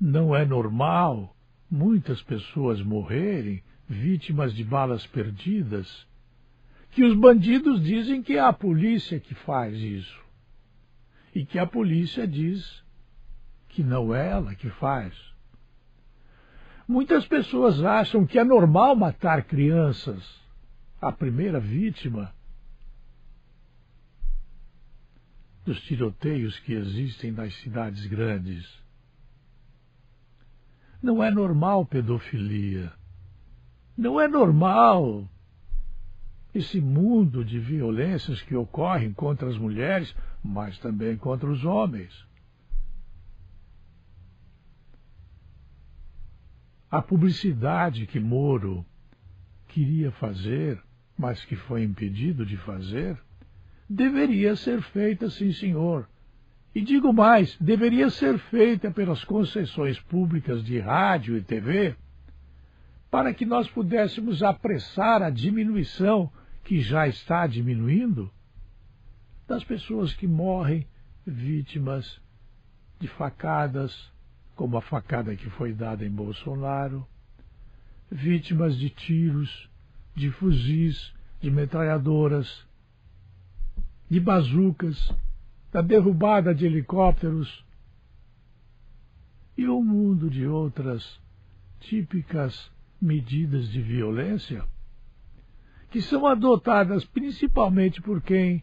Não 0.00 0.34
é 0.34 0.46
normal 0.46 1.36
muitas 1.70 2.22
pessoas 2.22 2.80
morrerem 2.80 3.62
vítimas 3.86 4.54
de 4.54 4.64
balas 4.64 5.06
perdidas, 5.06 6.06
que 6.92 7.04
os 7.04 7.14
bandidos 7.14 7.82
dizem 7.82 8.22
que 8.22 8.34
é 8.36 8.40
a 8.40 8.52
polícia 8.52 9.20
que 9.20 9.34
faz 9.34 9.76
isso. 9.76 10.18
E 11.34 11.44
que 11.44 11.58
a 11.58 11.66
polícia 11.66 12.26
diz 12.26 12.82
que 13.68 13.84
não 13.84 14.14
é 14.14 14.30
ela 14.30 14.54
que 14.54 14.70
faz. 14.70 15.14
Muitas 16.88 17.26
pessoas 17.26 17.84
acham 17.84 18.26
que 18.26 18.38
é 18.38 18.44
normal 18.44 18.96
matar 18.96 19.44
crianças. 19.44 20.40
A 21.00 21.12
primeira 21.12 21.60
vítima 21.60 22.34
dos 25.64 25.80
tiroteios 25.82 26.58
que 26.60 26.72
existem 26.72 27.30
nas 27.30 27.54
cidades 27.56 28.04
grandes. 28.06 28.66
Não 31.02 31.22
é 31.22 31.30
normal 31.30 31.84
pedofilia. 31.86 32.92
Não 33.96 34.20
é 34.20 34.28
normal 34.28 35.28
esse 36.54 36.80
mundo 36.80 37.44
de 37.44 37.58
violências 37.58 38.42
que 38.42 38.56
ocorrem 38.56 39.12
contra 39.12 39.48
as 39.48 39.56
mulheres, 39.56 40.14
mas 40.42 40.78
também 40.78 41.16
contra 41.16 41.48
os 41.48 41.64
homens. 41.64 42.26
A 46.90 47.00
publicidade 47.00 48.04
que 48.06 48.18
Moro 48.18 48.84
queria 49.68 50.10
fazer, 50.10 50.82
mas 51.16 51.44
que 51.44 51.54
foi 51.54 51.84
impedido 51.84 52.44
de 52.44 52.56
fazer, 52.56 53.16
deveria 53.88 54.56
ser 54.56 54.82
feita, 54.82 55.30
sim, 55.30 55.52
senhor. 55.52 56.08
E 56.74 56.80
digo 56.80 57.12
mais, 57.12 57.56
deveria 57.58 58.10
ser 58.10 58.38
feita 58.38 58.90
pelas 58.90 59.24
concessões 59.24 59.98
públicas 59.98 60.64
de 60.64 60.78
rádio 60.78 61.36
e 61.36 61.42
TV, 61.42 61.96
para 63.10 63.34
que 63.34 63.44
nós 63.44 63.68
pudéssemos 63.68 64.42
apressar 64.42 65.20
a 65.22 65.30
diminuição, 65.30 66.30
que 66.62 66.80
já 66.80 67.08
está 67.08 67.46
diminuindo, 67.46 68.30
das 69.48 69.64
pessoas 69.64 70.14
que 70.14 70.28
morrem 70.28 70.86
vítimas 71.26 72.20
de 73.00 73.08
facadas, 73.08 74.12
como 74.54 74.76
a 74.76 74.80
facada 74.80 75.34
que 75.34 75.50
foi 75.50 75.72
dada 75.72 76.06
em 76.06 76.10
Bolsonaro, 76.10 77.04
vítimas 78.10 78.78
de 78.78 78.90
tiros, 78.90 79.68
de 80.14 80.30
fuzis, 80.30 81.12
de 81.40 81.50
metralhadoras, 81.50 82.64
de 84.08 84.20
bazucas, 84.20 85.12
da 85.72 85.80
derrubada 85.80 86.54
de 86.54 86.66
helicópteros 86.66 87.64
e 89.56 89.68
um 89.68 89.82
mundo 89.82 90.28
de 90.28 90.46
outras 90.46 91.20
típicas 91.80 92.70
medidas 93.00 93.68
de 93.70 93.80
violência 93.80 94.64
que 95.90 96.00
são 96.00 96.26
adotadas 96.26 97.04
principalmente 97.04 98.00
por 98.00 98.22
quem 98.22 98.62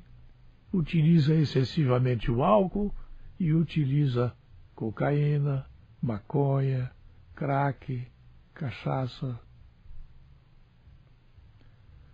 utiliza 0.72 1.36
excessivamente 1.36 2.32
o 2.32 2.44
álcool 2.44 2.94
e 3.40 3.54
utiliza 3.54 4.34
cocaína, 4.74 5.66
maconha, 6.02 6.90
crack, 7.36 8.08
cachaça. 8.54 9.40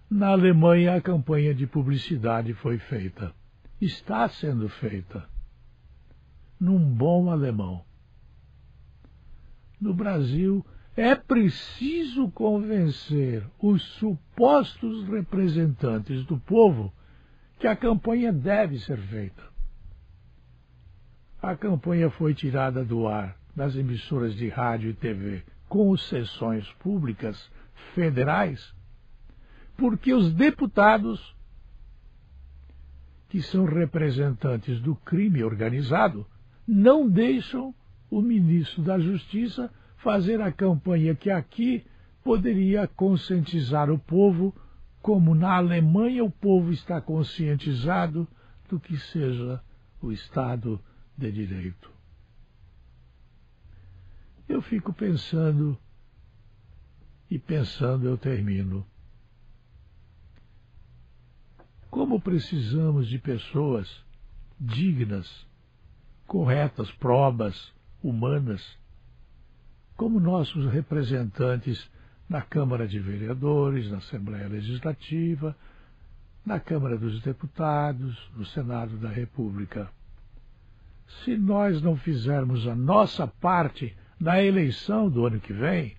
Na 0.10 0.30
Alemanha, 0.30 0.96
a 0.96 1.02
campanha 1.02 1.54
de 1.54 1.66
publicidade 1.68 2.54
foi 2.54 2.78
feita. 2.78 3.34
Está 3.84 4.30
sendo 4.30 4.70
feita. 4.70 5.28
Num 6.58 6.80
bom 6.80 7.30
alemão. 7.30 7.84
No 9.78 9.94
Brasil, 9.94 10.66
é 10.96 11.14
preciso 11.16 12.32
convencer 12.32 13.46
os 13.60 13.84
supostos 13.96 15.06
representantes 15.10 16.24
do 16.26 16.40
povo 16.40 16.94
que 17.60 17.68
a 17.68 17.76
campanha 17.76 18.32
deve 18.32 18.80
ser 18.80 18.98
feita. 19.00 19.44
A 21.42 21.54
campanha 21.54 22.10
foi 22.10 22.34
tirada 22.34 22.86
do 22.86 23.06
ar 23.06 23.38
das 23.54 23.76
emissoras 23.76 24.34
de 24.34 24.48
rádio 24.48 24.92
e 24.92 24.94
TV 24.94 25.44
com 25.68 25.98
sessões 25.98 26.66
públicas 26.80 27.52
federais, 27.94 28.74
porque 29.76 30.14
os 30.14 30.34
deputados, 30.34 31.33
que 33.34 33.42
são 33.42 33.66
representantes 33.66 34.80
do 34.80 34.96
crime 34.96 35.44
organizado, 35.44 36.24
não 36.68 37.10
deixam 37.10 37.74
o 38.08 38.22
ministro 38.22 38.84
da 38.84 39.00
Justiça 39.00 39.74
fazer 39.98 40.40
a 40.40 40.52
campanha 40.52 41.16
que 41.16 41.32
aqui 41.32 41.84
poderia 42.24 42.88
conscientizar 42.88 43.90
o 43.90 43.98
povo, 43.98 44.56
como 45.02 45.34
na 45.34 45.58
Alemanha 45.58 46.24
o 46.24 46.30
povo 46.30 46.72
está 46.72 47.02
conscientizado 47.02 48.28
do 48.70 48.80
que 48.80 48.96
seja 48.98 49.60
o 50.00 50.12
Estado 50.12 50.80
de 51.18 51.32
Direito 51.32 51.92
eu 54.54 54.62
fico 54.62 54.94
pensando, 54.94 55.76
e 57.30 57.40
pensando 57.40 58.08
eu 58.08 58.18
termino. 58.18 58.86
Como 61.94 62.20
precisamos 62.20 63.08
de 63.08 63.20
pessoas 63.20 63.88
dignas, 64.60 65.46
corretas, 66.26 66.90
probas, 66.94 67.72
humanas, 68.02 68.80
como 69.96 70.20
nossos 70.20 70.66
representantes 70.72 71.88
na 72.28 72.42
Câmara 72.42 72.88
de 72.88 72.98
Vereadores, 72.98 73.92
na 73.92 74.00
Assembleia 74.00 74.48
Legislativa, 74.48 75.56
na 76.44 76.60
Câmara 76.60 76.98
dos 76.98 77.22
Deputados, 77.22 78.18
no 78.36 78.44
Senado 78.44 78.98
da 78.98 79.10
República. 79.10 79.88
Se 81.24 81.38
nós 81.38 81.80
não 81.80 81.96
fizermos 81.96 82.66
a 82.66 82.74
nossa 82.76 83.28
parte 83.28 83.96
na 84.20 84.42
eleição 84.42 85.08
do 85.08 85.28
ano 85.28 85.40
que 85.40 85.54
vem, 85.54 85.96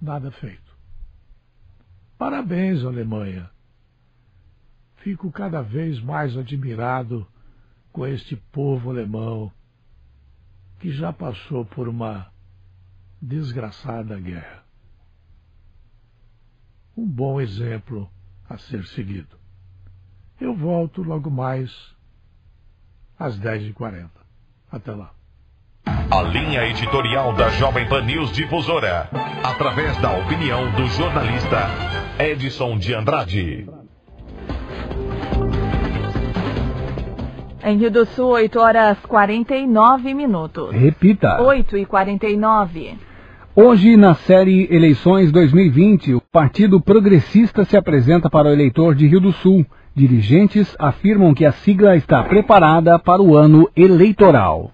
nada 0.00 0.30
feito. 0.30 0.69
Parabéns, 2.20 2.84
Alemanha. 2.84 3.50
Fico 4.96 5.32
cada 5.32 5.62
vez 5.62 5.98
mais 6.02 6.36
admirado 6.36 7.26
com 7.90 8.06
este 8.06 8.36
povo 8.36 8.90
alemão 8.90 9.50
que 10.80 10.92
já 10.92 11.14
passou 11.14 11.64
por 11.64 11.88
uma 11.88 12.30
desgraçada 13.22 14.20
guerra. 14.20 14.62
Um 16.94 17.06
bom 17.06 17.40
exemplo 17.40 18.06
a 18.46 18.58
ser 18.58 18.84
seguido. 18.88 19.38
Eu 20.38 20.54
volto 20.54 21.02
logo 21.02 21.30
mais 21.30 21.96
às 23.18 23.40
10h40. 23.40 24.10
Até 24.70 24.92
lá. 24.92 25.14
A 25.86 26.20
linha 26.24 26.66
editorial 26.66 27.34
da 27.34 27.48
Jovem 27.52 27.88
Pan 27.88 28.02
News 28.02 28.30
Difusora, 28.32 29.08
através 29.42 29.96
da 30.02 30.18
opinião 30.18 30.70
do 30.72 30.86
jornalista 30.88 32.09
Edson 32.22 32.76
de 32.76 32.94
Andrade. 32.94 33.66
Em 37.64 37.78
Rio 37.78 37.90
do 37.90 38.04
Sul, 38.04 38.28
8 38.28 38.60
horas 38.60 38.98
49 39.06 40.12
minutos. 40.12 40.70
Repita. 40.70 41.40
8 41.42 41.78
e 41.78 41.86
49. 41.86 42.98
Hoje, 43.56 43.96
na 43.96 44.14
série 44.14 44.68
Eleições 44.70 45.32
2020, 45.32 46.14
o 46.14 46.20
Partido 46.20 46.80
Progressista 46.80 47.64
se 47.64 47.76
apresenta 47.76 48.28
para 48.28 48.48
o 48.48 48.52
eleitor 48.52 48.94
de 48.94 49.06
Rio 49.06 49.20
do 49.20 49.32
Sul. 49.32 49.64
Dirigentes 49.94 50.76
afirmam 50.78 51.32
que 51.32 51.46
a 51.46 51.52
sigla 51.52 51.96
está 51.96 52.22
preparada 52.22 52.98
para 52.98 53.22
o 53.22 53.34
ano 53.34 53.68
eleitoral. 53.74 54.72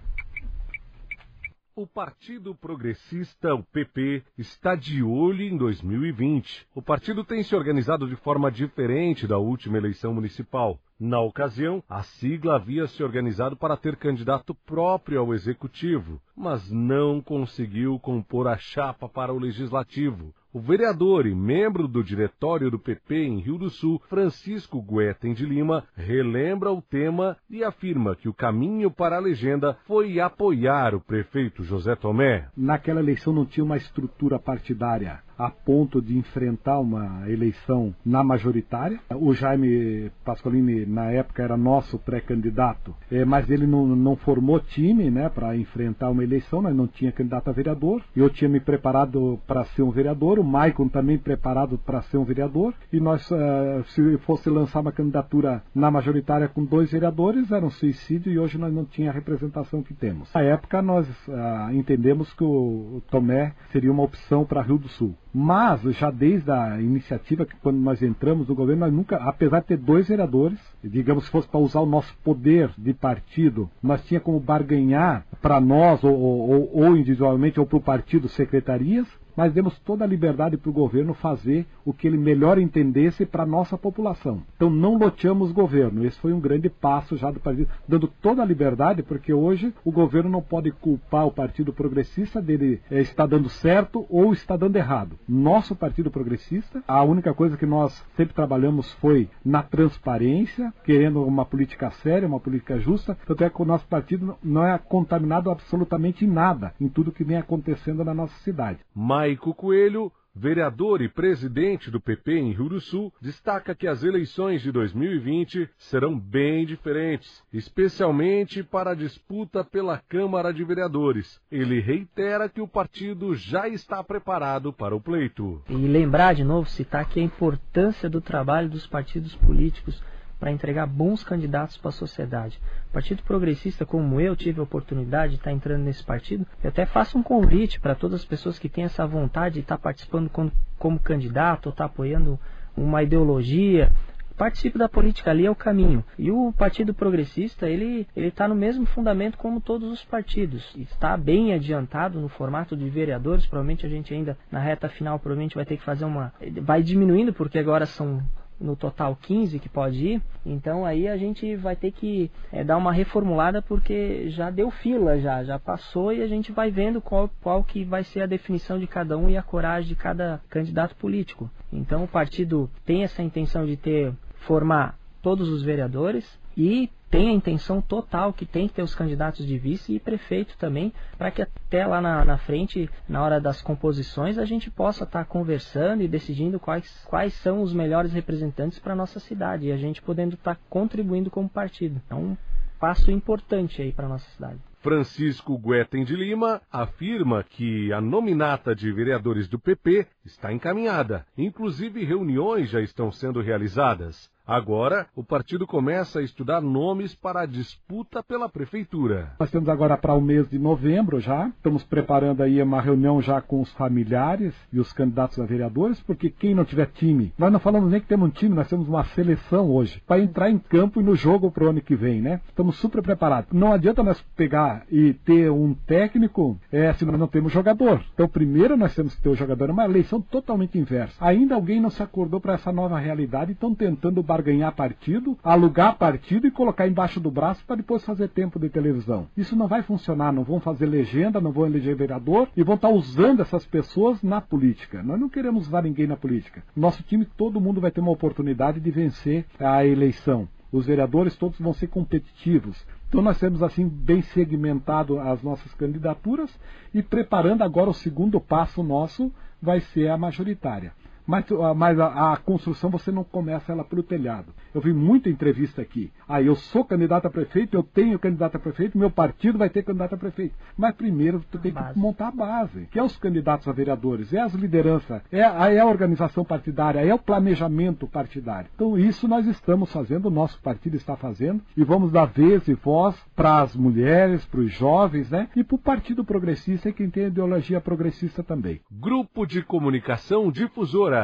O 1.79 1.87
Partido 1.87 2.55
Progressista, 2.55 3.55
o 3.55 3.62
PP, 3.62 4.24
está 4.39 4.74
de 4.74 5.03
olho 5.03 5.43
em 5.43 5.59
2020. 5.59 6.66
O 6.74 6.81
partido 6.81 7.22
tem 7.22 7.43
se 7.43 7.55
organizado 7.55 8.09
de 8.09 8.16
forma 8.16 8.51
diferente 8.51 9.27
da 9.27 9.37
última 9.37 9.77
eleição 9.77 10.14
municipal. 10.14 10.81
Na 10.99 11.20
ocasião, 11.20 11.85
a 11.87 12.03
sigla 12.03 12.57
havia 12.57 12.87
se 12.87 13.03
organizado 13.03 13.59
para 13.59 13.77
ter 13.77 13.97
candidato 13.97 14.55
próprio 14.55 15.20
ao 15.20 15.35
executivo, 15.35 16.18
mas 16.35 16.70
não 16.70 17.20
conseguiu 17.20 18.01
compor 18.01 18.49
a 18.49 18.57
chapa 18.57 19.07
para 19.07 19.35
o 19.35 19.39
legislativo. 19.39 20.35
O 20.57 20.59
vereador 20.59 21.27
e 21.27 21.35
membro 21.35 21.87
do 21.87 22.03
diretório 22.03 22.71
do 22.71 22.79
PP 22.79 23.15
em 23.15 23.41
Rio 23.41 23.59
do 23.59 23.69
Sul, 23.69 24.01
Francisco 24.09 24.81
Guetem 24.81 25.35
de 25.35 25.45
Lima, 25.45 25.85
relembra 25.95 26.73
o 26.73 26.81
tema 26.81 27.37
e 27.51 27.63
afirma 27.63 28.17
que 28.17 28.27
o 28.27 28.33
caminho 28.33 28.91
para 28.91 29.17
a 29.17 29.21
legenda 29.21 29.77
foi 29.87 30.19
apoiar 30.19 30.95
o 30.95 31.01
prefeito 31.01 31.63
José 31.63 31.95
Tomé. 31.95 32.49
Naquela 32.57 33.01
eleição 33.01 33.35
não 33.35 33.45
tinha 33.45 33.65
uma 33.65 33.77
estrutura 33.77 34.39
partidária 34.39 35.26
a 35.39 35.51
ponto 35.51 36.01
de 36.01 36.16
enfrentar 36.16 36.78
uma 36.80 37.28
eleição 37.30 37.95
na 38.05 38.22
majoritária. 38.22 38.99
O 39.14 39.34
Jaime 39.34 40.11
Pascolini, 40.24 40.87
na 40.87 41.11
época, 41.11 41.43
era 41.43 41.57
nosso 41.57 41.99
pré-candidato, 41.99 42.95
é, 43.11 43.24
mas 43.24 43.51
ele 43.51 43.66
não, 43.66 43.87
não 43.87 44.16
formou 44.16 44.61
time 44.61 45.11
né, 45.11 45.28
para 45.28 45.57
enfrentar 45.57 46.11
uma 46.11 46.24
eleição, 46.24 46.62
nós 46.62 46.74
não 46.74 46.87
tinha 46.87 47.12
candidato 47.12 47.49
a 47.49 47.53
vereador. 47.53 48.03
Eu 48.14 48.30
tinha 48.30 48.49
me 48.49 48.61
preparado 48.61 49.39
para 49.47 49.64
ser 49.64 49.82
um 49.82 49.91
vereador, 49.91 50.39
o 50.39 50.45
Maicon 50.45 50.89
também 50.89 51.18
preparado 51.18 51.78
para 51.78 52.03
ser 52.03 52.16
um 52.18 52.24
vereador, 52.24 52.74
e 52.93 53.01
nós, 53.01 53.30
uh, 53.30 53.84
se 53.89 54.18
fosse 54.18 54.49
lançar 54.49 54.80
uma 54.80 54.93
candidatura 54.93 55.62
na 55.74 55.91
majoritária 55.91 56.49
com 56.49 56.64
dois 56.64 56.91
vereadores, 56.91 57.51
era 57.51 57.64
um 57.64 57.70
suicídio 57.70 58.32
e 58.32 58.39
hoje 58.39 58.59
nós 58.59 58.72
não 58.72 58.84
tinha 58.84 59.11
a 59.11 59.12
representação 59.12 59.82
que 59.82 59.95
temos. 59.95 60.32
Na 60.34 60.43
época, 60.43 60.80
nós 60.82 61.09
uh, 61.28 61.72
entendemos 61.72 62.32
que 62.32 62.45
o 62.45 63.03
Tomé 63.11 63.55
seria 63.70 63.93
uma 63.93 64.03
opção 64.03 64.45
para 64.45 64.62
Rio 64.62 64.78
do 64.78 64.89
Sul. 64.89 65.14
Mas, 65.39 65.82
já 65.99 66.11
desde 66.11 66.51
a 66.51 66.80
iniciativa, 66.80 67.45
que 67.45 67.55
quando 67.57 67.76
nós 67.76 68.01
entramos 68.01 68.49
no 68.49 68.55
governo, 68.55 68.87
nós 68.87 68.95
nunca, 68.95 69.18
apesar 69.18 69.61
de 69.61 69.66
ter 69.66 69.76
dois 69.76 70.09
vereadores, 70.09 70.59
digamos 70.82 71.26
que 71.26 71.30
fosse 71.30 71.47
para 71.47 71.61
usar 71.61 71.80
o 71.80 71.87
nosso 71.87 72.16
poder 72.24 72.70
de 72.78 72.95
partido, 72.95 73.68
nós 73.82 74.03
tinha 74.07 74.18
como 74.18 74.41
barganhar 74.41 75.26
para 75.43 75.61
nós, 75.61 76.03
ou, 76.03 76.18
ou, 76.18 76.70
ou 76.72 76.97
individualmente, 76.97 77.61
ou 77.61 77.66
para 77.66 77.76
o 77.76 77.82
partido, 77.82 78.30
secretarias, 78.30 79.07
mas 79.37 79.53
demos 79.53 79.78
toda 79.80 80.05
a 80.05 80.09
liberdade 80.09 80.57
para 80.57 80.70
o 80.70 80.72
governo 80.72 81.14
fazer 81.14 81.66
o 81.84 81.93
que 81.93 82.07
ele 82.07 82.16
melhor 82.16 82.59
entendesse 82.59 83.26
para 83.26 83.43
a 83.43 83.47
nossa 83.47 83.76
população. 83.76 84.43
Então 84.57 84.70
não 84.70 84.97
loteamos 84.97 85.51
o 85.51 85.55
governo. 85.55 86.05
Esse 86.05 86.18
foi 86.18 86.32
um 86.32 86.41
grande 86.41 86.68
passo 86.68 87.16
já 87.16 87.30
do 87.30 87.41
partido, 87.41 87.68
dando 87.87 88.09
toda 88.09 88.43
a 88.43 88.47
liberdade, 88.47 89.03
porque 89.03 89.32
hoje 89.32 89.72
o 89.84 89.93
governo 89.93 90.30
não 90.30 90.43
pode 90.43 90.70
culpar 90.70 91.26
o 91.26 91.32
Partido 91.32 91.72
Progressista 91.72 92.41
dele 92.41 92.80
é, 92.91 93.01
está 93.01 93.26
dando 93.26 93.49
certo 93.49 94.07
ou 94.09 94.32
está 94.32 94.57
dando 94.57 94.76
errado. 94.76 95.18
Nosso 95.28 95.74
Partido 95.74 96.11
Progressista, 96.11 96.82
a 96.87 97.03
única 97.03 97.34
coisa 97.34 97.57
que 97.57 97.66
nós 97.66 98.05
sempre 98.16 98.34
trabalhamos 98.34 98.93
foi 98.95 99.28
na 99.45 99.62
transparência, 99.62 100.72
querendo 100.84 101.22
uma 101.22 101.45
política 101.45 101.91
séria, 101.91 102.28
uma 102.28 102.41
política 102.41 102.78
justa. 102.78 103.16
Tanto 103.26 103.45
é 103.45 103.51
que 103.51 103.61
o 103.61 103.64
nosso 103.64 103.87
partido 103.87 104.37
não 104.43 104.66
é 104.66 104.78
contaminado 104.78 105.51
absolutamente 105.51 106.24
em 106.24 106.28
nada, 106.28 106.72
em 106.80 106.89
tudo 106.89 107.12
que 107.12 107.24
vem 107.24 107.37
acontecendo 107.37 108.05
na 108.05 108.14
nossa 108.14 108.34
cidade. 108.41 108.78
Maico 109.27 109.53
Coelho, 109.53 110.12
vereador 110.33 111.03
e 111.03 111.09
presidente 111.09 111.91
do 111.91 112.01
PP 112.01 112.39
em 112.39 112.53
Rio 112.53 112.68
do 112.68 112.81
Sul, 112.81 113.12
destaca 113.20 113.74
que 113.74 113.89
as 113.89 114.05
eleições 114.05 114.62
de 114.62 114.70
2020 114.70 115.68
serão 115.77 116.16
bem 116.16 116.64
diferentes, 116.64 117.43
especialmente 117.53 118.62
para 118.62 118.93
a 118.93 118.95
disputa 118.95 119.64
pela 119.64 119.99
Câmara 119.99 120.55
de 120.55 120.62
Vereadores. 120.62 121.41
Ele 121.51 121.81
reitera 121.81 122.49
que 122.49 122.61
o 122.61 122.68
partido 122.68 123.35
já 123.35 123.66
está 123.66 124.05
preparado 124.05 124.72
para 124.72 124.95
o 124.95 125.01
pleito. 125.01 125.61
E 125.68 125.74
lembrar 125.74 126.33
de 126.37 126.45
novo, 126.45 126.68
citar 126.68 127.01
aqui 127.01 127.18
a 127.18 127.24
importância 127.24 128.09
do 128.09 128.20
trabalho 128.20 128.68
dos 128.68 128.87
partidos 128.87 129.35
políticos 129.35 130.01
para 130.39 130.51
entregar 130.51 130.87
bons 130.87 131.24
candidatos 131.24 131.76
para 131.76 131.89
a 131.89 131.93
sociedade. 131.93 132.61
Partido 132.93 133.22
Progressista, 133.22 133.84
como 133.84 134.20
eu 134.20 134.37
tive 134.37 134.61
a 134.61 134.62
oportunidade 134.62 135.32
de 135.32 135.39
estar 135.39 135.53
entrando 135.53 135.82
nesse 135.82 136.05
partido, 136.05 136.47
eu 136.62 136.68
até 136.68 136.87
faço 136.87 137.18
um 137.18 137.22
convite 137.22 137.80
para 137.80 137.95
todas 137.95 138.20
as 138.20 138.26
pessoas 138.26 138.59
que 138.59 138.68
têm 138.68 138.84
essa 138.84 139.07
vontade 139.07 139.55
de 139.55 139.61
estar 139.61 139.78
participando 139.78 140.28
como, 140.30 140.53
como 140.78 140.99
candidato 140.99 141.66
ou 141.66 141.70
estar 141.70 141.87
apoiando 141.87 142.39
uma 142.76 143.03
ideologia. 143.03 143.91
Participe 144.37 144.76
da 144.76 144.87
política, 144.87 145.30
ali 145.30 145.47
é 145.47 145.51
o 145.51 145.55
caminho. 145.55 146.05
E 146.18 146.30
o 146.30 146.53
Partido 146.53 146.93
Progressista, 146.93 147.66
ele 147.66 148.07
está 148.14 148.47
no 148.47 148.55
mesmo 148.55 148.84
fundamento 148.84 149.39
como 149.39 149.62
todos 149.62 149.91
os 149.91 150.05
partidos. 150.05 150.76
Está 150.76 151.16
bem 151.16 151.55
adiantado 151.55 152.20
no 152.20 152.28
formato 152.28 152.76
de 152.76 152.87
vereadores, 152.91 153.47
provavelmente 153.47 153.87
a 153.87 153.89
gente 153.89 154.12
ainda, 154.12 154.37
na 154.53 154.59
reta 154.59 154.91
final, 154.91 155.18
provavelmente 155.18 155.55
vai 155.55 155.64
ter 155.64 155.78
que 155.78 155.82
fazer 155.82 156.05
uma... 156.05 156.34
Vai 156.61 156.82
diminuindo, 156.82 157.32
porque 157.32 157.59
agora 157.59 157.87
são 157.87 158.22
no 158.61 158.75
total 158.75 159.17
15 159.17 159.59
que 159.59 159.69
pode 159.69 160.07
ir, 160.07 160.23
então 160.45 160.85
aí 160.85 161.07
a 161.09 161.17
gente 161.17 161.57
vai 161.57 161.77
ter 161.77 161.93
que 161.93 162.31
é, 162.51 162.65
dar 162.65 162.77
uma 162.77 162.93
reformulada 162.93 163.61
porque 163.61 164.31
já 164.31 164.51
deu 164.51 164.71
fila, 164.71 165.19
já, 165.19 165.45
já 165.45 165.59
passou 165.59 166.13
e 166.13 166.23
a 166.23 166.27
gente 166.27 166.53
vai 166.53 166.71
vendo 166.71 167.01
qual, 167.01 167.31
qual 167.43 167.63
que 167.63 167.85
vai 167.85 168.03
ser 168.05 168.23
a 168.23 168.27
definição 168.27 168.79
de 168.79 168.87
cada 168.87 169.19
um 169.19 169.29
e 169.29 169.37
a 169.37 169.43
coragem 169.43 169.89
de 169.89 169.97
cada 169.97 170.41
candidato 170.49 170.95
político. 170.97 171.51
Então 171.73 172.05
o 172.05 172.09
partido 172.09 172.71
tem 172.85 173.03
essa 173.03 173.23
intenção 173.23 173.67
de 173.67 173.77
ter 173.77 174.13
formar 174.47 174.97
todos 175.21 175.49
os 175.49 175.63
vereadores 175.63 176.39
e 176.57 176.89
tem 177.11 177.29
a 177.31 177.33
intenção 177.33 177.81
total 177.81 178.33
que 178.33 178.45
tem 178.45 178.69
que 178.69 178.75
ter 178.75 178.83
os 178.83 178.95
candidatos 178.95 179.47
de 179.47 179.59
vice 179.59 179.95
e 179.95 180.01
prefeito 180.01 180.57
também, 180.59 180.93
para 181.17 181.31
que 181.31 181.43
até 181.43 181.87
lá 181.87 182.01
na, 182.01 182.25
na, 182.25 182.39
frente, 182.39 182.91
na 183.09 183.23
hora 183.23 183.41
das 183.41 183.63
composições, 183.63 184.39
a 184.39 184.45
gente 184.45 184.71
possa 184.71 185.05
estar 185.05 185.25
tá 185.25 185.25
conversando 185.25 186.03
e 186.03 186.09
decidindo 186.09 186.59
quais, 186.59 187.05
quais 187.05 187.35
são 187.35 187.63
os 187.63 187.73
melhores 187.73 188.13
representantes 188.13 188.79
para 188.79 188.95
nossa 188.95 189.21
cidade 189.21 189.67
e 189.67 189.73
a 189.73 189.77
gente 189.77 190.03
podendo 190.03 190.35
estar 190.35 190.57
tá 190.57 190.61
contribuindo 190.69 191.31
como 191.31 191.49
partido. 191.49 192.01
É 192.11 192.15
um 192.15 192.37
passo 192.79 193.11
importante 193.11 193.81
aí 193.81 193.93
para 193.93 194.07
a 194.07 194.11
nossa 194.11 194.29
cidade. 194.31 194.59
Francisco 194.81 195.59
Guetem 195.59 196.05
de 196.05 196.15
Lima 196.15 196.61
afirma 196.71 197.43
que 197.43 197.93
a 197.93 198.01
nominata 198.01 198.75
de 198.75 198.93
vereadores 198.93 199.49
do 199.49 199.59
PP 199.59 200.07
está 200.25 200.53
encaminhada. 200.53 201.27
Inclusive, 201.37 202.05
reuniões 202.05 202.71
já 202.71 202.81
estão 202.81 203.11
sendo 203.11 203.41
realizadas. 203.41 204.31
Agora, 204.47 205.09
o 205.16 205.24
partido 205.24 205.66
começa 205.66 206.20
a 206.20 206.22
estudar 206.22 206.61
nomes 206.61 207.16
para 207.16 207.40
a 207.40 207.47
disputa 207.47 208.22
pela 208.22 208.49
prefeitura. 208.49 209.32
Nós 209.40 209.51
temos 209.51 209.68
agora 209.68 209.97
para 209.97 210.14
o 210.14 210.20
mês 210.20 210.49
de 210.49 210.57
novembro 210.57 211.18
já, 211.18 211.49
estamos 211.49 211.82
preparando 211.82 212.44
aí 212.44 212.62
uma 212.62 212.80
reunião 212.80 213.20
já 213.20 213.40
com 213.40 213.61
os 213.61 213.72
familiares 213.72 214.55
e 214.72 214.78
os 214.78 214.92
candidatos 214.92 215.40
a 215.40 215.44
vereadores, 215.44 216.01
porque 216.01 216.30
quem 216.30 216.55
não 216.55 216.64
tiver 216.64 216.86
time, 216.86 217.34
nós 217.36 217.53
não 217.53 217.59
falamos 217.59 217.90
nem 217.90 218.01
que 218.01 218.07
temos 218.07 218.28
um 218.28 218.30
time, 218.30 218.55
nós 218.55 218.68
temos 218.68 218.86
uma 218.86 219.03
seleção 219.07 219.68
hoje, 219.68 220.01
para 220.07 220.20
entrar 220.20 220.49
em 220.49 220.59
campo 220.59 221.01
e 221.01 221.03
no 221.03 221.16
jogo 221.16 221.51
para 221.51 221.64
o 221.64 221.70
ano 221.70 221.80
que 221.80 221.97
vem, 221.97 222.22
né? 222.22 222.40
Estamos 222.47 222.76
super 222.76 223.03
preparados. 223.03 223.51
Não 223.53 223.72
adianta 223.72 224.05
nós 224.05 224.20
pegar 224.36 224.84
e 224.88 225.12
ter 225.12 225.51
um 225.51 225.74
técnico 225.74 226.57
é, 226.70 226.92
se 226.92 227.05
nós 227.05 227.18
não 227.18 227.26
temos 227.26 227.51
jogador. 227.51 228.01
Então, 228.14 228.28
primeiro 228.28 228.76
nós 228.76 228.94
temos 228.94 229.12
que 229.12 229.22
ter 229.22 229.28
o 229.28 229.34
jogador, 229.34 229.70
é 229.70 229.72
uma 229.72 229.84
eleição 229.84 230.20
totalmente 230.20 230.78
inversa. 230.78 231.16
Ainda 231.20 231.57
alguém 231.57 231.80
não 231.80 231.90
se 231.90 232.01
acordou 232.01 232.40
para 232.40 232.55
essa 232.55 232.70
nova 232.70 232.97
realidade 232.97 233.51
e 233.51 233.55
estão 233.55 233.74
tentando 233.74 234.22
ganhar 234.43 234.72
partido, 234.72 235.39
alugar 235.43 235.97
partido 235.97 236.47
e 236.47 236.51
colocar 236.51 236.87
embaixo 236.87 237.20
do 237.20 237.30
braço 237.30 237.64
para 237.66 237.76
depois 237.76 238.05
fazer 238.05 238.28
tempo 238.28 238.59
de 238.59 238.68
televisão. 238.68 239.26
Isso 239.37 239.57
não 239.57 239.66
vai 239.66 239.82
funcionar, 239.82 240.32
não 240.32 240.45
vão 240.45 240.61
fazer 240.61 240.87
legenda, 240.87 241.41
não 241.41 241.53
vão 241.53 241.66
eleger 241.66 241.97
vereador 241.97 242.49
e 242.57 242.62
vão 242.62 242.74
estar 242.74 242.89
usando 242.89 243.41
essas 243.41 243.66
pessoas 243.66 244.22
na 244.22 244.41
política. 244.41 245.03
Nós 245.03 245.20
não 245.20 245.28
queremos 245.28 245.66
usar 245.66 245.82
ninguém 245.82 246.07
na 246.07 246.16
política. 246.16 246.62
Nosso 246.74 247.03
time, 247.03 247.24
todo 247.24 247.61
mundo 247.61 247.80
vai 247.80 247.91
ter 247.91 248.01
uma 248.01 248.11
oportunidade 248.11 248.80
de 248.80 248.91
vencer 248.91 249.45
a 249.59 249.84
eleição. 249.84 250.49
Os 250.72 250.87
vereadores 250.87 251.37
todos 251.37 251.59
vão 251.59 251.72
ser 251.72 251.87
competitivos. 251.87 252.84
Então 253.09 253.22
nós 253.22 253.39
temos 253.39 253.62
assim 253.62 253.89
bem 253.89 254.20
segmentado 254.20 255.18
as 255.18 255.43
nossas 255.43 255.72
candidaturas 255.74 256.51
e 256.93 257.03
preparando 257.03 257.62
agora 257.62 257.89
o 257.89 257.95
segundo 257.95 258.41
passo 258.41 258.82
nosso 258.82 259.32
vai 259.62 259.80
ser 259.80 260.09
a 260.09 260.18
majoritária. 260.18 260.93
Mas, 261.27 261.45
ah, 261.51 261.74
mas 261.74 261.99
a, 261.99 262.33
a, 262.33 262.37
construção 262.37 262.89
você 262.91 263.11
não 263.11 263.24
começa 263.24 263.72
ela 263.72 263.85
pelo 263.85 264.03
telhado. 264.03 264.55
Eu 264.72 264.81
vi 264.81 264.93
muita 264.93 265.29
entrevista 265.29 265.83
aqui. 265.83 266.12
Ah, 266.29 266.41
eu 266.41 266.55
sou 266.55 266.85
candidato 266.85 267.27
a 267.27 267.31
prefeito, 267.31 267.77
eu 267.77 267.83
tenho 267.83 268.18
candidato 268.18 268.57
a 268.57 268.61
prefeito, 268.61 268.97
meu 268.97 269.11
partido 269.11 269.59
vai 269.59 269.68
ter 269.68 269.83
candidato 269.83 270.14
a 270.14 270.18
prefeito. 270.18 270.55
Mas 270.77 270.95
primeiro 270.95 271.43
tu 271.51 271.59
tem 271.59 271.72
que 271.72 271.99
montar 271.99 272.29
a 272.29 272.31
base, 272.31 272.87
que 272.91 272.99
é 272.99 273.03
os 273.03 273.16
candidatos 273.16 273.66
a 273.66 273.72
vereadores, 273.72 274.33
é 274.33 274.41
as 274.41 274.55
lideranças, 274.55 275.22
é 275.33 275.43
a, 275.43 275.72
é 275.72 275.81
a 275.81 275.87
organização 275.87 276.45
partidária, 276.45 277.01
é 277.01 277.12
o 277.12 277.18
planejamento 277.18 278.07
partidário. 278.07 278.70
Então 278.74 278.97
isso 278.97 279.27
nós 279.27 279.47
estamos 279.47 279.93
fazendo, 279.93 280.27
o 280.27 280.31
nosso 280.31 280.61
partido 280.61 280.97
está 280.97 281.16
fazendo, 281.16 281.61
e 281.77 281.83
vamos 281.83 282.12
dar 282.12 282.27
vez 282.27 282.68
e 282.68 282.74
voz 282.74 283.16
para 283.35 283.62
as 283.62 283.74
mulheres, 283.74 284.45
para 284.45 284.61
os 284.61 284.72
jovens, 284.72 285.31
né? 285.31 285.49
E 285.57 285.64
para 285.64 285.74
o 285.74 285.79
Partido 285.79 286.24
Progressista, 286.24 286.93
quem 286.93 287.11
tem 287.11 287.27
ideologia 287.27 287.81
progressista 287.81 288.43
também. 288.43 288.81
Grupo 288.91 289.47
de 289.47 289.62
Comunicação 289.62 290.51
Difusora 290.51 291.16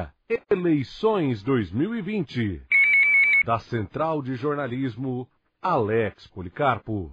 Eleições 0.50 1.42
2020. 1.42 2.62
Da 3.44 3.58
Central 3.58 4.22
de 4.22 4.34
Jornalismo, 4.34 5.28
Alex 5.60 6.26
Policarpo. 6.26 7.10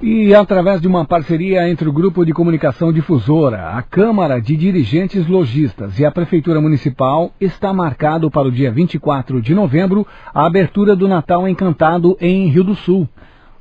E 0.00 0.34
através 0.34 0.80
de 0.80 0.88
uma 0.88 1.04
parceria 1.04 1.68
entre 1.68 1.88
o 1.88 1.92
Grupo 1.92 2.24
de 2.24 2.32
Comunicação 2.32 2.92
Difusora, 2.92 3.68
a 3.68 3.82
Câmara 3.82 4.40
de 4.40 4.56
Dirigentes 4.56 5.28
Logistas 5.28 5.96
e 6.00 6.04
a 6.04 6.10
Prefeitura 6.10 6.60
Municipal, 6.60 7.30
está 7.40 7.72
marcado 7.72 8.28
para 8.28 8.48
o 8.48 8.50
dia 8.50 8.72
24 8.72 9.40
de 9.40 9.54
novembro 9.54 10.04
a 10.34 10.44
abertura 10.44 10.96
do 10.96 11.06
Natal 11.06 11.46
Encantado 11.46 12.16
em 12.20 12.48
Rio 12.48 12.64
do 12.64 12.74
Sul. 12.74 13.08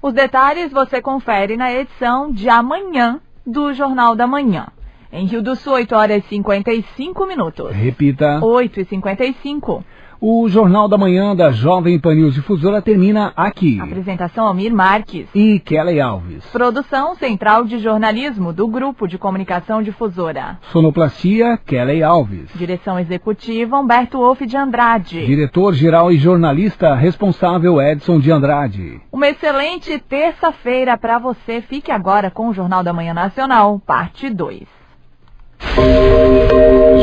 Os 0.02 0.14
detalhes 0.14 0.72
você 0.72 1.00
confere 1.00 1.56
na 1.56 1.72
edição 1.72 2.32
de 2.32 2.50
amanhã 2.50 3.20
do 3.46 3.72
Jornal 3.72 4.16
da 4.16 4.26
Manhã. 4.26 4.66
Em 5.14 5.26
Rio 5.26 5.42
do 5.42 5.56
Sul, 5.56 5.74
8 5.74 5.94
horas 5.94 6.24
e 6.24 6.28
55 6.30 7.26
minutos. 7.28 7.72
Repita. 7.76 8.40
8 8.44 8.80
e 8.80 8.86
55. 8.86 9.84
O 10.24 10.48
Jornal 10.48 10.88
da 10.88 11.00
Manhã 11.00 11.36
da 11.36 11.52
Jovem 11.52 12.00
Pan 12.00 12.14
News 12.14 12.36
Difusora 12.36 12.80
termina 12.80 13.34
aqui. 13.36 13.82
Apresentação 13.82 14.46
Almir 14.46 14.72
Marques. 14.72 15.28
E 15.34 15.60
Kelly 15.60 16.00
Alves. 16.00 16.46
Produção 16.52 17.16
Central 17.16 17.66
de 17.66 17.80
Jornalismo 17.80 18.54
do 18.54 18.68
Grupo 18.68 19.08
de 19.08 19.18
Comunicação 19.18 19.82
Difusora. 19.82 20.60
Sonoplastia 20.72 21.58
Kelly 21.66 22.04
Alves. 22.04 22.52
Direção 22.54 23.00
Executiva 23.00 23.80
Humberto 23.80 24.20
Wolff 24.20 24.46
de 24.46 24.56
Andrade. 24.56 25.26
Diretor-geral 25.26 26.12
e 26.12 26.18
jornalista 26.18 26.94
responsável 26.94 27.82
Edson 27.82 28.20
de 28.20 28.32
Andrade. 28.32 29.02
Uma 29.12 29.28
excelente 29.28 29.98
terça-feira 29.98 30.98
para 30.98 31.18
você. 31.18 31.62
Fique 31.62 31.92
agora 31.92 32.30
com 32.30 32.48
o 32.48 32.54
Jornal 32.54 32.84
da 32.84 32.94
Manhã 32.94 33.14
Nacional, 33.14 33.82
parte 33.86 34.30
2. 34.30 34.81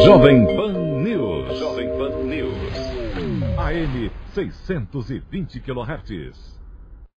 Jovem 0.04 0.46
Pan 0.46 1.02
News. 1.04 1.60
Jovem 1.60 1.88
Pan 1.98 2.28
News. 2.28 2.74
AM 3.56 4.10
620 4.34 5.60
kHz. 5.60 6.57